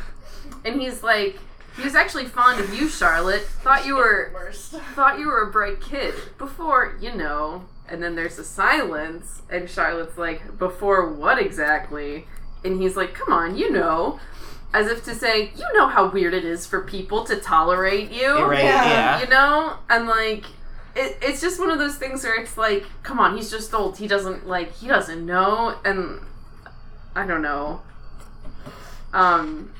And 0.64 0.80
he's 0.80 1.02
like, 1.02 1.38
he 1.76 1.82
was 1.82 1.94
actually 1.94 2.26
fond 2.26 2.60
of 2.60 2.74
you, 2.74 2.88
Charlotte. 2.88 3.42
Thought 3.42 3.86
you 3.86 3.96
were 3.96 4.32
thought 4.94 5.18
you 5.18 5.26
were 5.26 5.42
a 5.42 5.50
bright 5.50 5.80
kid 5.80 6.14
before, 6.36 6.96
you 7.00 7.14
know. 7.14 7.64
And 7.88 8.02
then 8.02 8.16
there's 8.16 8.38
a 8.38 8.44
silence, 8.44 9.42
and 9.48 9.68
Charlotte's 9.68 10.18
like, 10.18 10.58
before 10.58 11.10
what 11.10 11.38
exactly? 11.38 12.26
And 12.64 12.80
he's 12.82 12.96
like, 12.96 13.14
come 13.14 13.32
on, 13.32 13.56
you 13.56 13.70
know. 13.70 14.20
As 14.72 14.86
if 14.86 15.04
to 15.04 15.14
say, 15.14 15.50
you 15.56 15.64
know 15.74 15.88
how 15.88 16.10
weird 16.10 16.34
it 16.34 16.44
is 16.44 16.66
for 16.66 16.82
people 16.82 17.24
to 17.24 17.36
tolerate 17.36 18.10
you. 18.10 18.38
right 18.38 18.64
Yeah. 18.64 18.84
yeah, 18.84 19.20
You 19.20 19.28
know? 19.28 19.76
And 19.88 20.06
like, 20.06 20.44
it, 20.94 21.16
it's 21.22 21.40
just 21.40 21.58
one 21.58 21.70
of 21.70 21.78
those 21.78 21.96
things 21.96 22.22
where 22.22 22.38
it's 22.38 22.56
like, 22.56 22.84
come 23.02 23.18
on, 23.18 23.36
he's 23.36 23.50
just 23.50 23.72
old. 23.72 23.98
He 23.98 24.06
doesn't, 24.06 24.46
like, 24.46 24.74
he 24.74 24.86
doesn't 24.86 25.24
know. 25.24 25.76
And 25.84 26.20
I 27.14 27.26
don't 27.26 27.42
know. 27.42 27.80
Um, 29.12 29.72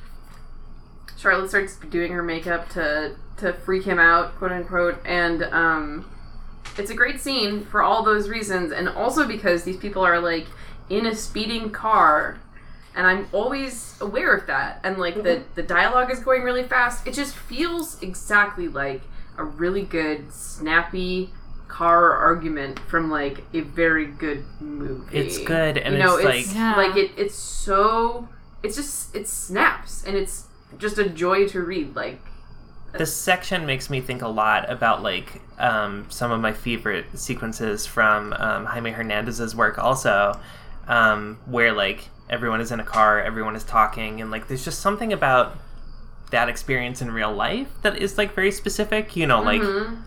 Charlotte 1.19 1.49
starts 1.49 1.77
doing 1.77 2.13
her 2.13 2.23
makeup 2.23 2.69
to 2.71 3.17
to 3.39 3.53
freak 3.53 3.85
him 3.85 3.99
out, 3.99 4.37
quote 4.37 4.53
unquote, 4.53 4.99
and 5.05 5.45
um, 5.45 6.11
it's 6.77 6.91
a 6.91 6.95
great 6.95 7.21
scene 7.21 7.65
for 7.65 7.83
all 7.83 8.03
those 8.03 8.29
reasons, 8.29 8.73
and 8.73 8.89
also 8.89 9.27
because 9.27 9.65
these 9.65 9.77
people 9.77 10.03
are 10.03 10.21
like 10.21 10.47
in 10.89 11.07
a 11.07 11.15
speeding 11.15 11.71
car, 11.71 12.41
and 12.99 13.07
I'm 13.07 13.29
always 13.33 13.97
aware 14.01 14.35
of 14.35 14.49
that. 14.49 14.81
And 14.83 14.99
like 14.99 15.15
the 15.23 15.45
the 15.55 15.63
dialogue 15.63 16.11
is 16.11 16.19
going 16.19 16.43
really 16.43 16.65
fast. 16.65 17.07
It 17.07 17.15
just 17.15 17.35
feels 17.35 18.03
exactly 18.03 18.67
like 18.67 19.03
a 19.39 19.45
really 19.45 19.83
good 19.83 20.33
snappy 20.33 21.31
car 21.69 22.13
argument 22.13 22.81
from 22.81 23.09
like 23.09 23.45
a 23.55 23.61
very 23.61 24.07
good 24.07 24.45
movie. 24.61 25.17
It's 25.17 25.39
good, 25.39 25.79
and 25.79 25.95
you 25.95 26.03
know, 26.03 26.17
it's, 26.17 26.27
it's 26.27 26.49
like 26.49 26.57
Yeah. 26.57 26.77
like 26.77 26.97
it. 26.97 27.13
It's 27.17 27.37
so. 27.37 28.29
It's 28.65 28.75
just 28.75 29.15
it 29.15 29.29
snaps, 29.29 30.03
and 30.05 30.17
it's 30.17 30.49
just 30.77 30.99
a 30.99 31.09
joy 31.09 31.47
to 31.49 31.63
read. 31.63 31.95
Like 31.95 32.19
this 32.99 33.15
section 33.15 33.65
makes 33.65 33.89
me 33.89 34.01
think 34.01 34.23
a 34.23 34.29
lot 34.29 34.69
about 34.69 35.05
like 35.05 35.41
um, 35.61 36.07
some 36.09 36.33
of 36.33 36.41
my 36.41 36.53
favorite 36.53 37.07
sequences 37.17 37.87
from 37.87 38.33
um, 38.33 38.65
Jaime 38.65 38.91
Hernandez's 38.91 39.55
work, 39.55 39.79
also, 39.79 40.41
um, 40.89 41.39
where 41.47 41.73
like 41.73 42.09
everyone 42.31 42.61
is 42.61 42.71
in 42.73 42.81
a 42.81 42.85
car, 42.85 43.21
everyone 43.21 43.57
is 43.57 43.65
talking, 43.65 44.21
and 44.21 44.31
like 44.31 44.49
there's 44.49 44.65
just 44.65 44.81
something 44.81 45.13
about 45.13 45.57
that 46.31 46.49
experience 46.49 47.01
in 47.01 47.11
real 47.11 47.33
life 47.33 47.69
that 47.83 47.97
is 47.97 48.19
like 48.19 48.35
very 48.35 48.53
specific. 48.53 49.17
You 49.17 49.27
know, 49.27 49.41
like 49.41 49.63
Mhm. 49.63 50.03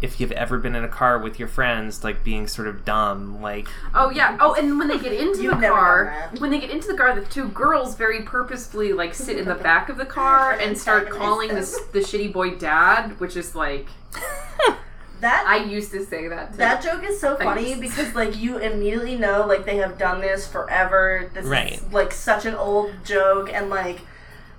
if 0.00 0.18
you've 0.20 0.32
ever 0.32 0.58
been 0.58 0.74
in 0.74 0.82
a 0.82 0.88
car 0.88 1.16
with 1.20 1.38
your 1.38 1.46
friends, 1.46 2.02
like 2.02 2.24
being 2.24 2.48
sort 2.48 2.66
of 2.66 2.84
dumb, 2.84 3.40
like 3.40 3.68
Oh 3.94 4.10
yeah. 4.10 4.36
Oh, 4.40 4.54
and 4.54 4.76
when 4.78 4.88
they 4.88 4.98
get 4.98 5.12
into 5.12 5.42
the 5.48 5.56
car, 5.68 6.30
when 6.38 6.50
they 6.50 6.58
get 6.58 6.70
into 6.70 6.88
the 6.88 6.96
car, 6.96 7.14
the 7.14 7.24
two 7.24 7.46
girls 7.50 7.94
very 7.94 8.22
purposefully 8.22 8.92
like 8.92 9.14
sit 9.14 9.38
in 9.38 9.46
the 9.46 9.54
back 9.54 9.88
of 9.88 9.96
the 9.98 10.04
car 10.06 10.52
and 10.60 10.76
start 10.76 11.08
calling 11.10 11.50
this 11.50 11.78
the 11.92 12.00
shitty 12.00 12.32
boy 12.32 12.56
dad, 12.56 13.20
which 13.20 13.36
is 13.36 13.54
like 13.54 13.86
That 15.22 15.44
I 15.46 15.64
used 15.64 15.90
to 15.92 16.04
say 16.04 16.28
that. 16.28 16.52
To 16.52 16.58
that 16.58 16.82
joke 16.82 17.02
is 17.04 17.18
so 17.20 17.36
funny 17.36 17.74
because 17.76 18.14
like 18.14 18.36
you 18.36 18.58
immediately 18.58 19.16
know 19.16 19.46
like 19.46 19.64
they 19.64 19.76
have 19.76 19.96
done 19.96 20.20
this 20.20 20.46
forever. 20.46 21.30
This 21.32 21.46
Right. 21.46 21.74
is 21.74 21.92
like 21.92 22.12
such 22.12 22.44
an 22.44 22.54
old 22.54 22.92
joke 23.04 23.50
and 23.52 23.70
like 23.70 24.00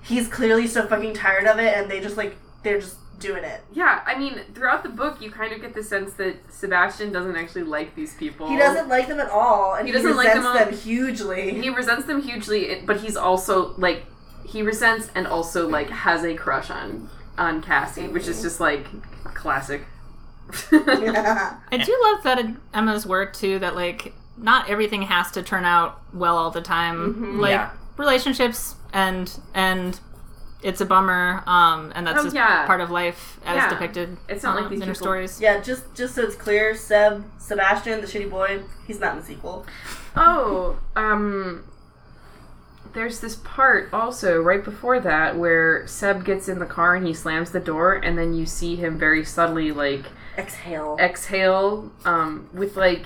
he's 0.01 0.27
clearly 0.27 0.65
so 0.67 0.87
fucking 0.87 1.13
tired 1.13 1.45
of 1.47 1.59
it 1.59 1.77
and 1.77 1.91
they 1.91 1.99
just 2.01 2.17
like 2.17 2.35
they're 2.63 2.79
just 2.79 2.97
doing 3.19 3.43
it. 3.43 3.61
Yeah, 3.73 4.01
I 4.05 4.17
mean, 4.17 4.39
throughout 4.53 4.83
the 4.83 4.89
book, 4.89 5.21
you 5.21 5.31
kind 5.31 5.53
of 5.53 5.61
get 5.61 5.73
the 5.73 5.83
sense 5.83 6.13
that 6.13 6.35
Sebastian 6.51 7.11
doesn't 7.13 7.35
actually 7.35 7.63
like 7.63 7.93
these 7.95 8.13
people. 8.15 8.49
He 8.49 8.57
doesn't 8.57 8.89
like 8.89 9.07
them 9.07 9.19
at 9.19 9.29
all 9.29 9.75
and 9.75 9.87
He 9.87 9.93
he, 9.93 9.97
doesn't 9.97 10.15
like 10.17 10.27
resents 10.29 10.45
them 10.47 10.57
all- 10.57 10.65
them 10.65 10.73
hugely. 10.73 11.61
He 11.61 11.69
resents 11.69 12.05
them 12.07 12.21
hugely, 12.21 12.81
but 12.85 12.97
he's 13.01 13.15
also 13.17 13.73
like 13.77 14.05
he 14.45 14.61
resents 14.61 15.09
and 15.13 15.27
also 15.27 15.67
like 15.67 15.89
has 15.89 16.23
a 16.23 16.35
crush 16.35 16.69
on 16.69 17.09
on 17.37 17.61
Cassie, 17.61 18.07
which 18.07 18.27
is 18.29 18.41
just 18.41 18.59
like 18.61 18.85
classic. 19.33 19.85
I 20.71 21.77
do 21.83 21.97
love 22.03 22.23
that 22.23 22.39
in 22.39 22.57
Emma's 22.73 23.05
work 23.05 23.33
too. 23.33 23.59
That 23.59 23.75
like 23.75 24.13
not 24.37 24.69
everything 24.69 25.03
has 25.03 25.31
to 25.31 25.43
turn 25.43 25.65
out 25.65 25.99
well 26.13 26.37
all 26.37 26.51
the 26.51 26.61
time. 26.61 27.39
Like 27.39 27.51
Yeah. 27.51 27.71
relationships 27.97 28.75
and 28.91 29.31
and 29.53 29.99
it's 30.61 30.79
a 30.79 30.85
bummer. 30.85 31.43
Um, 31.45 31.91
and 31.95 32.07
that's 32.07 32.19
Oh, 32.19 32.23
just 32.23 32.35
yeah. 32.35 32.65
part 32.65 32.79
of 32.81 32.89
life 32.89 33.37
as 33.45 33.57
Yeah. 33.57 33.69
depicted. 33.69 34.17
It's 34.29 34.43
not 34.43 34.55
like 34.55 34.65
um, 34.65 34.69
these 34.71 34.79
in 34.81 34.87
people- 34.87 34.95
stories. 34.95 35.41
yeah, 35.41 35.59
just 35.59 35.93
just 35.93 36.15
so 36.15 36.21
it's 36.23 36.35
clear, 36.35 36.73
Seb 36.75 37.25
Sebastian, 37.37 37.99
the 38.01 38.07
shitty 38.07 38.29
boy, 38.29 38.61
he's 38.87 38.99
not 38.99 39.13
in 39.13 39.19
the 39.19 39.25
sequel. 39.25 39.65
Oh, 40.15 40.77
um, 40.95 41.65
there's 42.93 43.19
this 43.19 43.35
part 43.37 43.91
also 43.91 44.39
right 44.41 44.63
before 44.63 44.99
that 44.99 45.35
where 45.37 45.85
Seb 45.87 46.23
gets 46.23 46.47
in 46.47 46.59
the 46.59 46.65
car 46.65 46.95
and 46.95 47.05
he 47.07 47.13
slams 47.13 47.51
the 47.51 47.59
door, 47.59 47.93
and 47.95 48.17
then 48.17 48.33
you 48.33 48.45
see 48.45 48.75
him 48.75 48.97
very 48.99 49.25
subtly 49.25 49.71
like 49.71 50.05
Exhale. 50.37 50.97
exhale, 50.99 51.91
um, 52.05 52.49
with 52.53 52.75
like 52.75 53.05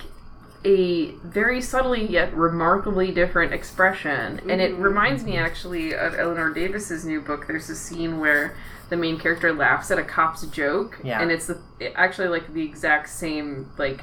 a 0.66 1.12
very 1.24 1.62
subtly 1.62 2.06
yet 2.06 2.34
remarkably 2.36 3.12
different 3.12 3.54
expression. 3.54 4.42
And 4.50 4.60
it 4.62 4.76
reminds 4.76 5.24
me 5.24 5.38
actually 5.38 5.94
of 5.94 6.16
Eleanor 6.16 6.52
Davis's 6.54 7.06
new 7.06 7.22
book. 7.22 7.48
There's 7.48 7.70
a 7.70 7.76
scene 7.76 8.20
where 8.20 8.56
the 8.90 8.98
main 8.98 9.20
character 9.20 9.54
laughs 9.54 9.92
at 9.92 10.00
a 10.00 10.04
cop's 10.04 10.46
joke, 10.48 11.00
Yeah. 11.04 11.22
and 11.22 11.32
it's 11.32 11.46
the 11.48 11.62
actually 11.96 12.30
like 12.30 12.54
the 12.54 12.64
exact 12.64 13.10
same 13.10 13.70
like 13.78 14.02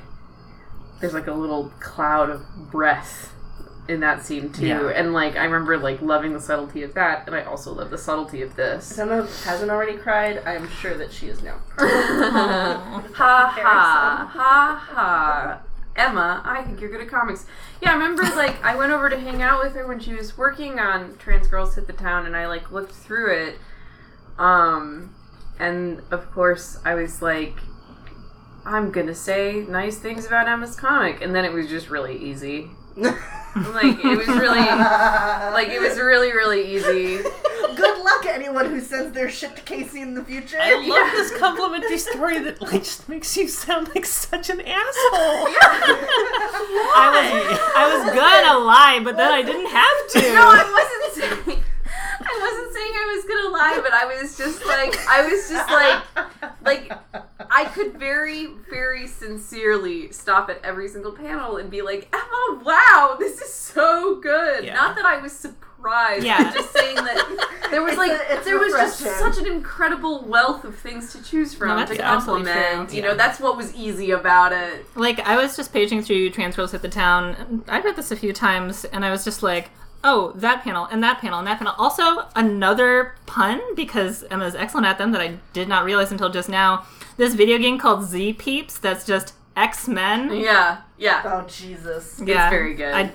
there's 1.00 1.12
like 1.14 1.26
a 1.26 1.32
little 1.32 1.70
cloud 1.80 2.30
of 2.30 2.42
breath 2.70 3.34
in 3.89 4.01
that 4.01 4.24
scene 4.24 4.51
too. 4.53 4.66
Yeah. 4.66 4.89
and 4.89 5.12
like 5.12 5.37
i 5.37 5.45
remember 5.45 5.76
like 5.76 6.01
loving 6.01 6.32
the 6.32 6.41
subtlety 6.41 6.82
of 6.82 6.95
that 6.95 7.26
and 7.26 7.37
i 7.37 7.43
also 7.43 7.72
love 7.74 7.91
the 7.91 7.99
subtlety 7.99 8.41
of 8.43 8.57
this. 8.57 8.93
If 8.93 8.99
Emma 8.99 9.26
hasn't 9.45 9.70
already 9.70 9.99
cried, 9.99 10.43
I 10.47 10.55
am 10.55 10.68
sure 10.68 10.97
that 10.97 11.12
she 11.12 11.26
is 11.28 11.43
now. 11.43 11.59
ha 11.78 13.05
ha 13.14 14.30
ha 14.32 14.87
ha. 14.95 15.62
Emma 15.97 16.43
i 16.45 16.62
think 16.62 16.80
you're 16.80 16.91
good 16.91 17.03
at 17.03 17.09
comics. 17.09 17.47
Yeah 17.82 17.91
i 17.91 17.95
remember 17.95 18.22
like 18.22 18.62
i 18.64 18.74
went 18.74 18.93
over 18.93 19.11
to 19.11 19.20
hang 19.20 19.43
out 19.43 19.62
with 19.62 19.74
her 19.74 19.87
when 19.87 20.01
she 20.01 20.14
was 20.14 20.37
working 20.39 20.78
on 20.78 21.16
trans 21.18 21.47
girls 21.47 21.74
hit 21.74 21.87
the 21.87 21.93
town 21.93 22.26
and 22.26 22.35
i 22.37 22.47
like 22.47 22.72
looked 22.72 22.93
through 22.93 23.32
it. 23.49 23.59
Um 24.39 25.14
and 25.59 26.01
of 26.11 26.30
course 26.32 26.78
i 26.85 26.95
was 26.95 27.20
like 27.22 27.55
i'm 28.64 28.91
gonna 28.91 29.14
say 29.14 29.64
nice 29.68 29.99
things 29.99 30.24
about 30.26 30.49
emma's 30.49 30.74
comic. 30.74 31.20
And 31.20 31.35
then 31.35 31.45
it 31.45 31.53
was 31.53 31.68
just 31.68 31.91
really 31.91 32.16
easy 32.16 32.70
like 32.97 34.05
it 34.05 34.18
was 34.18 34.28
really 34.28 34.61
like 34.61 35.68
it 35.68 35.80
was 35.80 35.99
really 35.99 36.32
really 36.32 36.76
easy 36.76 37.22
Good 37.76 38.05
luck, 38.05 38.26
anyone 38.26 38.66
who 38.66 38.80
sends 38.80 39.12
their 39.12 39.28
shit 39.28 39.57
to 39.57 39.62
Casey 39.62 40.01
in 40.01 40.14
the 40.14 40.22
future. 40.22 40.59
I 40.61 40.74
love 40.86 41.11
this 41.12 41.36
complimentary 41.36 41.99
story 41.99 42.38
that 42.40 42.61
like 42.61 42.84
just 42.84 43.09
makes 43.09 43.36
you 43.36 43.49
sound 43.49 43.88
like 43.95 44.07
such 44.07 44.51
an 44.51 44.61
asshole. 44.61 45.49
I 46.97 47.11
was 47.11 47.59
I 47.76 47.97
was 47.97 48.14
gonna 48.14 48.64
lie, 48.64 49.01
but 49.03 49.16
then 49.16 49.32
I 49.32 49.42
didn't 49.42 49.66
have 49.66 50.09
to. 50.12 50.20
No, 50.34 50.51
I 50.51 51.12
wasn't 51.14 51.47
saying. 51.47 51.63
I 52.20 52.40
wasn't 52.40 52.74
saying 52.74 52.92
I 52.94 53.14
was 53.16 53.24
gonna 53.24 53.48
lie, 53.50 53.80
but 53.82 53.92
I 53.92 54.04
was 54.20 54.36
just 54.36 54.64
like, 54.66 54.96
I 55.08 55.26
was 55.26 55.48
just 55.48 55.70
like, 55.70 56.52
like, 56.64 56.92
I 57.50 57.64
could 57.66 57.98
very, 57.98 58.48
very 58.70 59.06
sincerely 59.06 60.10
stop 60.12 60.50
at 60.50 60.60
every 60.64 60.88
single 60.88 61.12
panel 61.12 61.56
and 61.56 61.70
be 61.70 61.82
like, 61.82 62.08
Emma, 62.14 62.62
wow, 62.64 63.16
this 63.18 63.40
is 63.40 63.52
so 63.52 64.16
good. 64.20 64.64
Yeah. 64.64 64.74
Not 64.74 64.96
that 64.96 65.04
I 65.04 65.18
was 65.18 65.32
surprised, 65.32 66.24
Yeah. 66.24 66.42
but 66.44 66.54
just 66.54 66.72
saying 66.72 66.96
that 66.96 67.66
there 67.70 67.82
was 67.82 67.92
It's 67.92 67.98
like, 67.98 68.12
a- 68.12 68.34
it's 68.36 68.44
there 68.44 68.58
was 68.58 68.72
just 68.72 68.98
such 69.00 69.38
an 69.38 69.46
incredible 69.46 70.24
wealth 70.24 70.64
of 70.64 70.76
things 70.78 71.12
to 71.12 71.22
choose 71.22 71.54
from 71.54 71.68
No, 71.68 71.86
to 71.86 72.00
absolutely 72.00 72.46
compliment. 72.50 72.88
true. 72.90 72.96
You 72.96 73.02
Yeah. 73.02 73.10
know, 73.10 73.16
that's 73.16 73.38
what 73.40 73.56
was 73.56 73.74
easy 73.74 74.10
about 74.12 74.52
it. 74.52 74.86
Like 74.96 75.20
I 75.20 75.36
was 75.36 75.56
just 75.56 75.72
paging 75.72 76.02
through 76.02 76.30
Trans 76.30 76.56
Girls 76.56 76.72
Hit 76.72 76.82
the 76.82 76.88
Town. 76.88 77.64
I 77.68 77.80
read 77.80 77.96
this 77.96 78.10
a 78.10 78.16
few 78.16 78.32
times, 78.32 78.84
and 78.86 79.04
I 79.04 79.10
was 79.10 79.24
just 79.24 79.42
like, 79.42 79.70
"Oh, 80.05 80.32
that 80.36 80.62
panel 80.62 80.86
and 80.86 81.02
that 81.02 81.18
panel 81.18 81.38
and 81.38 81.48
that 81.48 81.59
panel." 81.59 81.74
Also, 81.78 82.28
another 82.36 83.14
pun 83.26 83.61
because 83.74 84.24
Emma's 84.30 84.55
excellent 84.55 84.86
at 84.86 84.98
them 84.98 85.12
that 85.12 85.20
I 85.20 85.38
did 85.52 85.68
not 85.68 85.84
realize 85.84 86.12
until 86.12 86.28
just 86.28 86.48
now. 86.48 86.86
This 87.16 87.34
video 87.34 87.59
game 87.59 87.78
called 87.78 88.05
Z 88.05 88.34
Peeps 88.34 88.78
that's 88.78 89.05
just 89.05 89.34
X 89.57 89.88
Men. 89.88 90.32
Yeah, 90.36 90.82
yeah. 90.98 91.22
Oh 91.24 91.46
Jesus. 91.48 92.20
Yeah, 92.24 92.50
very 92.50 92.74
good. 92.74 92.92
I, 92.94 93.12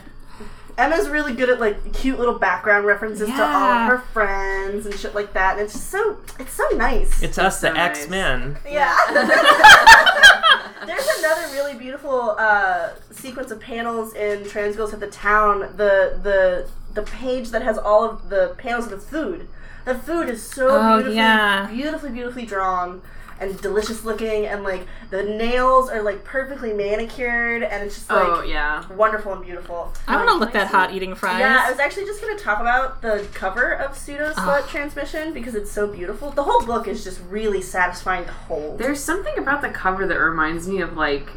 Emma's 0.78 1.10
really 1.10 1.34
good 1.34 1.50
at 1.50 1.60
like 1.60 1.94
cute 1.94 2.18
little 2.18 2.40
background 2.40 2.86
references 2.86 3.28
to 3.28 3.44
all 3.44 3.72
of 3.72 3.88
her 3.90 3.98
friends 4.14 4.86
and 4.86 4.96
shit 4.98 5.14
like 5.14 5.34
that, 5.34 5.58
and 5.58 5.62
it's 5.62 5.74
just 5.74 5.90
so 5.90 6.18
it's 6.40 6.54
so 6.54 6.68
nice. 6.70 7.22
It's 7.22 7.38
us, 7.38 7.60
the 7.60 7.68
so 7.68 7.74
nice. 7.74 8.00
X 8.00 8.10
Men. 8.10 8.58
yeah. 8.66 8.96
There's 10.86 11.08
another 11.20 11.54
really 11.54 11.76
beautiful 11.76 12.36
uh, 12.40 12.92
sequence 13.12 13.52
of 13.52 13.60
panels 13.60 14.14
in 14.14 14.48
Trans 14.48 14.78
Girls 14.78 14.92
Hit 14.92 15.02
the 15.02 15.08
Town. 15.08 15.60
The 15.76 16.18
the 16.24 16.70
the 17.00 17.12
page 17.12 17.50
that 17.52 17.62
has 17.62 17.78
all 17.78 18.04
of 18.04 18.30
the 18.30 18.56
panels 18.58 18.86
of 18.86 18.92
the 18.92 18.98
food. 18.98 19.48
The 19.86 19.96
food 19.96 20.30
is 20.30 20.44
so 20.44 20.68
Oh, 20.70 20.98
beautifully, 20.98 21.16
yeah. 21.16 21.68
beautifully, 21.72 22.12
beautifully 22.12 22.46
drawn 22.46 23.02
and 23.40 23.60
delicious 23.62 24.04
looking, 24.04 24.46
and 24.46 24.64
like 24.64 24.86
the 25.12 25.24
nails 25.24 25.90
are 25.90 26.02
like 26.02 26.26
perfectly 26.26 26.74
manicured, 26.74 27.64
and 27.64 27.86
it's 27.86 27.96
just 27.96 28.12
oh, 28.12 28.16
like 28.16 28.28
oh, 28.28 28.42
yeah. 28.42 28.86
wonderful 28.94 29.32
and 29.32 29.46
beautiful. 29.46 29.94
I 30.08 30.18
want 30.18 30.28
to 30.28 30.36
look 30.36 30.52
that 30.52 30.68
hot 30.68 30.94
eating 30.94 31.16
fries. 31.16 31.40
Yeah, 31.40 31.64
I 31.66 31.72
was 31.72 31.80
actually 31.80 32.06
just 32.06 32.22
going 32.22 32.38
to 32.38 32.44
talk 32.44 32.60
about 32.60 33.02
the 33.02 33.26
cover 33.34 33.72
of 33.72 33.98
Pseudo 33.98 34.34
Slut 34.34 34.68
Transmission 34.68 35.34
because 35.34 35.56
it's 35.56 35.72
so 35.72 35.88
beautiful. 35.88 36.32
The 36.32 36.44
whole 36.44 36.66
book 36.66 36.86
is 36.86 37.06
just 37.06 37.22
really 37.30 37.62
satisfying 37.62 38.26
to 38.26 38.32
hold. 38.34 38.78
There's 38.78 39.02
something 39.02 39.38
about 39.38 39.62
the 39.62 39.70
cover 39.70 40.06
that 40.06 40.18
reminds 40.18 40.68
me 40.68 40.82
of 40.82 40.98
like 40.98 41.30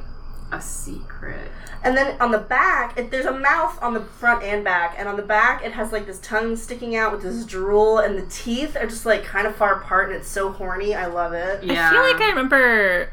a 0.53 0.61
secret. 0.61 1.51
and 1.83 1.97
then 1.97 2.21
on 2.21 2.31
the 2.31 2.39
back, 2.39 2.97
it, 2.99 3.11
there's 3.11 3.27
a 3.27 3.33
mouth 3.37 3.77
on 3.83 3.95
the 3.95 4.01
front 4.01 4.43
and 4.45 4.63
back, 4.63 4.95
and 4.99 5.09
on 5.09 5.17
the 5.17 5.23
back 5.23 5.65
it 5.65 5.73
has 5.73 5.91
like 5.93 6.07
this 6.07 6.19
tongue 6.21 6.55
sticking 6.57 6.95
out 6.95 7.11
with 7.13 7.23
this 7.23 7.45
drool, 7.45 7.99
and 7.99 8.17
the 8.19 8.27
teeth 8.27 8.77
are 8.77 8.87
just 8.87 9.05
like 9.07 9.25
kind 9.25 9.47
of 9.47 9.57
far 9.57 9.75
apart, 9.81 10.09
and 10.11 10.17
it's 10.19 10.29
so 10.29 10.53
horny. 10.53 10.95
I 10.95 11.07
love 11.07 11.33
it. 11.33 11.65
Yeah. 11.65 11.89
I 11.89 11.93
feel 11.93 12.03
like 12.03 12.21
I 12.21 12.29
remember 12.29 13.11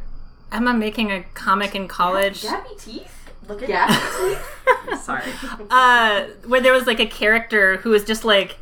Emma 0.52 0.74
making 0.74 1.12
a 1.12 1.24
comic 1.34 1.74
in 1.76 1.88
college. 1.88 2.44
Gabby 2.44 2.70
teeth? 2.78 3.16
Look 3.48 3.64
at 3.64 3.70
Yeah. 3.70 4.96
Sorry. 4.98 5.24
uh, 5.72 6.26
where 6.46 6.62
there 6.62 6.74
was 6.74 6.86
like 6.86 7.00
a 7.00 7.06
character 7.08 7.78
who 7.78 7.90
was 7.92 8.04
just 8.04 8.24
like 8.26 8.58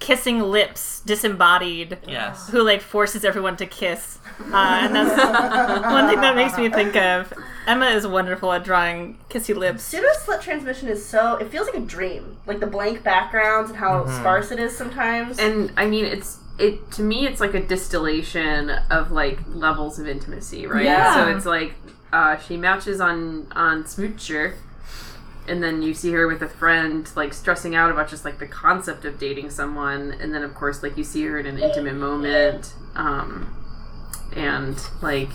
kissing 0.00 0.40
lips, 0.40 1.00
disembodied, 1.02 1.98
Yes. 2.08 2.48
who 2.50 2.62
like 2.62 2.80
forces 2.80 3.24
everyone 3.24 3.56
to 3.58 3.66
kiss, 3.66 4.18
uh, 4.52 4.80
and 4.82 4.94
that's 4.94 5.10
one 5.92 6.08
thing 6.08 6.20
that 6.20 6.34
makes 6.34 6.56
me 6.58 6.68
think 6.68 6.96
of. 6.96 7.32
Emma 7.66 7.86
is 7.86 8.06
wonderful 8.06 8.52
at 8.52 8.64
drawing 8.64 9.18
kissy 9.30 9.54
lips. 9.56 9.82
Pseudo 9.82 10.08
slut 10.24 10.40
transmission 10.40 10.88
is 10.88 11.04
so 11.04 11.36
it 11.36 11.50
feels 11.50 11.66
like 11.66 11.76
a 11.76 11.80
dream. 11.86 12.36
Like 12.46 12.60
the 12.60 12.66
blank 12.66 13.02
backgrounds 13.02 13.70
and 13.70 13.78
how 13.78 14.06
sparse 14.06 14.50
it 14.50 14.58
is 14.58 14.76
sometimes. 14.76 15.38
and 15.38 15.72
I 15.76 15.86
mean, 15.86 16.04
it's 16.04 16.38
it 16.58 16.90
to 16.92 17.02
me. 17.02 17.26
It's 17.26 17.40
like 17.40 17.54
a 17.54 17.60
distillation 17.66 18.70
of 18.90 19.10
like 19.10 19.38
levels 19.48 19.98
of 19.98 20.06
intimacy, 20.06 20.66
right? 20.66 20.84
Yeah. 20.84 21.14
So 21.14 21.36
it's 21.36 21.46
like 21.46 21.74
uh, 22.12 22.36
she 22.38 22.56
matches 22.56 23.00
on 23.00 23.48
on 23.52 23.84
Smoocher, 23.84 24.54
and 25.48 25.62
then 25.62 25.82
you 25.82 25.94
see 25.94 26.12
her 26.12 26.28
with 26.28 26.42
a 26.42 26.48
friend, 26.48 27.10
like 27.16 27.32
stressing 27.34 27.74
out 27.74 27.90
about 27.90 28.08
just 28.08 28.24
like 28.24 28.38
the 28.38 28.46
concept 28.46 29.04
of 29.04 29.18
dating 29.18 29.50
someone, 29.50 30.12
and 30.20 30.32
then 30.34 30.42
of 30.44 30.54
course, 30.54 30.82
like 30.82 30.96
you 30.96 31.04
see 31.04 31.24
her 31.24 31.38
in 31.38 31.46
an 31.46 31.58
intimate 31.58 31.96
moment, 31.96 32.74
um, 32.94 33.56
and 34.36 34.78
like. 35.02 35.30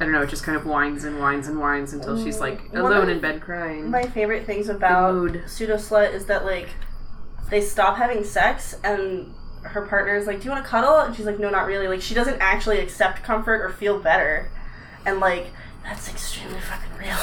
I 0.00 0.04
don't 0.04 0.12
know, 0.12 0.22
it 0.22 0.30
just 0.30 0.44
kind 0.44 0.56
of 0.56 0.64
whines 0.64 1.04
and 1.04 1.18
whines 1.18 1.46
and 1.46 1.60
whines 1.60 1.92
until 1.92 2.16
she's 2.22 2.38
mm, 2.38 2.40
like 2.40 2.72
alone 2.72 3.02
of 3.02 3.08
in 3.10 3.20
bed 3.20 3.42
crying. 3.42 3.90
My 3.90 4.02
favorite 4.04 4.46
things 4.46 4.70
about 4.70 5.36
pseudo 5.46 5.76
slut 5.76 6.14
is 6.14 6.24
that 6.26 6.46
like 6.46 6.70
they 7.50 7.60
stop 7.60 7.98
having 7.98 8.24
sex 8.24 8.74
and 8.82 9.34
her 9.62 9.82
partner 9.86 10.16
is 10.16 10.26
like, 10.26 10.38
"Do 10.38 10.46
you 10.46 10.50
want 10.52 10.64
to 10.64 10.70
cuddle?" 10.70 10.96
And 11.00 11.14
she's 11.14 11.26
like, 11.26 11.38
"No, 11.38 11.50
not 11.50 11.66
really." 11.66 11.86
Like 11.86 12.00
she 12.00 12.14
doesn't 12.14 12.38
actually 12.40 12.78
accept 12.80 13.22
comfort 13.22 13.60
or 13.60 13.68
feel 13.68 13.98
better, 13.98 14.50
and 15.04 15.20
like 15.20 15.48
that's 15.84 16.08
extremely 16.08 16.60
fucking 16.60 16.96
real. 16.98 17.18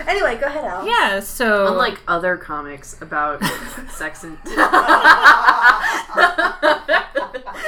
anyway, 0.08 0.38
go 0.40 0.46
ahead, 0.46 0.64
Al. 0.64 0.86
Yeah, 0.86 1.20
so 1.20 1.66
Unlike 1.72 2.00
other 2.08 2.38
comics 2.38 3.00
about 3.02 3.44
sex 3.90 4.24
and 4.24 4.38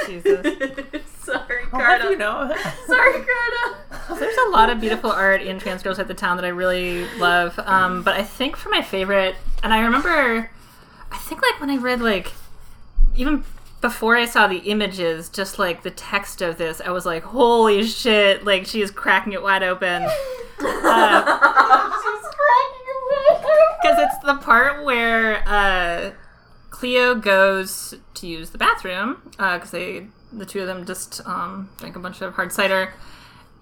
Jesus. 0.07 0.45
Sorry, 1.21 1.63
How 1.71 1.77
do 1.77 1.83
Carta. 1.83 2.09
you 2.09 2.17
know? 2.17 2.55
Sorry, 2.87 3.23
There's 4.19 4.37
a 4.47 4.49
lot 4.49 4.69
of 4.69 4.81
beautiful 4.81 5.11
art 5.11 5.41
in 5.41 5.59
Trans 5.59 5.81
Girls 5.81 5.97
Hit 5.97 6.07
the 6.07 6.13
Town 6.13 6.35
that 6.37 6.45
I 6.45 6.49
really 6.49 7.07
love. 7.17 7.57
Um, 7.59 8.03
but 8.03 8.15
I 8.15 8.23
think 8.23 8.57
for 8.57 8.69
my 8.69 8.81
favorite, 8.81 9.35
and 9.63 9.73
I 9.73 9.79
remember, 9.81 10.51
I 11.11 11.17
think 11.17 11.41
like 11.41 11.59
when 11.61 11.69
I 11.69 11.77
read 11.77 12.01
like, 12.01 12.33
even 13.15 13.45
before 13.81 14.17
I 14.17 14.25
saw 14.25 14.47
the 14.47 14.57
images, 14.57 15.29
just 15.29 15.57
like 15.57 15.83
the 15.83 15.91
text 15.91 16.41
of 16.41 16.57
this, 16.57 16.81
I 16.81 16.91
was 16.91 17.05
like, 17.05 17.23
holy 17.23 17.83
shit! 17.85 18.43
Like 18.43 18.65
she 18.65 18.81
is 18.81 18.91
cracking 18.91 19.33
it 19.33 19.41
wide 19.41 19.63
open. 19.63 20.07
Uh 20.61 21.21
she's 21.23 22.27
cracking 22.35 22.85
it 22.85 23.01
wide 23.09 23.37
open. 23.37 23.77
Because 23.81 23.97
it's 23.99 24.25
the 24.25 24.35
part 24.35 24.83
where 24.83 25.41
uh, 25.47 26.11
Cleo 26.69 27.15
goes 27.15 27.93
to 28.15 28.27
use 28.27 28.49
the 28.49 28.57
bathroom 28.57 29.21
because 29.31 29.71
they, 29.71 30.07
the 30.33 30.45
two 30.45 30.59
of 30.59 30.67
them, 30.67 30.85
just 30.85 31.25
um, 31.25 31.69
drank 31.77 31.95
a 31.95 31.99
bunch 31.99 32.21
of 32.21 32.33
hard 32.33 32.51
cider. 32.51 32.93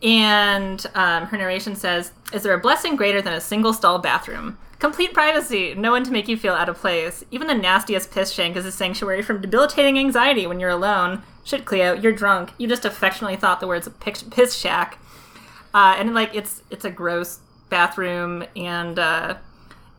And 0.03 0.85
um, 0.93 1.25
her 1.27 1.37
narration 1.37 1.75
says, 1.75 2.11
Is 2.33 2.43
there 2.43 2.53
a 2.53 2.59
blessing 2.59 2.95
greater 2.95 3.21
than 3.21 3.33
a 3.33 3.41
single 3.41 3.73
stall 3.73 3.99
bathroom? 3.99 4.57
Complete 4.79 5.11
privacy, 5.11 5.73
no 5.73 5.91
one 5.91 6.03
to 6.03 6.11
make 6.11 6.27
you 6.27 6.37
feel 6.37 6.53
out 6.53 6.69
of 6.69 6.77
place. 6.77 7.23
Even 7.31 7.47
the 7.47 7.55
nastiest 7.55 8.11
piss 8.11 8.31
shank 8.31 8.55
is 8.55 8.65
a 8.65 8.71
sanctuary 8.71 9.23
from 9.23 9.41
debilitating 9.41 9.97
anxiety 9.97 10.45
when 10.45 10.59
you're 10.59 10.69
alone. 10.69 11.23
Shit, 11.43 11.65
Cleo, 11.65 11.93
you're 11.93 12.11
drunk. 12.11 12.51
You 12.59 12.67
just 12.67 12.85
affectionately 12.85 13.37
thought 13.37 13.59
the 13.59 13.67
words 13.67 13.89
piss 13.99 14.53
shack. 14.53 14.99
Uh, 15.73 15.95
and 15.97 16.13
like 16.13 16.35
it's 16.35 16.61
it's 16.69 16.85
a 16.85 16.91
gross 16.91 17.39
bathroom, 17.69 18.43
and 18.55 18.99
uh, 18.99 19.37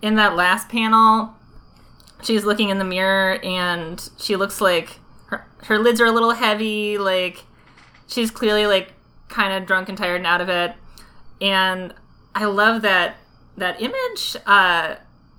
in 0.01 0.15
that 0.15 0.37
last 0.37 0.69
panel, 0.69 1.35
she's 2.23 2.45
looking 2.45 2.69
in 2.69 2.79
the 2.79 2.85
mirror, 2.85 3.39
and 3.43 4.09
she 4.19 4.37
looks 4.37 4.61
like 4.61 4.99
her 5.27 5.47
her 5.65 5.79
lids 5.79 6.01
are 6.01 6.07
a 6.07 6.13
little 6.13 6.33
heavy, 6.33 6.99
like 6.99 7.45
she's 8.07 8.31
clearly 8.31 8.67
like 8.67 8.93
kind 9.29 9.53
of 9.53 9.67
drunk 9.67 9.89
and 9.89 9.97
tired 9.99 10.17
and 10.17 10.27
out 10.27 10.41
of 10.41 10.49
it. 10.49 10.75
And 11.41 11.95
i 12.35 12.45
love 12.45 12.83
that 12.83 13.17
that 13.57 13.81
image. 13.81 14.37
Uh 14.47 14.97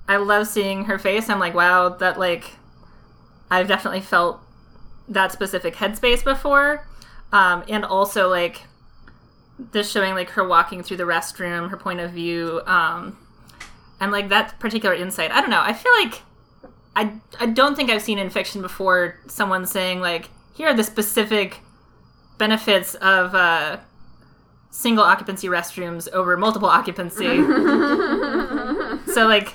i 0.07 0.17
love 0.17 0.47
seeing 0.47 0.85
her 0.85 0.97
face. 0.99 1.29
I'm 1.29 1.39
like 1.39 1.53
wow 1.53 1.89
that 1.89 2.19
like 2.19 2.51
i've 3.51 3.67
definitely 3.67 4.01
felt 4.01 4.41
that 5.07 5.31
specific 5.31 5.75
headspace 5.75 6.23
before. 6.23 6.87
Um 7.31 7.63
and 7.67 7.83
also 7.85 8.29
like 8.29 8.61
this 9.57 9.91
showing 9.91 10.13
like 10.13 10.29
her 10.31 10.47
walking 10.47 10.83
through 10.83 10.97
the 10.97 11.03
restroom 11.03 11.69
her 11.69 11.75
point 11.77 11.99
of 11.99 12.11
view 12.11 12.61
um 12.65 13.17
and 13.99 14.11
like 14.11 14.29
that 14.29 14.57
particular 14.59 14.95
insight. 14.95 15.31
I 15.31 15.41
don't 15.41 15.49
know. 15.49 15.61
I 15.61 15.73
feel 15.73 15.91
like 16.01 16.21
i 16.95 17.13
i 17.39 17.45
don't 17.45 17.75
think 17.75 17.89
i've 17.89 18.01
seen 18.01 18.17
in 18.17 18.29
fiction 18.29 18.61
before 18.61 19.19
someone 19.27 19.65
saying 19.65 19.99
like 20.01 20.29
here 20.53 20.67
are 20.67 20.73
the 20.73 20.83
specific 20.83 21.61
benefits 22.39 22.95
of 22.95 23.35
uh, 23.35 23.77
single 24.71 25.03
occupancy 25.03 25.47
restrooms 25.47 26.11
over 26.11 26.35
multiple 26.35 26.69
occupancy. 26.69 27.37
so, 29.13 29.27
like, 29.27 29.53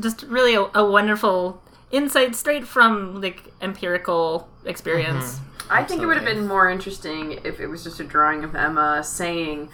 just 0.00 0.24
really 0.24 0.54
a, 0.56 0.66
a 0.74 0.90
wonderful 0.90 1.62
insight 1.92 2.34
straight 2.34 2.66
from 2.66 3.20
like 3.20 3.52
empirical 3.60 4.48
experience. 4.64 5.38
I 5.70 5.84
think 5.84 6.02
it 6.02 6.06
would 6.06 6.16
have 6.16 6.26
been 6.26 6.46
more 6.48 6.68
interesting 6.68 7.38
if 7.44 7.60
it 7.60 7.66
was 7.68 7.84
just 7.84 8.00
a 8.00 8.04
drawing 8.04 8.42
of 8.44 8.56
Emma 8.56 9.04
saying, 9.04 9.70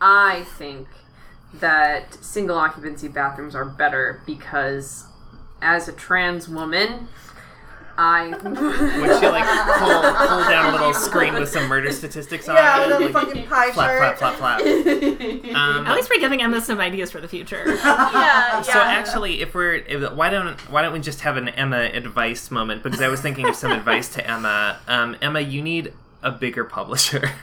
I 0.00 0.44
think 0.56 0.86
that 1.54 2.14
single 2.14 2.56
occupancy 2.56 3.08
bathrooms 3.08 3.54
are 3.54 3.64
better 3.64 4.22
because 4.24 5.06
as 5.60 5.88
a 5.88 5.92
trans 5.92 6.48
woman, 6.48 7.08
I. 7.98 8.28
Would 8.28 9.20
she 9.20 9.26
like 9.28 9.44
pull, 9.78 10.26
pull 10.28 10.44
down 10.48 10.66
a 10.68 10.72
little 10.72 10.94
screen 10.94 11.34
with 11.34 11.48
some 11.48 11.68
murder 11.68 11.90
statistics 11.92 12.48
on 12.48 12.56
Yeah, 12.56 12.82
it? 12.84 12.88
with 12.88 12.96
a 12.96 13.00
Like, 13.18 13.26
fucking 13.26 13.46
pie 13.46 13.70
flap, 13.72 14.18
chart. 14.18 14.18
flap, 14.18 14.34
flap, 14.36 14.60
flap. 14.60 15.42
Um, 15.52 15.86
At 15.86 15.94
least 15.94 16.08
we're 16.10 16.20
giving 16.20 16.40
Emma 16.42 16.60
some 16.60 16.80
ideas 16.80 17.10
for 17.10 17.20
the 17.20 17.28
future. 17.28 17.62
yeah, 17.66 18.62
So 18.62 18.72
actually, 18.80 19.40
if 19.42 19.54
we're 19.54 19.74
if, 19.74 20.12
why 20.12 20.30
don't 20.30 20.58
why 20.70 20.82
don't 20.82 20.92
we 20.92 21.00
just 21.00 21.20
have 21.20 21.36
an 21.36 21.48
Emma 21.50 21.82
advice 21.92 22.50
moment? 22.50 22.82
Because 22.82 23.00
I 23.02 23.08
was 23.08 23.20
thinking 23.20 23.46
of 23.48 23.54
some 23.56 23.70
advice 23.72 24.08
to 24.14 24.26
Emma. 24.28 24.78
Um, 24.88 25.16
Emma, 25.20 25.40
you 25.40 25.60
need 25.62 25.92
a 26.22 26.30
bigger 26.30 26.64
publisher. 26.64 27.30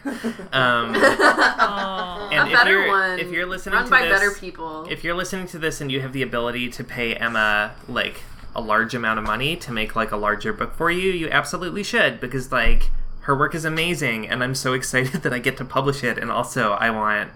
Um, 0.51 0.95
and 0.95 2.47
if 2.49 2.53
better 2.53 2.71
you're 2.71 2.87
one. 2.87 3.19
if 3.19 3.31
you're 3.31 3.45
listening 3.45 3.75
Run 3.75 3.85
to 3.85 3.91
by 3.91 4.01
this, 4.03 4.11
better 4.11 4.31
people. 4.31 4.87
if 4.89 5.03
you're 5.03 5.13
listening 5.13 5.45
to 5.47 5.59
this 5.59 5.79
and 5.81 5.91
you 5.91 6.01
have 6.01 6.11
the 6.13 6.23
ability 6.23 6.69
to 6.69 6.83
pay 6.83 7.13
Emma 7.15 7.73
like 7.87 8.21
a 8.55 8.61
large 8.61 8.93
amount 8.95 9.19
of 9.19 9.25
money 9.25 9.55
to 9.57 9.71
make 9.71 9.95
like 9.95 10.11
a 10.11 10.17
larger 10.17 10.51
book 10.53 10.73
for 10.75 10.89
you, 10.91 11.11
you 11.11 11.29
absolutely 11.29 11.83
should 11.83 12.19
because 12.19 12.51
like 12.51 12.89
her 13.21 13.37
work 13.37 13.53
is 13.53 13.65
amazing 13.65 14.27
and 14.27 14.43
I'm 14.43 14.55
so 14.55 14.73
excited 14.79 15.21
that 15.23 15.33
I 15.33 15.39
get 15.39 15.57
to 15.57 15.65
publish 15.65 16.03
it 16.03 16.17
and 16.17 16.31
also 16.31 16.71
I 16.71 16.89
want 16.89 17.31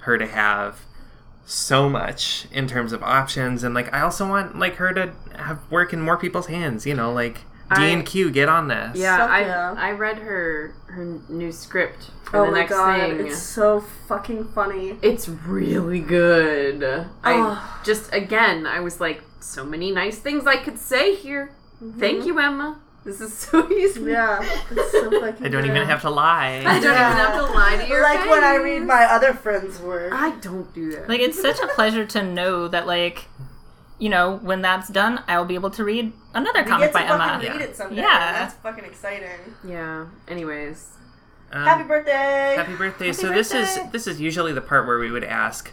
her 0.00 0.18
to 0.18 0.26
have 0.26 0.80
so 1.44 1.88
much 1.88 2.46
in 2.50 2.66
terms 2.66 2.92
of 2.92 3.02
options 3.02 3.62
and 3.62 3.74
like 3.74 3.92
I 3.94 4.00
also 4.00 4.28
want 4.28 4.58
like 4.58 4.76
her 4.76 4.92
to 4.94 5.12
have 5.36 5.60
work 5.70 5.92
in 5.92 6.00
more 6.00 6.16
people's 6.16 6.46
hands, 6.48 6.84
you 6.86 6.94
know, 6.94 7.12
like 7.12 7.34
D 7.74 7.82
I- 7.82 7.86
and 7.86 8.04
Q 8.06 8.30
get 8.30 8.48
on 8.48 8.68
this. 8.68 8.96
Yeah, 8.96 9.18
Fuck 9.18 9.30
I 9.30 9.40
yeah. 9.42 9.74
I 9.76 9.90
read 9.92 10.18
her 10.18 10.74
her 10.86 11.04
new 11.28 11.52
script 11.52 12.10
for 12.24 12.38
Oh 12.40 12.46
the 12.46 12.50
my 12.52 12.58
next 12.60 12.72
god, 12.72 13.00
thing. 13.16 13.26
it's 13.26 13.38
so 13.42 13.80
fucking 14.08 14.48
funny. 14.48 14.96
It's 15.02 15.28
really 15.28 16.00
good. 16.00 16.82
I 17.22 17.32
Oh. 17.34 17.80
just 17.84 18.12
again, 18.12 18.66
I 18.66 18.80
was 18.80 19.00
like, 19.00 19.22
so 19.40 19.64
many 19.64 19.90
nice 19.92 20.18
things 20.18 20.46
I 20.46 20.56
could 20.56 20.78
say 20.78 21.14
here. 21.14 21.52
Thank 21.98 22.24
you, 22.26 22.38
Emma. 22.38 22.80
This 23.04 23.20
is 23.20 23.36
so 23.36 23.70
easy. 23.72 24.00
Mm-hmm. 24.00 24.08
Yeah, 24.10 24.58
it's 24.70 24.92
so 24.92 25.10
fucking 25.20 25.44
I 25.46 25.48
don't 25.48 25.62
good. 25.62 25.70
even 25.70 25.86
have 25.86 26.02
to 26.02 26.10
lie. 26.10 26.64
I 26.66 26.80
don't 26.80 26.82
Yeah. 26.82 27.10
even 27.12 27.16
have 27.18 27.34
to 27.46 27.52
lie 27.52 27.76
to 27.76 27.88
your 27.88 28.02
Like 28.02 28.28
when 28.28 28.42
I 28.42 28.56
read 28.56 28.82
my 28.82 29.04
other 29.04 29.32
friends' 29.34 29.78
work. 29.80 30.12
I 30.12 30.30
don't 30.40 30.72
do 30.74 30.90
that. 30.92 31.08
like 31.08 31.20
it's 31.20 31.40
such 31.40 31.60
a 31.60 31.68
pleasure 31.68 32.04
to 32.06 32.22
know 32.22 32.66
that 32.68 32.86
like 32.86 33.26
you 33.98 34.08
know 34.08 34.36
when 34.42 34.60
that's 34.62 34.88
done, 34.88 35.22
I 35.28 35.38
will 35.38 35.44
be 35.44 35.54
able 35.54 35.70
to 35.70 35.84
read 35.84 36.12
another 36.34 36.62
we 36.62 36.68
comic 36.68 36.92
get 36.92 36.98
to 37.04 37.06
by 37.06 37.14
Emma. 37.14 37.24
fucking 37.34 37.50
read 37.50 37.60
Yeah. 37.60 37.66
it 37.66 37.76
someday. 37.76 37.96
Yeah. 38.02 38.32
That's 38.32 38.54
fucking 38.54 38.84
exciting. 38.84 39.54
yeah. 39.64 40.06
Anyways, 40.28 40.88
Um, 41.52 41.62
Happy 41.64 41.84
birthday! 41.84 42.54
Happy 42.56 42.74
birthday. 42.74 43.12
so 43.12 43.28
this 43.28 43.54
is 43.54 43.78
this 43.92 44.08
is 44.08 44.20
usually 44.20 44.52
the 44.52 44.60
part 44.60 44.84
where 44.86 44.98
we 44.98 45.12
would 45.12 45.22
ask, 45.24 45.70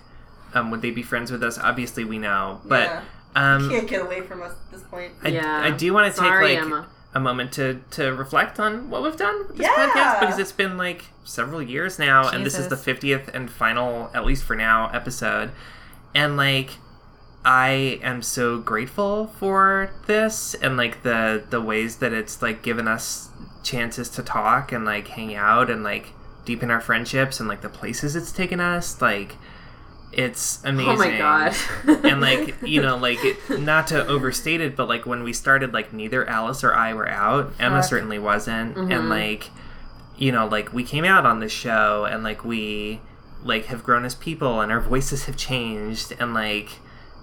um, 0.54 0.70
would 0.70 0.84
they 0.84 0.92
be 0.92 1.02
friends 1.02 1.32
with 1.32 1.42
us? 1.44 1.58
Obviously, 1.58 2.04
we 2.06 2.20
know, 2.20 2.62
but 2.66 2.84
Yeah. 2.90 3.02
Um, 3.36 3.70
Can't 3.70 3.88
get 3.88 4.02
away 4.02 4.22
from 4.22 4.42
us 4.42 4.52
at 4.52 4.72
this 4.72 4.82
point. 4.84 5.12
I, 5.24 5.30
Yeah. 5.30 5.62
I 5.64 5.72
do 5.72 5.94
want 5.94 6.14
to 6.14 6.20
take 6.20 6.28
Sorry, 6.28 6.56
like 6.56 6.64
Emma. 6.66 6.88
a 7.14 7.20
moment 7.20 7.52
to 7.54 7.80
to 7.92 8.14
reflect 8.14 8.60
on 8.60 8.90
what 8.90 9.04
we've 9.04 9.18
done 9.18 9.40
with 9.48 9.58
this 9.58 9.68
Yeah. 9.68 9.74
podcast 9.90 10.20
because 10.20 10.40
it's 10.40 10.52
been 10.52 10.78
like 10.78 11.06
several 11.24 11.62
years 11.62 11.98
now, 12.00 12.28
and 12.30 12.46
this 12.46 12.58
is 12.60 12.68
the 12.68 12.78
fiftieth 12.78 13.30
and 13.34 13.50
final, 13.50 14.10
at 14.14 14.26
least 14.26 14.44
for 14.44 14.56
now, 14.56 14.90
episode, 14.94 15.52
and 16.16 16.38
like. 16.38 16.72
I 17.46 18.00
am 18.02 18.22
so 18.22 18.58
grateful 18.60 19.28
for 19.38 19.92
this 20.08 20.54
and 20.54 20.78
like 20.78 21.04
the 21.04 21.44
the 21.50 21.60
ways 21.60 21.98
that 21.98 22.14
it's 22.14 22.42
like 22.42 22.62
given 22.64 22.88
us 22.88 23.28
chances 23.64 24.08
to 24.12 24.24
talk 24.24 24.72
and 24.72 24.86
like 24.86 25.10
hang 25.10 25.36
out 25.36 25.70
and 25.70 25.84
like 25.84 26.14
deepen 26.46 26.72
our 26.72 26.80
friendships 26.80 27.42
and 27.42 27.50
like 27.50 27.60
the 27.60 27.68
places 27.68 28.16
it's 28.16 28.32
taken 28.32 28.62
us 28.62 29.02
like 29.02 29.36
it's 30.14 30.64
amazing 30.64 30.90
Oh 30.90 30.96
my 30.98 31.18
god. 31.18 31.56
and 32.06 32.22
like 32.22 32.56
you 32.62 32.82
know 32.82 32.98
like 32.98 33.18
it, 33.24 33.60
not 33.62 33.88
to 33.88 34.06
overstate 34.08 34.62
it 34.62 34.76
but 34.76 34.88
like 34.88 35.06
when 35.06 35.24
we 35.24 35.34
started 35.34 35.74
like 35.74 35.92
neither 35.94 36.28
alice 36.30 36.64
or 36.64 36.74
i 36.74 36.94
were 36.94 37.10
out 37.10 37.54
emma 37.60 37.78
Fuck. 37.82 37.90
certainly 37.90 38.20
wasn't 38.20 38.76
Mm-hmm. 38.76 38.92
and 38.92 39.10
like 39.10 39.50
you 40.18 40.32
know 40.32 40.46
like 40.48 40.72
we 40.72 40.84
came 40.84 41.04
out 41.06 41.26
on 41.26 41.40
this 41.40 41.52
show 41.52 42.06
and 42.06 42.24
like 42.24 42.46
we 42.46 43.02
like 43.44 43.66
have 43.66 43.84
grown 43.84 44.06
as 44.06 44.16
people 44.16 44.62
and 44.62 44.72
our 44.72 44.80
voices 44.80 45.26
have 45.26 45.36
changed 45.36 46.14
and 46.20 46.34
like 46.34 46.70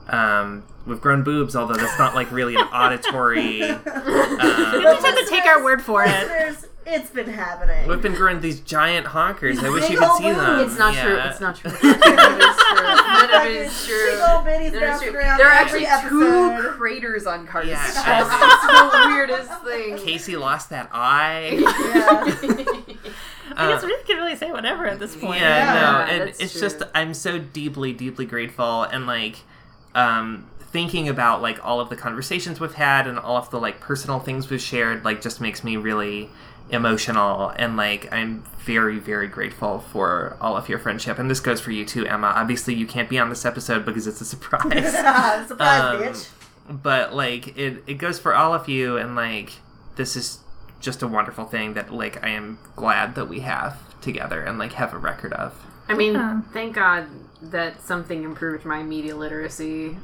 um, 0.08 0.64
we've 0.86 1.00
grown 1.00 1.22
boobs, 1.22 1.54
although 1.54 1.74
that's 1.74 1.96
not 1.96 2.16
like 2.16 2.32
really 2.32 2.56
an 2.56 2.62
auditory. 2.72 3.58
You 3.60 3.74
Um, 3.74 4.82
just 4.82 5.06
have 5.06 5.14
to 5.16 5.26
take 5.28 5.44
our 5.44 5.62
word 5.62 5.80
for 5.82 6.02
it. 6.02 6.08
Listeners, 6.08 6.66
It's 6.92 7.10
been 7.10 7.28
happening. 7.30 7.86
we've 7.88 8.02
been 8.02 8.14
growing 8.14 8.40
these 8.40 8.60
giant 8.60 9.06
honkers. 9.06 9.62
I 9.62 9.70
wish 9.70 9.82
Big 9.84 9.92
you 9.92 9.98
could 9.98 10.08
old 10.08 10.18
see 10.18 10.30
them. 10.32 10.58
boobs. 10.58 10.72
It's 10.72 10.78
not 10.78 10.94
Yeah. 10.94 11.04
true. 11.04 11.16
It's 11.18 11.40
not 11.40 11.56
true. 11.56 11.70
None 11.70 11.80
of 11.80 11.86
it 11.86 12.42
is 12.42 12.56
true. 12.56 12.76
None 12.76 13.30
of 13.30 13.46
it 13.46 13.52
is 13.66 13.86
true. 13.86 14.10
Big 14.10 14.20
old 14.20 14.44
bitties 14.44 14.46
None 14.46 14.56
of 14.56 14.60
it 14.60 14.74
is 14.74 14.80
bouncing 14.80 15.10
true. 15.10 15.18
around 15.20 15.38
There 15.38 15.46
are 15.48 15.52
every 15.52 15.86
actually 15.86 16.18
two 16.18 16.22
episode. 16.56 16.72
craters 16.76 17.26
on 17.26 17.46
Carta's 17.46 17.68
Yeah. 17.68 17.84
chest. 17.84 18.30
It's 18.32 18.66
the 18.66 19.04
weirdest 19.06 19.62
thing. 19.64 19.98
Casey 19.98 20.36
lost 20.36 20.70
that 20.70 20.88
eye. 20.92 21.58
Yeah. 23.52 23.66
I 23.66 23.68
guess 23.72 23.82
we 23.84 23.96
can 24.04 24.16
really 24.16 24.36
say 24.36 24.52
whatever 24.52 24.86
at 24.86 24.98
this 25.00 25.16
point. 25.16 25.40
Yeah, 25.40 25.74
Yeah, 25.74 25.80
no, 25.80 25.98
and 26.12 26.28
that's 26.28 26.38
it's 26.40 26.52
true. 26.52 26.60
just 26.62 26.82
I'm 26.94 27.12
so 27.14 27.38
deeply, 27.38 27.92
deeply 27.92 28.24
grateful, 28.24 28.84
and 28.84 29.06
like, 29.08 29.36
um, 29.94 30.46
thinking 30.72 31.08
about 31.08 31.42
like 31.42 31.62
all 31.66 31.80
of 31.80 31.88
the 31.90 31.96
conversations 31.96 32.60
we've 32.60 32.74
had 32.74 33.08
and 33.08 33.18
all 33.18 33.36
of 33.36 33.50
the 33.50 33.58
like 33.58 33.80
personal 33.80 34.20
things 34.20 34.48
we've 34.48 34.60
shared, 34.62 35.04
like, 35.04 35.20
just 35.20 35.40
makes 35.40 35.64
me 35.64 35.76
really 35.76 36.30
emotional, 36.72 37.48
and 37.56 37.76
like, 37.76 38.12
I'm 38.12 38.44
very, 38.64 38.98
very 38.98 39.26
grateful 39.28 39.80
for 39.80 40.36
all 40.40 40.56
of 40.56 40.68
your 40.68 40.78
friendship, 40.78 41.18
and 41.18 41.30
this 41.30 41.40
goes 41.40 41.60
for 41.60 41.70
you 41.70 41.84
too, 41.84 42.06
Emma. 42.06 42.28
Obviously, 42.36 42.74
you 42.74 42.86
can't 42.86 43.08
be 43.08 43.18
on 43.18 43.28
this 43.28 43.44
episode 43.44 43.84
because 43.84 44.06
it's 44.06 44.20
a 44.20 44.24
surprise. 44.24 44.62
Surprise, 44.92 45.50
Um, 45.50 45.56
bitch. 46.02 46.28
but 46.68 47.14
like 47.14 47.56
it 47.58 47.82
it 47.86 47.94
goes 47.94 48.18
for 48.18 48.34
all 48.34 48.54
of 48.54 48.68
you 48.68 48.96
and 48.96 49.16
like 49.16 49.52
this 49.96 50.14
is 50.16 50.38
just 50.80 51.02
a 51.02 51.08
wonderful 51.08 51.44
thing 51.44 51.74
that 51.74 51.92
like 51.92 52.22
I 52.24 52.28
am 52.30 52.58
glad 52.76 53.14
that 53.16 53.28
we 53.28 53.40
have 53.40 53.76
together 54.00 54.40
and 54.40 54.58
like 54.58 54.72
have 54.74 54.94
a 54.94 54.98
record 54.98 55.32
of. 55.34 55.52
I 55.88 55.94
mean, 55.94 56.14
Yeah. 56.14 56.40
thank 56.52 56.74
God 56.76 57.06
that 57.42 57.80
something 57.82 58.22
improved 58.24 58.64
my 58.64 58.82
media 58.82 59.16
literacy. 59.16 59.96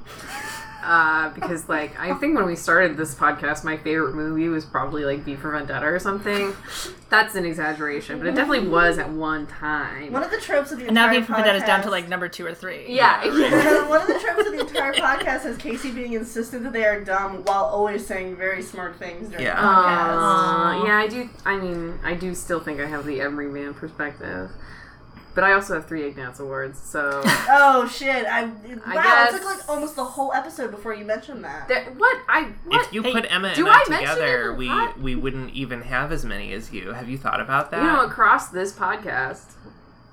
Uh, 0.82 1.30
because, 1.30 1.68
like, 1.68 1.98
I 1.98 2.14
think 2.14 2.36
when 2.36 2.46
we 2.46 2.54
started 2.54 2.96
this 2.96 3.12
podcast, 3.12 3.64
my 3.64 3.76
favorite 3.76 4.14
movie 4.14 4.46
was 4.48 4.64
probably 4.64 5.04
like 5.04 5.20
V 5.20 5.34
for 5.34 5.50
Vendetta 5.50 5.84
or 5.84 5.98
something. 5.98 6.54
That's 7.08 7.34
an 7.34 7.44
exaggeration, 7.44 8.18
but 8.18 8.28
it 8.28 8.36
definitely 8.36 8.68
was 8.68 8.96
at 8.98 9.10
one 9.10 9.48
time. 9.48 10.12
One 10.12 10.22
of 10.22 10.30
the 10.30 10.40
tropes 10.40 10.70
of 10.70 10.78
the 10.78 10.86
And 10.86 10.94
now 10.94 11.06
entire 11.06 11.20
V 11.22 11.26
for 11.26 11.32
Vendetta 11.34 11.56
is 11.56 11.62
down 11.64 11.80
to 11.82 11.88
podcast- 11.88 11.90
like 11.90 12.08
number 12.08 12.28
two 12.28 12.46
or 12.46 12.54
three. 12.54 12.84
yeah, 12.88 13.24
yeah. 13.24 13.88
One 13.88 14.00
of 14.02 14.06
the 14.06 14.20
tropes 14.20 14.46
of 14.46 14.52
the 14.52 14.60
entire 14.60 14.92
podcast 14.92 15.44
is 15.46 15.56
Casey 15.56 15.90
being 15.90 16.12
insistent 16.12 16.62
that 16.62 16.72
they 16.72 16.84
are 16.84 17.00
dumb 17.00 17.42
while 17.44 17.64
always 17.64 18.06
saying 18.06 18.36
very 18.36 18.62
smart 18.62 18.94
things 18.96 19.28
during 19.28 19.44
Yeah. 19.44 19.56
the 19.60 19.66
podcast. 19.66 20.82
Uh, 20.82 20.86
yeah, 20.86 20.98
I 20.98 21.08
do. 21.08 21.28
I 21.44 21.56
mean, 21.56 21.98
I 22.04 22.14
do 22.14 22.32
still 22.32 22.60
think 22.60 22.78
I 22.80 22.86
have 22.86 23.06
the 23.06 23.20
Emery 23.20 23.48
Man 23.48 23.74
perspective, 23.74 24.52
but 25.36 25.44
I 25.44 25.52
also 25.52 25.74
have 25.74 25.86
three 25.86 26.02
Ignatz 26.04 26.40
awards. 26.40 26.80
So 26.80 27.22
Oh 27.24 27.86
shit! 27.92 28.26
I 28.26 28.46
wow. 28.46 28.50
guess- 28.94 29.34
It 29.34 29.36
took 29.36 29.44
like 29.44 29.68
almost 29.68 29.94
the 29.94 30.04
whole 30.04 30.32
episode 30.32 30.72
before 30.72 30.94
you 30.94 31.04
mentioned 31.04 31.44
that. 31.44 31.68
there, 31.68 31.84
what 31.96 32.16
I 32.28 32.48
what 32.64 32.86
If 32.86 32.92
you 32.92 33.02
Hey, 33.02 33.12
put 33.12 33.30
Emma 33.30 33.54
do 33.54 33.66
and 33.66 33.70
I 33.70 33.74
I 33.86 33.88
mention 33.88 34.08
together, 34.08 34.50
it? 34.50 34.56
we 34.56 34.68
What? 34.68 34.98
we 35.00 35.14
wouldn't 35.14 35.50
even 35.54 35.82
have 35.82 36.10
as 36.10 36.24
many 36.24 36.52
as 36.52 36.72
you. 36.72 36.92
Have 36.92 37.08
you 37.08 37.18
thought 37.18 37.40
about 37.40 37.70
that? 37.70 37.80
you 37.82 37.86
know 37.86 38.04
across 38.04 38.48
this 38.48 38.72
podcast 38.72 39.52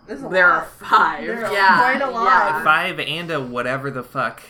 There's 0.06 0.22
a 0.22 0.28
there 0.30 0.52
are 0.52 0.66
five. 0.66 1.26
There 1.26 1.46
are 1.46 1.52
yeah, 1.54 1.78
quite 1.78 2.02
a 2.08 2.12
lot. 2.12 2.26
yeah. 2.26 2.64
Five 2.64 3.00
and 3.00 3.32
a 3.32 3.42
whatever 3.42 3.90
the 3.90 4.04
fuck 4.04 4.42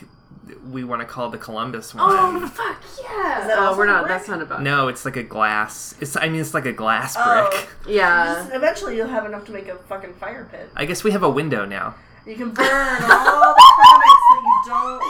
we 0.70 0.84
want 0.84 1.00
to 1.00 1.06
call 1.06 1.30
the 1.30 1.38
Columbus 1.38 1.94
oh, 1.94 1.98
one. 1.98 2.42
Oh 2.44 2.46
fuck 2.48 2.82
yeah! 3.02 3.40
Is 3.42 3.46
that 3.48 3.58
oh, 3.58 3.66
also 3.66 3.78
we're 3.78 3.86
not. 3.86 4.02
brick? 4.02 4.08
That's 4.16 4.28
not 4.28 4.42
about. 4.42 4.62
No, 4.62 4.88
it's 4.88 5.04
like 5.04 5.16
a 5.16 5.22
glass. 5.22 5.94
It's 6.00 6.16
I 6.16 6.28
mean 6.28 6.40
it's 6.40 6.54
like 6.54 6.66
a 6.66 6.72
glass 6.72 7.14
Oh. 7.18 7.48
brick. 7.50 7.68
Yeah. 7.88 8.34
Just- 8.42 8.54
eventually, 8.54 8.96
you'll 8.96 9.08
have 9.08 9.26
enough 9.26 9.44
to 9.46 9.52
make 9.52 9.68
a 9.68 9.76
fucking 9.76 10.14
fire 10.14 10.46
pit. 10.50 10.70
I 10.74 10.84
guess 10.84 11.02
we 11.04 11.10
have 11.12 11.22
a 11.22 11.30
window 11.30 11.64
now. 11.64 11.94
You 12.26 12.36
can 12.36 12.50
burn 12.50 12.66
all 12.66 13.54
the 13.54 13.62
comics 13.76 14.24
that 14.30 14.42
you 14.42 14.60
don't. 14.66 15.00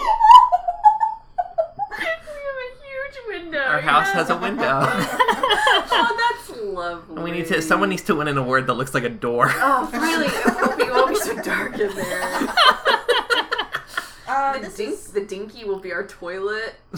we 2.00 2.04
have 2.04 2.58
a 2.58 2.70
huge 2.82 3.16
window. 3.28 3.60
Our 3.60 3.80
house 3.80 4.10
has 4.10 4.30
a 4.30 4.36
window. 4.36 4.62
oh, 4.82 6.34
that's 6.48 6.60
lovely. 6.60 7.22
we 7.22 7.30
need 7.30 7.46
to. 7.46 7.62
Someone 7.62 7.88
needs 7.90 8.02
to 8.02 8.14
win 8.16 8.26
an 8.28 8.36
award 8.36 8.66
that 8.66 8.74
looks 8.74 8.94
like 8.94 9.04
a 9.04 9.08
door. 9.08 9.46
Oh, 9.50 9.88
really? 9.92 10.26
It 10.26 10.44
won't 10.46 10.76
be, 10.78 10.84
it 10.84 10.92
won't 10.92 11.08
be 11.10 11.14
so 11.16 11.40
dark 11.42 11.78
in 11.78 11.94
there. 11.94 12.48
Uh, 14.34 14.52
The, 14.54 14.60
this 14.60 14.76
dink, 14.76 14.92
is 14.92 15.06
the 15.12 15.20
dinky 15.24 15.64
will 15.64 15.78
be 15.80 15.92
our 15.92 16.06
toilet. 16.06 16.74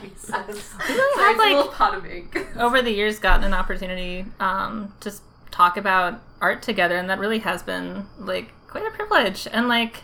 Jesus. 0.00 0.30
I've, 0.32 0.48
Nice 0.48 1.38
like- 1.38 1.54
little 1.54 1.68
pot 1.72 1.94
of 1.94 2.06
ink. 2.06 2.36
over 2.58 2.82
the 2.82 2.90
years 2.90 3.18
gotten 3.18 3.44
an 3.44 3.54
opportunity 3.54 4.24
um, 4.40 4.92
to 5.00 5.12
talk 5.50 5.76
about 5.76 6.20
art 6.40 6.62
together 6.62 6.96
and 6.96 7.08
that 7.10 7.18
really 7.18 7.38
has 7.40 7.62
been 7.62 8.06
like 8.18 8.52
quite 8.68 8.86
a 8.86 8.90
privilege 8.90 9.46
and 9.52 9.68
like 9.68 10.02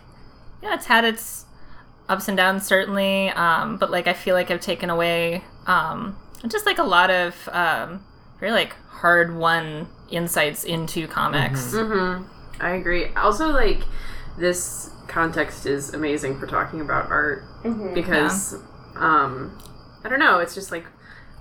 yeah 0.63 0.75
it's 0.75 0.87
had 0.87 1.05
its 1.05 1.45
ups 2.09 2.29
and 2.29 2.37
downs 2.37 2.65
certainly 2.65 3.29
um, 3.31 3.77
but 3.77 3.91
like 3.91 4.07
i 4.07 4.13
feel 4.13 4.35
like 4.35 4.51
i've 4.51 4.61
taken 4.61 4.89
away 4.91 5.43
um, 5.67 6.17
just 6.49 6.65
like 6.67 6.79
a 6.79 6.83
lot 6.85 7.11
of 7.11 7.49
um, 7.53 8.03
very 8.39 8.53
like 8.53 8.75
hard 8.89 9.35
won 9.37 9.89
insights 10.11 10.65
into 10.65 11.07
comics 11.09 11.73
Mm-hmm. 11.75 12.25
I 12.63 12.71
agree. 12.73 13.07
Also, 13.17 13.49
like, 13.49 13.81
this 14.37 14.90
context 15.11 15.67
is 15.67 15.93
amazing 15.93 16.39
for 16.39 16.47
talking 16.47 16.81
about 16.81 17.11
art 17.11 17.43
Mhm. 17.65 17.93
because, 17.95 18.55
um, 18.97 19.59
I 20.05 20.09
don't 20.09 20.19
know, 20.21 20.39
it's 20.39 20.55
just 20.55 20.71
like 20.71 20.87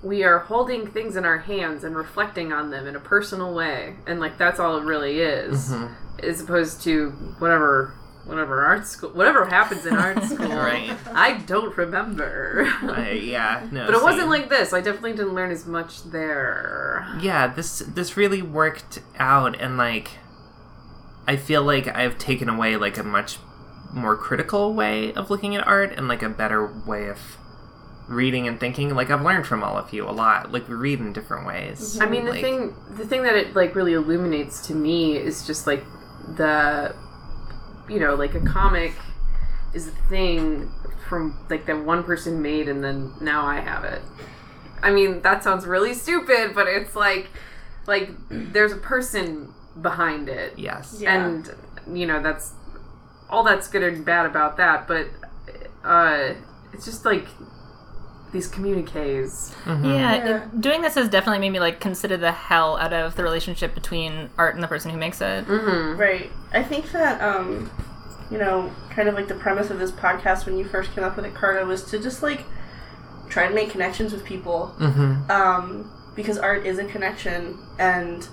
we 0.03 0.23
are 0.23 0.39
holding 0.39 0.87
things 0.87 1.15
in 1.15 1.23
our 1.25 1.37
hands 1.39 1.83
and 1.83 1.95
reflecting 1.95 2.51
on 2.53 2.69
them 2.71 2.87
in 2.87 2.95
a 2.95 2.99
personal 2.99 3.53
way. 3.53 3.95
And, 4.07 4.19
like, 4.19 4.37
that's 4.37 4.57
all 4.59 4.77
it 4.77 4.83
really 4.85 5.19
is, 5.19 5.69
Mhm. 5.71 5.89
as 6.23 6.41
opposed 6.41 6.81
to 6.83 7.09
whatever. 7.39 7.93
Whatever 8.25 8.63
art 8.63 8.85
school, 8.85 9.09
whatever 9.11 9.45
happens 9.45 9.87
in 9.87 9.95
art 9.97 10.21
school, 10.31 10.49
Right. 10.55 10.91
I 11.15 11.33
don't 11.47 11.75
remember. 11.75 12.67
I, 12.83 13.11
yeah, 13.11 13.61
no. 13.71 13.87
but 13.87 13.95
it 13.95 14.03
wasn't 14.03 14.29
like 14.29 14.49
this. 14.49 14.71
I 14.71 14.81
definitely 14.81 15.13
didn't 15.13 15.33
learn 15.33 15.49
as 15.49 15.65
much 15.65 16.03
there. 16.11 17.07
yeah 17.19 17.47
this 17.47 17.79
this 17.79 18.15
really 18.15 18.41
worked 18.43 18.99
out 19.17 19.59
and 19.59 19.77
like 19.77 20.09
i 21.27 21.35
feel 21.35 21.63
like 21.63 21.87
i've 21.95 22.17
taken 22.19 22.47
away 22.49 22.75
like 22.77 22.97
a 22.99 23.03
much 23.03 23.39
more 23.91 24.15
critical 24.15 24.73
way 24.73 25.13
of 25.13 25.29
looking 25.29 25.55
at 25.55 25.65
art 25.67 25.93
and 25.97 26.07
like 26.07 26.21
a 26.21 26.29
better 26.29 26.65
way 26.85 27.07
of 27.09 27.19
reading 28.07 28.47
and 28.47 28.59
thinking. 28.59 28.93
Like 28.95 29.09
i've 29.09 29.21
learned 29.21 29.45
from 29.47 29.63
all 29.63 29.77
of 29.77 29.93
you 29.93 30.07
a 30.07 30.11
lot. 30.11 30.51
Like 30.51 30.67
we 30.67 30.75
read 30.75 30.99
in 30.99 31.13
different 31.13 31.45
ways. 31.45 31.99
I 31.99 32.07
mean, 32.07 32.25
the 32.25 32.31
Like, 32.31 32.41
thing, 32.41 32.75
the 32.91 33.05
thing 33.05 33.23
that 33.23 33.35
it 33.35 33.55
like 33.55 33.75
really 33.75 33.93
illuminates 33.93 34.65
to 34.67 34.73
me 34.75 35.17
is 35.17 35.45
just 35.45 35.67
like 35.67 35.83
the, 36.35 36.95
you 37.87 37.99
know, 37.99 38.15
like 38.15 38.35
a 38.35 38.41
comic 38.41 38.93
is 39.73 39.87
a 39.87 39.91
thing 39.91 40.71
from 41.07 41.37
like 41.49 41.65
that 41.65 41.83
one 41.83 42.03
person 42.03 42.41
made, 42.41 42.67
and 42.69 42.83
then 42.83 43.13
now 43.21 43.45
I 43.45 43.59
have 43.59 43.83
it. 43.83 44.01
I 44.81 44.91
mean, 44.91 45.21
that 45.23 45.43
sounds 45.43 45.65
really 45.65 45.93
stupid, 45.93 46.53
but 46.55 46.67
it's 46.67 46.95
like, 46.95 47.29
like 47.87 48.11
there's 48.29 48.71
a 48.71 48.77
person 48.77 49.53
behind 49.81 50.29
it, 50.29 50.57
yes. 50.57 50.97
Yeah. 50.99 51.25
and 51.25 51.53
you 51.91 52.05
know 52.05 52.21
that's 52.21 52.53
all 53.29 53.43
that's 53.43 53.67
good 53.67 53.83
and 53.83 54.03
bad 54.05 54.25
about 54.25 54.57
that, 54.57 54.87
but 54.87 55.07
uh, 55.83 56.33
it's 56.73 56.85
just 56.85 57.05
like 57.05 57.27
these 58.31 58.47
communiques. 58.47 59.55
Mhm. 59.65 59.85
yeah, 59.85 59.91
Yeah. 60.15 60.25
it- 60.43 60.61
doing 60.61 60.81
this 60.81 60.95
has 60.95 61.09
definitely 61.09 61.39
made 61.39 61.49
me 61.51 61.59
like 61.59 61.79
consider 61.79 62.15
the 62.17 62.31
hell 62.31 62.77
out 62.77 62.93
of 62.93 63.15
the 63.15 63.23
relationship 63.23 63.73
between 63.73 64.29
art 64.37 64.53
and 64.53 64.63
the 64.63 64.67
person 64.67 64.91
who 64.91 64.97
makes 64.97 65.19
it 65.21 65.47
Mm-hmm. 65.47 65.99
Right. 65.99 66.31
I 66.53 66.61
think 66.63 66.91
that, 66.91 67.19
um, 67.21 67.71
you 68.29 68.37
know, 68.37 68.69
kind 68.91 69.09
of 69.09 69.15
like 69.15 69.27
the 69.27 69.33
premise 69.35 69.71
of 69.71 69.79
this 69.79 69.91
podcast 69.91 70.45
when 70.45 70.57
you 70.57 70.65
first 70.65 70.91
came 70.93 71.03
up 71.03 71.15
with 71.15 71.25
it, 71.25 71.33
Carta, 71.33 71.65
was 71.65 71.83
to 71.85 71.97
just 71.99 72.21
like 72.21 72.43
try 73.29 73.47
to 73.47 73.53
make 73.53 73.71
connections 73.71 74.11
with 74.11 74.23
people. 74.23 74.75
Mhm. 74.79 75.27
Um, 75.29 75.91
because 76.15 76.37
art 76.37 76.65
is 76.65 76.77
a 76.79 76.83
connection, 76.85 77.57
and 77.79 78.27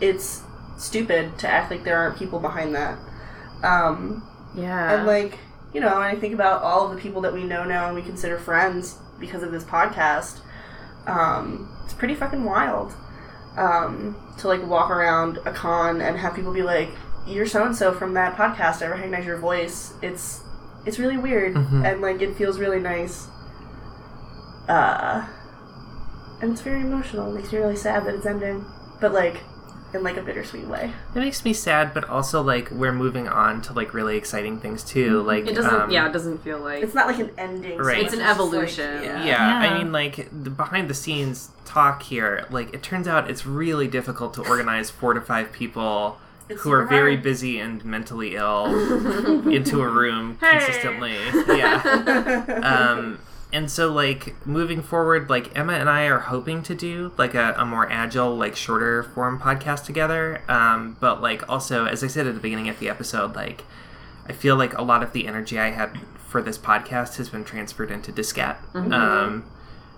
it's 0.00 0.42
stupid 0.78 1.36
to 1.38 1.48
act 1.48 1.70
like 1.70 1.84
there 1.84 1.96
aren't 1.98 2.16
people 2.18 2.38
behind 2.38 2.74
that. 2.74 2.96
Um, 3.62 4.22
Yeah. 4.54 4.92
and 4.98 5.06
like, 5.06 5.38
you 5.72 5.80
know, 5.80 5.88
and 5.94 6.04
I 6.04 6.14
think 6.16 6.34
about 6.34 6.62
all 6.62 6.86
of 6.86 6.94
the 6.94 7.00
people 7.00 7.20
that 7.22 7.32
we 7.32 7.44
know 7.44 7.64
now 7.64 7.86
and 7.86 7.94
we 7.94 8.02
consider 8.02 8.38
friends 8.38 8.98
because 9.18 9.42
of 9.42 9.50
this 9.52 9.64
podcast. 9.64 10.38
Um, 11.06 11.68
it's 11.84 11.94
pretty 11.94 12.14
fucking 12.14 12.44
wild. 12.44 12.92
Um, 13.56 14.16
to 14.38 14.48
like 14.48 14.66
walk 14.66 14.90
around 14.90 15.38
a 15.46 15.50
con 15.52 16.00
and 16.02 16.18
have 16.18 16.34
people 16.34 16.52
be 16.52 16.62
like, 16.62 16.90
"You're 17.26 17.46
so 17.46 17.64
and 17.64 17.74
so 17.74 17.92
from 17.92 18.12
that 18.14 18.36
podcast. 18.36 18.82
I 18.82 18.88
recognize 18.88 19.24
your 19.24 19.38
voice." 19.38 19.94
It's 20.02 20.42
it's 20.84 20.98
really 20.98 21.16
weird 21.16 21.54
Mhm. 21.54 21.84
and 21.84 22.00
like 22.02 22.20
it 22.22 22.36
feels 22.36 22.58
really 22.58 22.80
nice. 22.80 23.28
Uh, 24.68 25.26
and 26.42 26.52
it's 26.52 26.60
very 26.60 26.80
emotional. 26.80 27.30
It 27.30 27.34
makes 27.40 27.52
me 27.52 27.58
really 27.58 27.76
sad 27.76 28.04
that 28.04 28.14
it's 28.14 28.26
ending, 28.26 28.64
but 29.00 29.12
like 29.12 29.42
in 29.94 30.02
like 30.02 30.16
a 30.16 30.22
bittersweet 30.22 30.66
way. 30.66 30.90
it 31.14 31.18
makes 31.18 31.44
me 31.44 31.52
sad 31.52 31.94
but 31.94 32.04
also 32.08 32.42
like 32.42 32.70
we're 32.70 32.92
moving 32.92 33.28
on 33.28 33.62
to 33.62 33.72
like 33.72 33.94
really 33.94 34.16
exciting 34.16 34.58
things 34.58 34.82
too 34.82 35.22
like 35.22 35.46
It 35.46 35.54
doesn't. 35.54 35.72
um, 35.74 35.90
yeah, 35.90 36.08
it 36.08 36.12
doesn't 36.12 36.38
feel 36.38 36.58
like 36.58 36.82
It's 36.82 36.94
not 36.94 37.06
like 37.06 37.18
an 37.18 37.30
ending. 37.38 37.78
Right. 37.78 37.98
much 38.02 38.06
It's 38.06 38.14
an 38.14 38.20
as 38.20 38.36
just, 38.36 38.40
like, 38.40 38.52
evolution. 38.52 39.02
yeah. 39.04 39.24
yeah, 39.24 39.60
Yeah. 39.62 39.70
I 39.70 39.78
mean, 39.78 39.92
like 39.92 40.28
the 40.32 40.50
behind 40.50 40.90
the 40.90 40.94
scenes 40.94 41.50
talk 41.64 42.02
here. 42.02 42.46
Like, 42.50 42.72
it 42.74 42.82
turns 42.82 43.08
out 43.08 43.30
it's 43.30 43.44
really 43.46 43.88
difficult 43.88 44.34
to 44.34 44.42
organize 44.48 44.90
four 44.90 45.14
to 45.14 45.20
five 45.20 45.52
people 45.52 46.18
It's 46.48 46.62
who 46.62 46.72
are 46.72 46.82
super 46.84 46.88
very 46.94 47.16
busy 47.16 47.58
and 47.60 47.84
mentally 47.84 48.36
ill 48.36 48.66
into 49.50 49.80
a 49.82 49.88
room 49.88 50.36
consistently. 50.40 51.16
Yeah. 51.48 52.44
Um, 52.62 53.18
and 53.56 53.70
so, 53.70 53.90
like, 53.90 54.46
moving 54.46 54.82
forward, 54.82 55.30
like, 55.30 55.56
Emma 55.56 55.72
and 55.72 55.88
I 55.88 56.02
are 56.08 56.18
hoping 56.18 56.62
to 56.64 56.74
do, 56.74 57.12
like, 57.16 57.34
a, 57.34 57.54
a 57.56 57.64
more 57.64 57.90
agile, 57.90 58.36
like, 58.36 58.54
shorter 58.54 59.02
form 59.02 59.40
podcast 59.40 59.86
together. 59.86 60.42
Um, 60.46 60.98
but, 61.00 61.22
like, 61.22 61.48
also, 61.48 61.86
as 61.86 62.04
I 62.04 62.08
said 62.08 62.26
at 62.26 62.34
the 62.34 62.40
beginning 62.40 62.68
of 62.68 62.78
the 62.80 62.90
episode, 62.90 63.34
like, 63.34 63.64
I 64.28 64.34
feel 64.34 64.56
like 64.56 64.76
a 64.76 64.82
lot 64.82 65.02
of 65.02 65.14
the 65.14 65.26
energy 65.26 65.58
I 65.58 65.70
had 65.70 65.98
for 66.18 66.42
this 66.42 66.58
podcast 66.58 67.16
has 67.16 67.30
been 67.30 67.44
transferred 67.44 67.90
into 67.90 68.12
Diskette. 68.12 68.58
Um, 68.74 69.50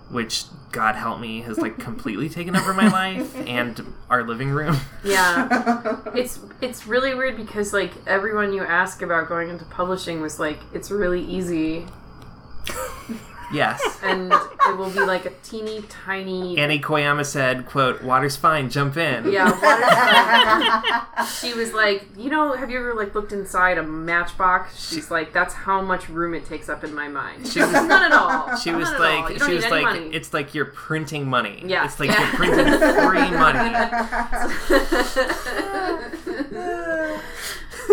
which, 0.09 0.45
God 0.71 0.95
help 0.95 1.19
me, 1.19 1.41
has, 1.41 1.57
like, 1.57 1.77
completely 1.79 2.29
taken 2.29 2.55
over 2.55 2.73
my 2.73 2.87
life 2.87 3.35
and 3.45 3.93
our 4.09 4.23
living 4.23 4.51
room. 4.51 4.77
Yeah. 5.03 5.99
it's 6.15 6.39
it's 6.61 6.87
really 6.87 7.13
weird 7.13 7.35
because 7.35 7.73
like 7.73 7.91
everyone 8.07 8.53
you 8.53 8.63
ask 8.63 9.01
about 9.01 9.27
going 9.27 9.49
into 9.49 9.65
publishing 9.65 10.21
was 10.21 10.39
like 10.39 10.59
it's 10.73 10.89
really 10.91 11.23
easy 11.25 11.85
yes. 13.53 13.81
and 14.03 14.31
it 14.31 14.77
will 14.77 14.89
be 14.91 14.99
like 14.99 15.25
a 15.25 15.31
teeny 15.43 15.81
tiny 15.89 16.57
Annie 16.57 16.79
Koyama 16.79 17.25
said, 17.25 17.65
quote, 17.65 18.01
water's 18.03 18.35
fine, 18.35 18.69
jump 18.69 18.97
in. 18.97 19.31
yeah 19.31 19.49
water 19.61 21.25
she 21.25 21.53
was 21.53 21.73
like 21.73 22.05
you 22.17 22.29
know 22.29 22.53
have 22.53 22.69
you 22.69 22.77
ever 22.79 22.93
like 22.93 23.13
looked 23.15 23.31
inside 23.31 23.77
a 23.77 23.83
matchbox 23.83 24.89
she's 24.89 25.09
like 25.11 25.33
that's 25.33 25.53
how 25.53 25.81
much 25.81 26.07
room 26.09 26.33
it 26.33 26.45
takes 26.45 26.69
up 26.69 26.83
in 26.83 26.93
my 26.93 27.07
mind 27.07 27.47
She 27.47 27.59
was- 27.59 27.71
none 27.71 27.91
at 28.03 28.11
all 28.11 28.55
She 28.57 28.71
was 28.71 28.89
like, 28.91 29.41
she 29.43 29.53
was 29.55 29.65
like, 29.69 29.83
money. 29.83 30.09
it's 30.13 30.33
like 30.33 30.53
you're 30.53 30.65
printing 30.65 31.27
money. 31.27 31.63
Yeah. 31.65 31.85
It's 31.85 31.99
like 31.99 32.09
Yeah. 32.09 32.19
you're 32.27 32.35
printing 32.35 32.65
free 33.07 33.31
money. 33.37 33.75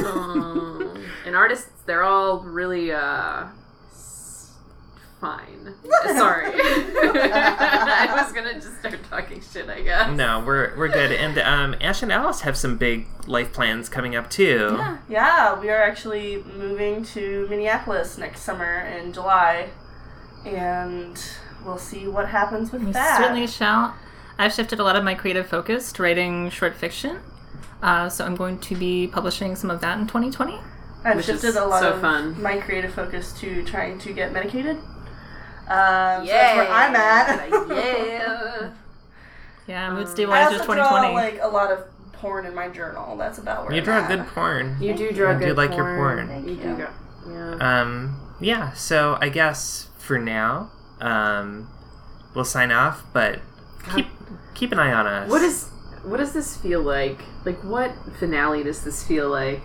Um, 0.04 1.02
and 1.24 1.34
artists, 1.36 1.70
they're 1.86 2.02
all 2.02 2.40
really 2.40 2.92
uh 2.92 3.46
fine. 5.20 5.74
Sorry, 6.04 6.46
I 6.54 8.22
was 8.22 8.32
gonna 8.32 8.54
just 8.54 8.78
start 8.80 8.98
talking 9.10 9.40
shit. 9.52 9.68
I 9.68 9.80
guess. 9.82 10.10
No, 10.16 10.40
we're 10.44 10.76
we're 10.76 10.88
good. 10.88 11.12
And 11.12 11.38
um, 11.38 11.74
Ash 11.80 12.02
and 12.02 12.12
Alice 12.12 12.42
have 12.42 12.56
some 12.56 12.76
big 12.76 13.06
life 13.26 13.52
plans 13.52 13.88
coming 13.88 14.14
up 14.16 14.30
too. 14.30 14.76
Yeah, 14.78 14.98
yeah 15.08 15.60
we 15.60 15.70
are 15.70 15.82
actually 15.82 16.42
moving 16.56 17.04
to 17.06 17.46
Minneapolis 17.48 18.18
next 18.18 18.40
summer 18.42 18.80
in 18.80 19.12
July, 19.12 19.70
and 20.44 21.20
we'll 21.64 21.78
see 21.78 22.06
what 22.06 22.28
happens 22.28 22.72
with 22.72 22.82
We 22.84 22.92
that. 22.92 23.18
certainly 23.18 23.46
shall. 23.46 23.94
I've 24.38 24.52
shifted 24.52 24.78
a 24.78 24.84
lot 24.84 24.96
of 24.96 25.04
my 25.04 25.14
creative 25.14 25.46
focus 25.46 25.92
to 25.92 26.02
writing 26.02 26.50
short 26.50 26.76
fiction. 26.76 27.20
Uh, 27.82 28.08
so 28.08 28.24
I'm 28.24 28.36
going 28.36 28.58
to 28.58 28.74
be 28.74 29.06
publishing 29.06 29.54
some 29.56 29.70
of 29.70 29.80
that 29.80 29.98
in 29.98 30.06
2020. 30.06 30.58
I've 31.04 31.16
Which 31.16 31.28
is 31.28 31.40
shifted 31.40 31.60
a 31.60 31.64
lot 31.66 31.80
so 31.80 31.92
of 31.92 32.00
fun. 32.00 32.40
my 32.42 32.58
creative 32.58 32.92
focus 32.92 33.32
to 33.40 33.62
trying 33.64 33.98
to 34.00 34.12
get 34.12 34.32
medicated. 34.32 34.78
Um, 35.68 36.26
so 36.26 36.32
that's 36.32 36.56
where 36.56 36.68
I'm 36.70 36.96
at. 36.96 37.48
yeah. 37.68 38.70
Yeah, 39.68 39.92
mood 39.92 40.06
I 40.06 40.10
stabilizers 40.10 40.60
also 40.60 40.74
draw 40.74 41.00
2020. 41.02 41.14
like 41.14 41.38
a 41.42 41.48
lot 41.48 41.72
of 41.72 41.84
porn 42.12 42.46
in 42.46 42.54
my 42.54 42.68
journal. 42.68 43.16
That's 43.16 43.38
about 43.38 43.64
where 43.64 43.72
You 43.72 43.78
I'm 43.78 43.84
draw 43.84 43.96
at. 43.98 44.08
good 44.08 44.26
porn. 44.28 44.76
You 44.80 44.94
do 44.94 45.10
draw 45.10 45.32
I 45.32 45.34
do 45.40 45.46
good 45.46 45.56
like 45.56 45.74
your 45.74 45.96
porn. 45.96 46.28
porn. 46.28 46.44
Thank 46.44 46.46
You 46.46 46.54
you. 46.70 46.76
do. 46.76 46.86
Yeah. 47.32 47.80
Um, 47.80 48.36
yeah. 48.40 48.72
So 48.74 49.18
I 49.20 49.28
guess 49.28 49.88
for 49.98 50.20
now, 50.20 50.70
um, 51.00 51.68
we'll 52.32 52.44
sign 52.44 52.70
off. 52.70 53.02
But 53.12 53.40
keep 53.92 54.06
keep 54.54 54.70
an 54.70 54.78
eye 54.78 54.92
on 54.92 55.04
us. 55.08 55.28
What 55.28 55.42
is 55.42 55.64
what 56.04 56.18
does 56.18 56.32
this 56.32 56.56
feel 56.56 56.82
like? 56.82 57.18
Like 57.44 57.58
what 57.64 57.90
finale 58.20 58.62
does 58.62 58.84
this 58.84 59.02
feel 59.02 59.28
like? 59.30 59.62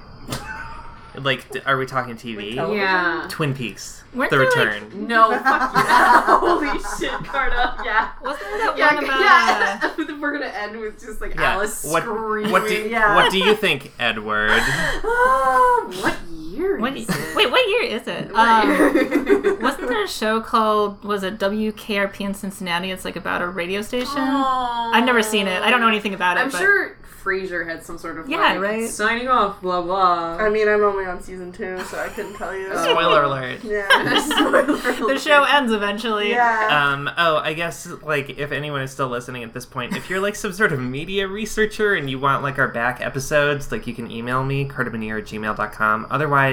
like? 1.15 1.45
Are 1.67 1.77
we 1.77 1.85
talking 1.85 2.15
TV? 2.15 2.55
Yeah. 2.55 3.27
Twin 3.29 3.53
Peaks: 3.53 4.00
Weren't 4.13 4.29
The 4.29 4.37
there, 4.37 4.45
like- 4.45 4.55
Return. 4.83 5.07
No, 5.07 5.29
fuck 5.43 5.73
yeah. 5.73 6.21
Holy 6.39 6.79
shit, 6.99 7.11
Carta. 7.25 7.75
Yeah. 7.85 8.09
Wasn't 8.21 8.41
there 8.43 8.57
that 8.57 8.77
Yeah, 8.77 8.95
one 8.95 9.03
about... 9.05 9.19
yeah. 9.21 9.79
Uh, 10.13 10.17
We're 10.19 10.33
gonna 10.33 10.45
end 10.53 10.79
with 10.79 10.99
just 10.99 11.21
like 11.21 11.35
Yeah. 11.35 11.53
Alice 11.53 11.83
what, 11.85 12.03
screaming. 12.03 12.51
what 12.51 12.67
do 12.67 12.73
Yeah. 12.89 13.15
What 13.15 13.31
do 13.31 13.37
you 13.39 13.55
think, 13.55 13.91
Edward? 13.99 14.51
Oh, 14.53 15.91
what 16.01 16.17
year 16.51 16.77
What, 16.79 16.95
is 16.97 17.07
it? 17.09 17.35
wait, 17.35 17.49
what 17.51 17.67
year 17.69 17.83
is 17.83 18.07
it? 18.07 18.31
What 18.31 18.47
Um, 18.47 18.69
year? 18.69 19.55
wasn't 19.55 19.87
there 19.89 20.03
a 20.03 20.07
show 20.07 20.41
called, 20.41 21.03
was 21.03 21.23
it 21.23 21.37
WKRP 21.39 22.21
in 22.21 22.33
Cincinnati? 22.33 22.91
It's 22.91 23.05
like 23.05 23.15
about 23.15 23.41
a 23.41 23.47
radio 23.47 23.81
station. 23.81 24.17
Aw. 24.17 24.91
I've 24.93 25.05
never 25.05 25.23
seen 25.23 25.47
it. 25.47 25.61
I 25.61 25.69
don't 25.69 25.79
know 25.81 25.87
anything 25.87 26.13
about 26.13 26.37
it. 26.37 26.41
I'm 26.41 26.49
but 26.51 26.57
sure 26.59 26.97
Frasier 27.23 27.67
had 27.67 27.83
some 27.83 27.99
sort 27.99 28.17
of 28.17 28.27
Yeah, 28.27 28.53
like, 28.53 28.59
right. 28.61 28.89
signing 28.89 29.27
off, 29.27 29.61
blah 29.61 29.83
blah. 29.83 30.37
I 30.39 30.49
mean, 30.49 30.67
I'm 30.67 30.81
only 30.83 31.05
on 31.05 31.21
season 31.21 31.51
two, 31.51 31.79
so 31.83 31.99
I 31.99 32.07
couldn't 32.07 32.33
tell 32.35 32.55
you. 32.55 32.65
Spoiler 32.75 33.21
alert. 33.21 33.63
Yeah. 33.63 33.87
Spoiler 34.25 34.63
The 34.65 35.19
show 35.19 35.43
ends 35.43 35.71
eventually. 35.71 36.31
yeah. 36.31 36.67
Um, 36.91 37.07
oh, 37.19 37.37
I 37.37 37.53
guess 37.53 37.85
like 38.01 38.39
if 38.39 38.51
anyone 38.51 38.81
is 38.81 38.89
still 38.89 39.07
listening 39.07 39.43
at 39.43 39.53
this 39.53 39.67
point, 39.67 39.95
if 39.95 40.09
you're 40.09 40.19
like 40.19 40.35
some 40.35 40.51
sort 40.51 40.73
of 40.73 40.79
media 40.79 41.27
researcher 41.27 41.93
and 41.93 42.09
you 42.09 42.17
want 42.17 42.41
like 42.41 42.57
our 42.57 42.69
back 42.69 43.01
episodes, 43.01 43.71
like 43.71 43.85
you 43.85 43.93
can 43.93 44.09
email 44.09 44.43
me, 44.43 44.67
cartamonir 44.67 45.19
at 45.19 45.25
gmail.com. 45.27 46.07
Otherwise, 46.09 46.50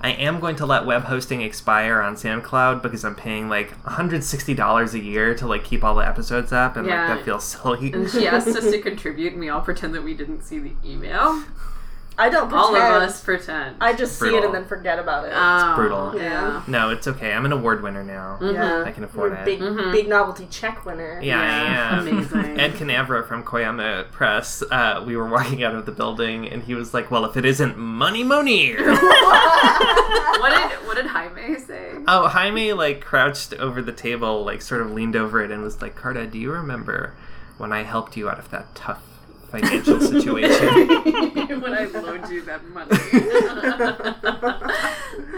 I 0.00 0.10
am 0.10 0.40
going 0.40 0.56
to 0.56 0.66
let 0.66 0.86
web 0.86 1.04
hosting 1.04 1.42
expire 1.42 2.00
on 2.00 2.14
SoundCloud 2.14 2.82
because 2.82 3.04
I'm 3.04 3.14
paying 3.14 3.48
like 3.48 3.76
$160 3.84 4.94
a 4.94 4.98
year 4.98 5.34
to 5.34 5.46
like 5.46 5.64
keep 5.64 5.82
all 5.84 5.94
the 5.94 6.06
episodes 6.06 6.52
up 6.52 6.76
and 6.76 6.86
Yeah. 6.86 7.08
like 7.08 7.18
that 7.18 7.24
feels 7.24 7.44
silly. 7.44 7.92
And 7.92 8.08
she 8.10 8.26
asked 8.26 8.48
us 8.48 8.70
to 8.70 8.78
contribute, 8.82 9.32
and 9.32 9.40
we 9.40 9.48
all 9.48 9.60
pretend 9.60 9.94
that 9.94 10.02
we 10.04 10.14
didn't 10.14 10.42
see 10.42 10.58
the 10.58 10.72
email. 10.84 11.42
I 12.20 12.28
don't 12.28 12.48
pretend. 12.50 12.60
All 12.76 12.76
of 12.76 13.02
us 13.02 13.22
pretend. 13.24 13.76
I 13.80 13.94
just 13.94 14.18
see 14.18 14.26
it 14.26 14.30
Brutal. 14.30 14.46
and 14.48 14.54
then 14.54 14.64
forget 14.66 14.98
about 14.98 15.24
it. 15.26 15.32
Oh, 15.34 15.74
brutal. 15.74 16.14
Yeah. 16.20 16.62
No, 16.66 16.90
it's 16.90 17.06
okay. 17.08 17.32
I'm 17.32 17.46
an 17.46 17.52
award 17.52 17.82
winner 17.82 18.04
now. 18.04 18.38
yeah. 18.42 18.84
I 18.86 18.92
can 18.92 19.04
afford 19.04 19.30
You're 19.32 19.38
a 19.38 19.42
it. 19.42 19.44
big, 19.46 19.60
Mhm. 19.60 19.90
big 19.92 20.08
novelty 20.08 20.46
check 20.50 20.84
winner. 20.84 21.18
Yeah, 21.22 21.40
Yeah, 21.40 21.90
I 21.90 21.98
am. 21.98 22.06
amazing. 22.08 22.60
Ed 22.60 22.72
Kanerva 22.74 23.26
from 23.26 23.42
Koyama 23.42 24.10
Press, 24.12 24.62
uh, 24.70 25.02
we 25.06 25.16
were 25.16 25.26
walking 25.26 25.64
out 25.64 25.74
of 25.74 25.86
the 25.86 25.92
building 25.92 26.46
and 26.46 26.62
he 26.64 26.74
was 26.74 26.92
like, 26.92 27.10
Well, 27.10 27.24
if 27.24 27.36
it 27.38 27.44
isn't 27.46 27.78
Money 27.78 28.22
Monir. 28.22 28.76
what 28.94 30.50
did 30.50 30.86
what 30.86 30.96
did 30.96 31.06
Jaime 31.06 31.58
say? 31.58 31.92
oh, 32.06 32.28
Jaime 32.28 32.72
like 32.72 33.00
crouched 33.00 33.54
over 33.54 33.80
the 33.82 33.92
table, 33.92 34.44
like 34.44 34.62
sort 34.62 34.80
of 34.82 34.90
leaned 34.92 35.16
over 35.16 35.42
it 35.42 35.50
and 35.50 35.62
was 35.62 35.80
like, 35.80 35.94
Carta, 35.96 36.26
do 36.26 36.38
you 36.38 36.52
remember 36.52 37.14
when 37.58 37.72
I 37.72 37.82
helped 37.82 38.16
you 38.16 38.28
out 38.28 38.38
of 38.38 38.50
that 38.50 38.74
tough 38.74 39.02
financial 39.50 40.00
situation? 40.12 40.88
when 41.60 41.74
I 41.74 41.84
loaned 41.86 42.28
you 42.30 42.42
that 42.42 42.64
money. 42.68 42.96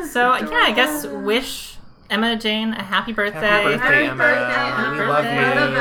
So 0.08 0.34
yeah, 0.36 0.48
I 0.64 0.72
guess 0.74 1.06
wish 1.06 1.76
Emma 2.10 2.36
Jayne 2.36 2.72
a 2.74 2.82
happy 2.82 3.12
birthday. 3.12 3.40
Happy 3.40 3.76
birthday, 3.76 4.04
Happy 4.04 4.04
Emma. 4.06 4.16
birthday, 4.16 4.54
Emma. 4.82 4.92
We 4.92 4.98
love 5.06 5.24
Birthday. 5.24 5.42
You're 5.60 5.66
the 5.70 5.72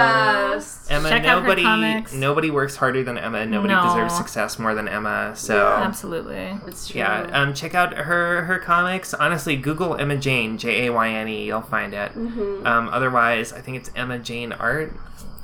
best. 0.56 0.92
Emma, 0.92 1.10
Check 1.10 1.26
out 1.26 1.36
her 1.42 1.42
nobody 1.48 1.64
comics. 1.64 2.14
nobody 2.14 2.50
works 2.52 2.76
harder 2.78 3.04
than 3.04 3.18
Emma. 3.18 3.40
And 3.40 3.52
nobody 3.52 3.74
No. 3.74 3.84
deserves 3.84 4.16
success 4.16 4.58
more 4.58 4.74
than 4.74 4.88
Emma. 4.88 5.34
So 5.36 5.68
Absolutely. 5.68 6.58
It's 6.68 6.88
true. 6.88 7.00
Yeah, 7.00 7.28
um, 7.34 7.54
check 7.54 7.76
out 7.76 7.94
her 7.94 8.44
her 8.46 8.60
comics. 8.60 9.14
Honestly, 9.14 9.58
Google 9.58 9.96
Emma 9.98 10.16
Jayne 10.16 10.58
J 10.58 10.88
A 10.88 10.94
Y 10.94 11.10
N 11.10 11.28
E. 11.28 11.46
You'll 11.48 11.62
find 11.62 11.94
it. 11.94 12.14
Mm-hmm. 12.14 12.66
Um, 12.66 12.88
otherwise, 12.90 13.52
I 13.52 13.60
think 13.60 13.76
it's 13.78 13.92
Emma 13.96 14.18
Jayne 14.18 14.54
Art. 14.54 14.94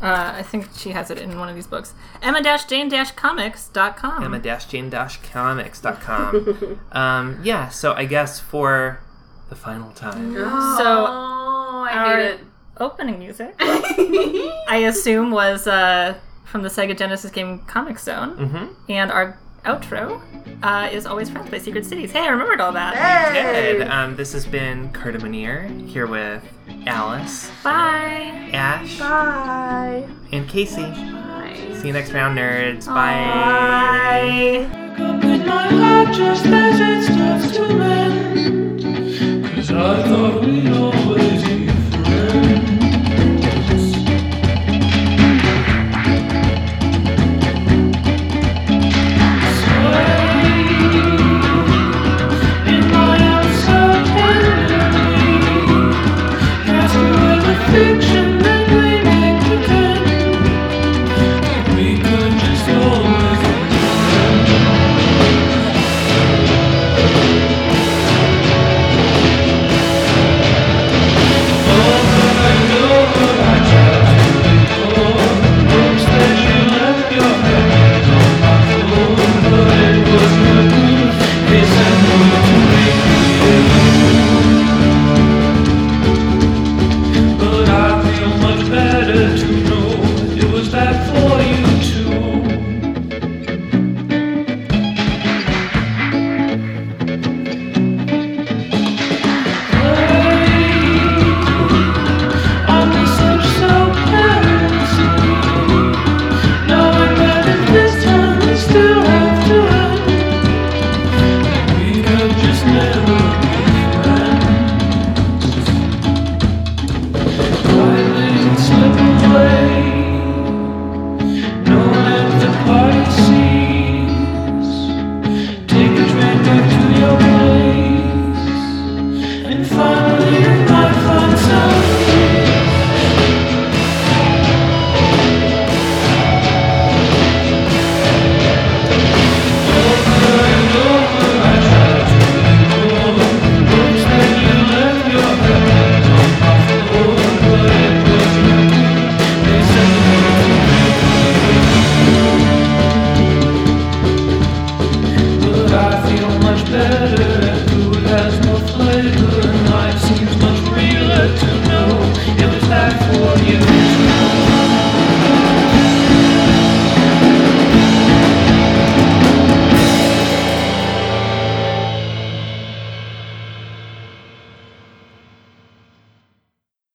Uh, 0.01 0.33
I 0.35 0.43
think 0.43 0.67
she 0.75 0.91
has 0.91 1.09
it 1.09 1.17
in 1.17 1.39
one 1.39 1.49
of 1.49 1.55
these 1.55 1.65
books. 1.67 1.93
Emma-Jayne-Comics.com. 2.21 4.23
Emma 4.23 4.39
Jayne 4.39 4.91
Comics.com. 4.91 6.79
um, 6.91 7.39
yeah. 7.43 7.69
So 7.69 7.93
I 7.93 8.05
guess 8.05 8.39
for 8.39 8.99
the 9.49 9.55
final 9.55 9.91
time, 9.91 10.35
Oh, 10.37 11.85
I 11.89 11.93
our- 11.97 12.17
hate 12.17 12.25
it. 12.35 12.39
Opening 12.79 13.17
music, 13.17 13.55
I 13.59 14.83
assume, 14.87 15.31
was 15.31 15.65
uh, 15.65 16.13
from 16.45 16.61
the 16.61 16.69
Sega 16.69 16.95
Genesis 16.95 17.31
game 17.31 17.61
Comix 17.61 18.01
Zone. 18.01 18.37
mm-hmm. 18.37 18.91
And 18.91 19.11
our 19.11 19.39
outro 19.67 20.21
uh, 20.63 20.89
is 20.91 21.05
always 21.05 21.29
friends 21.29 21.49
by 21.51 21.57
Secret 21.57 21.85
Cities. 21.85 22.11
Hey, 22.11 22.21
I 22.21 22.29
remembered 22.29 22.61
all 22.61 22.71
that. 22.71 22.95
Hey! 22.95 23.77
Did. 23.77 23.87
Um, 23.87 24.15
this 24.15 24.33
has 24.33 24.45
been 24.45 24.89
Carta 24.89 25.19
Monir 25.19 25.67
here 25.85 26.07
with 26.07 26.43
Alice. 26.85 27.51
Bye. 27.63 28.49
Ash. 28.53 28.97
Bye. 28.97 30.07
And 30.31 30.47
Casey. 30.47 30.81
Bye. 30.81 31.73
See 31.79 31.87
you 31.87 31.93
next 31.93 32.11
round, 32.11 32.37
nerds. 32.37 32.87
Bye. 32.87 34.67
Bye. 34.67 34.87
Bye. 34.87 34.87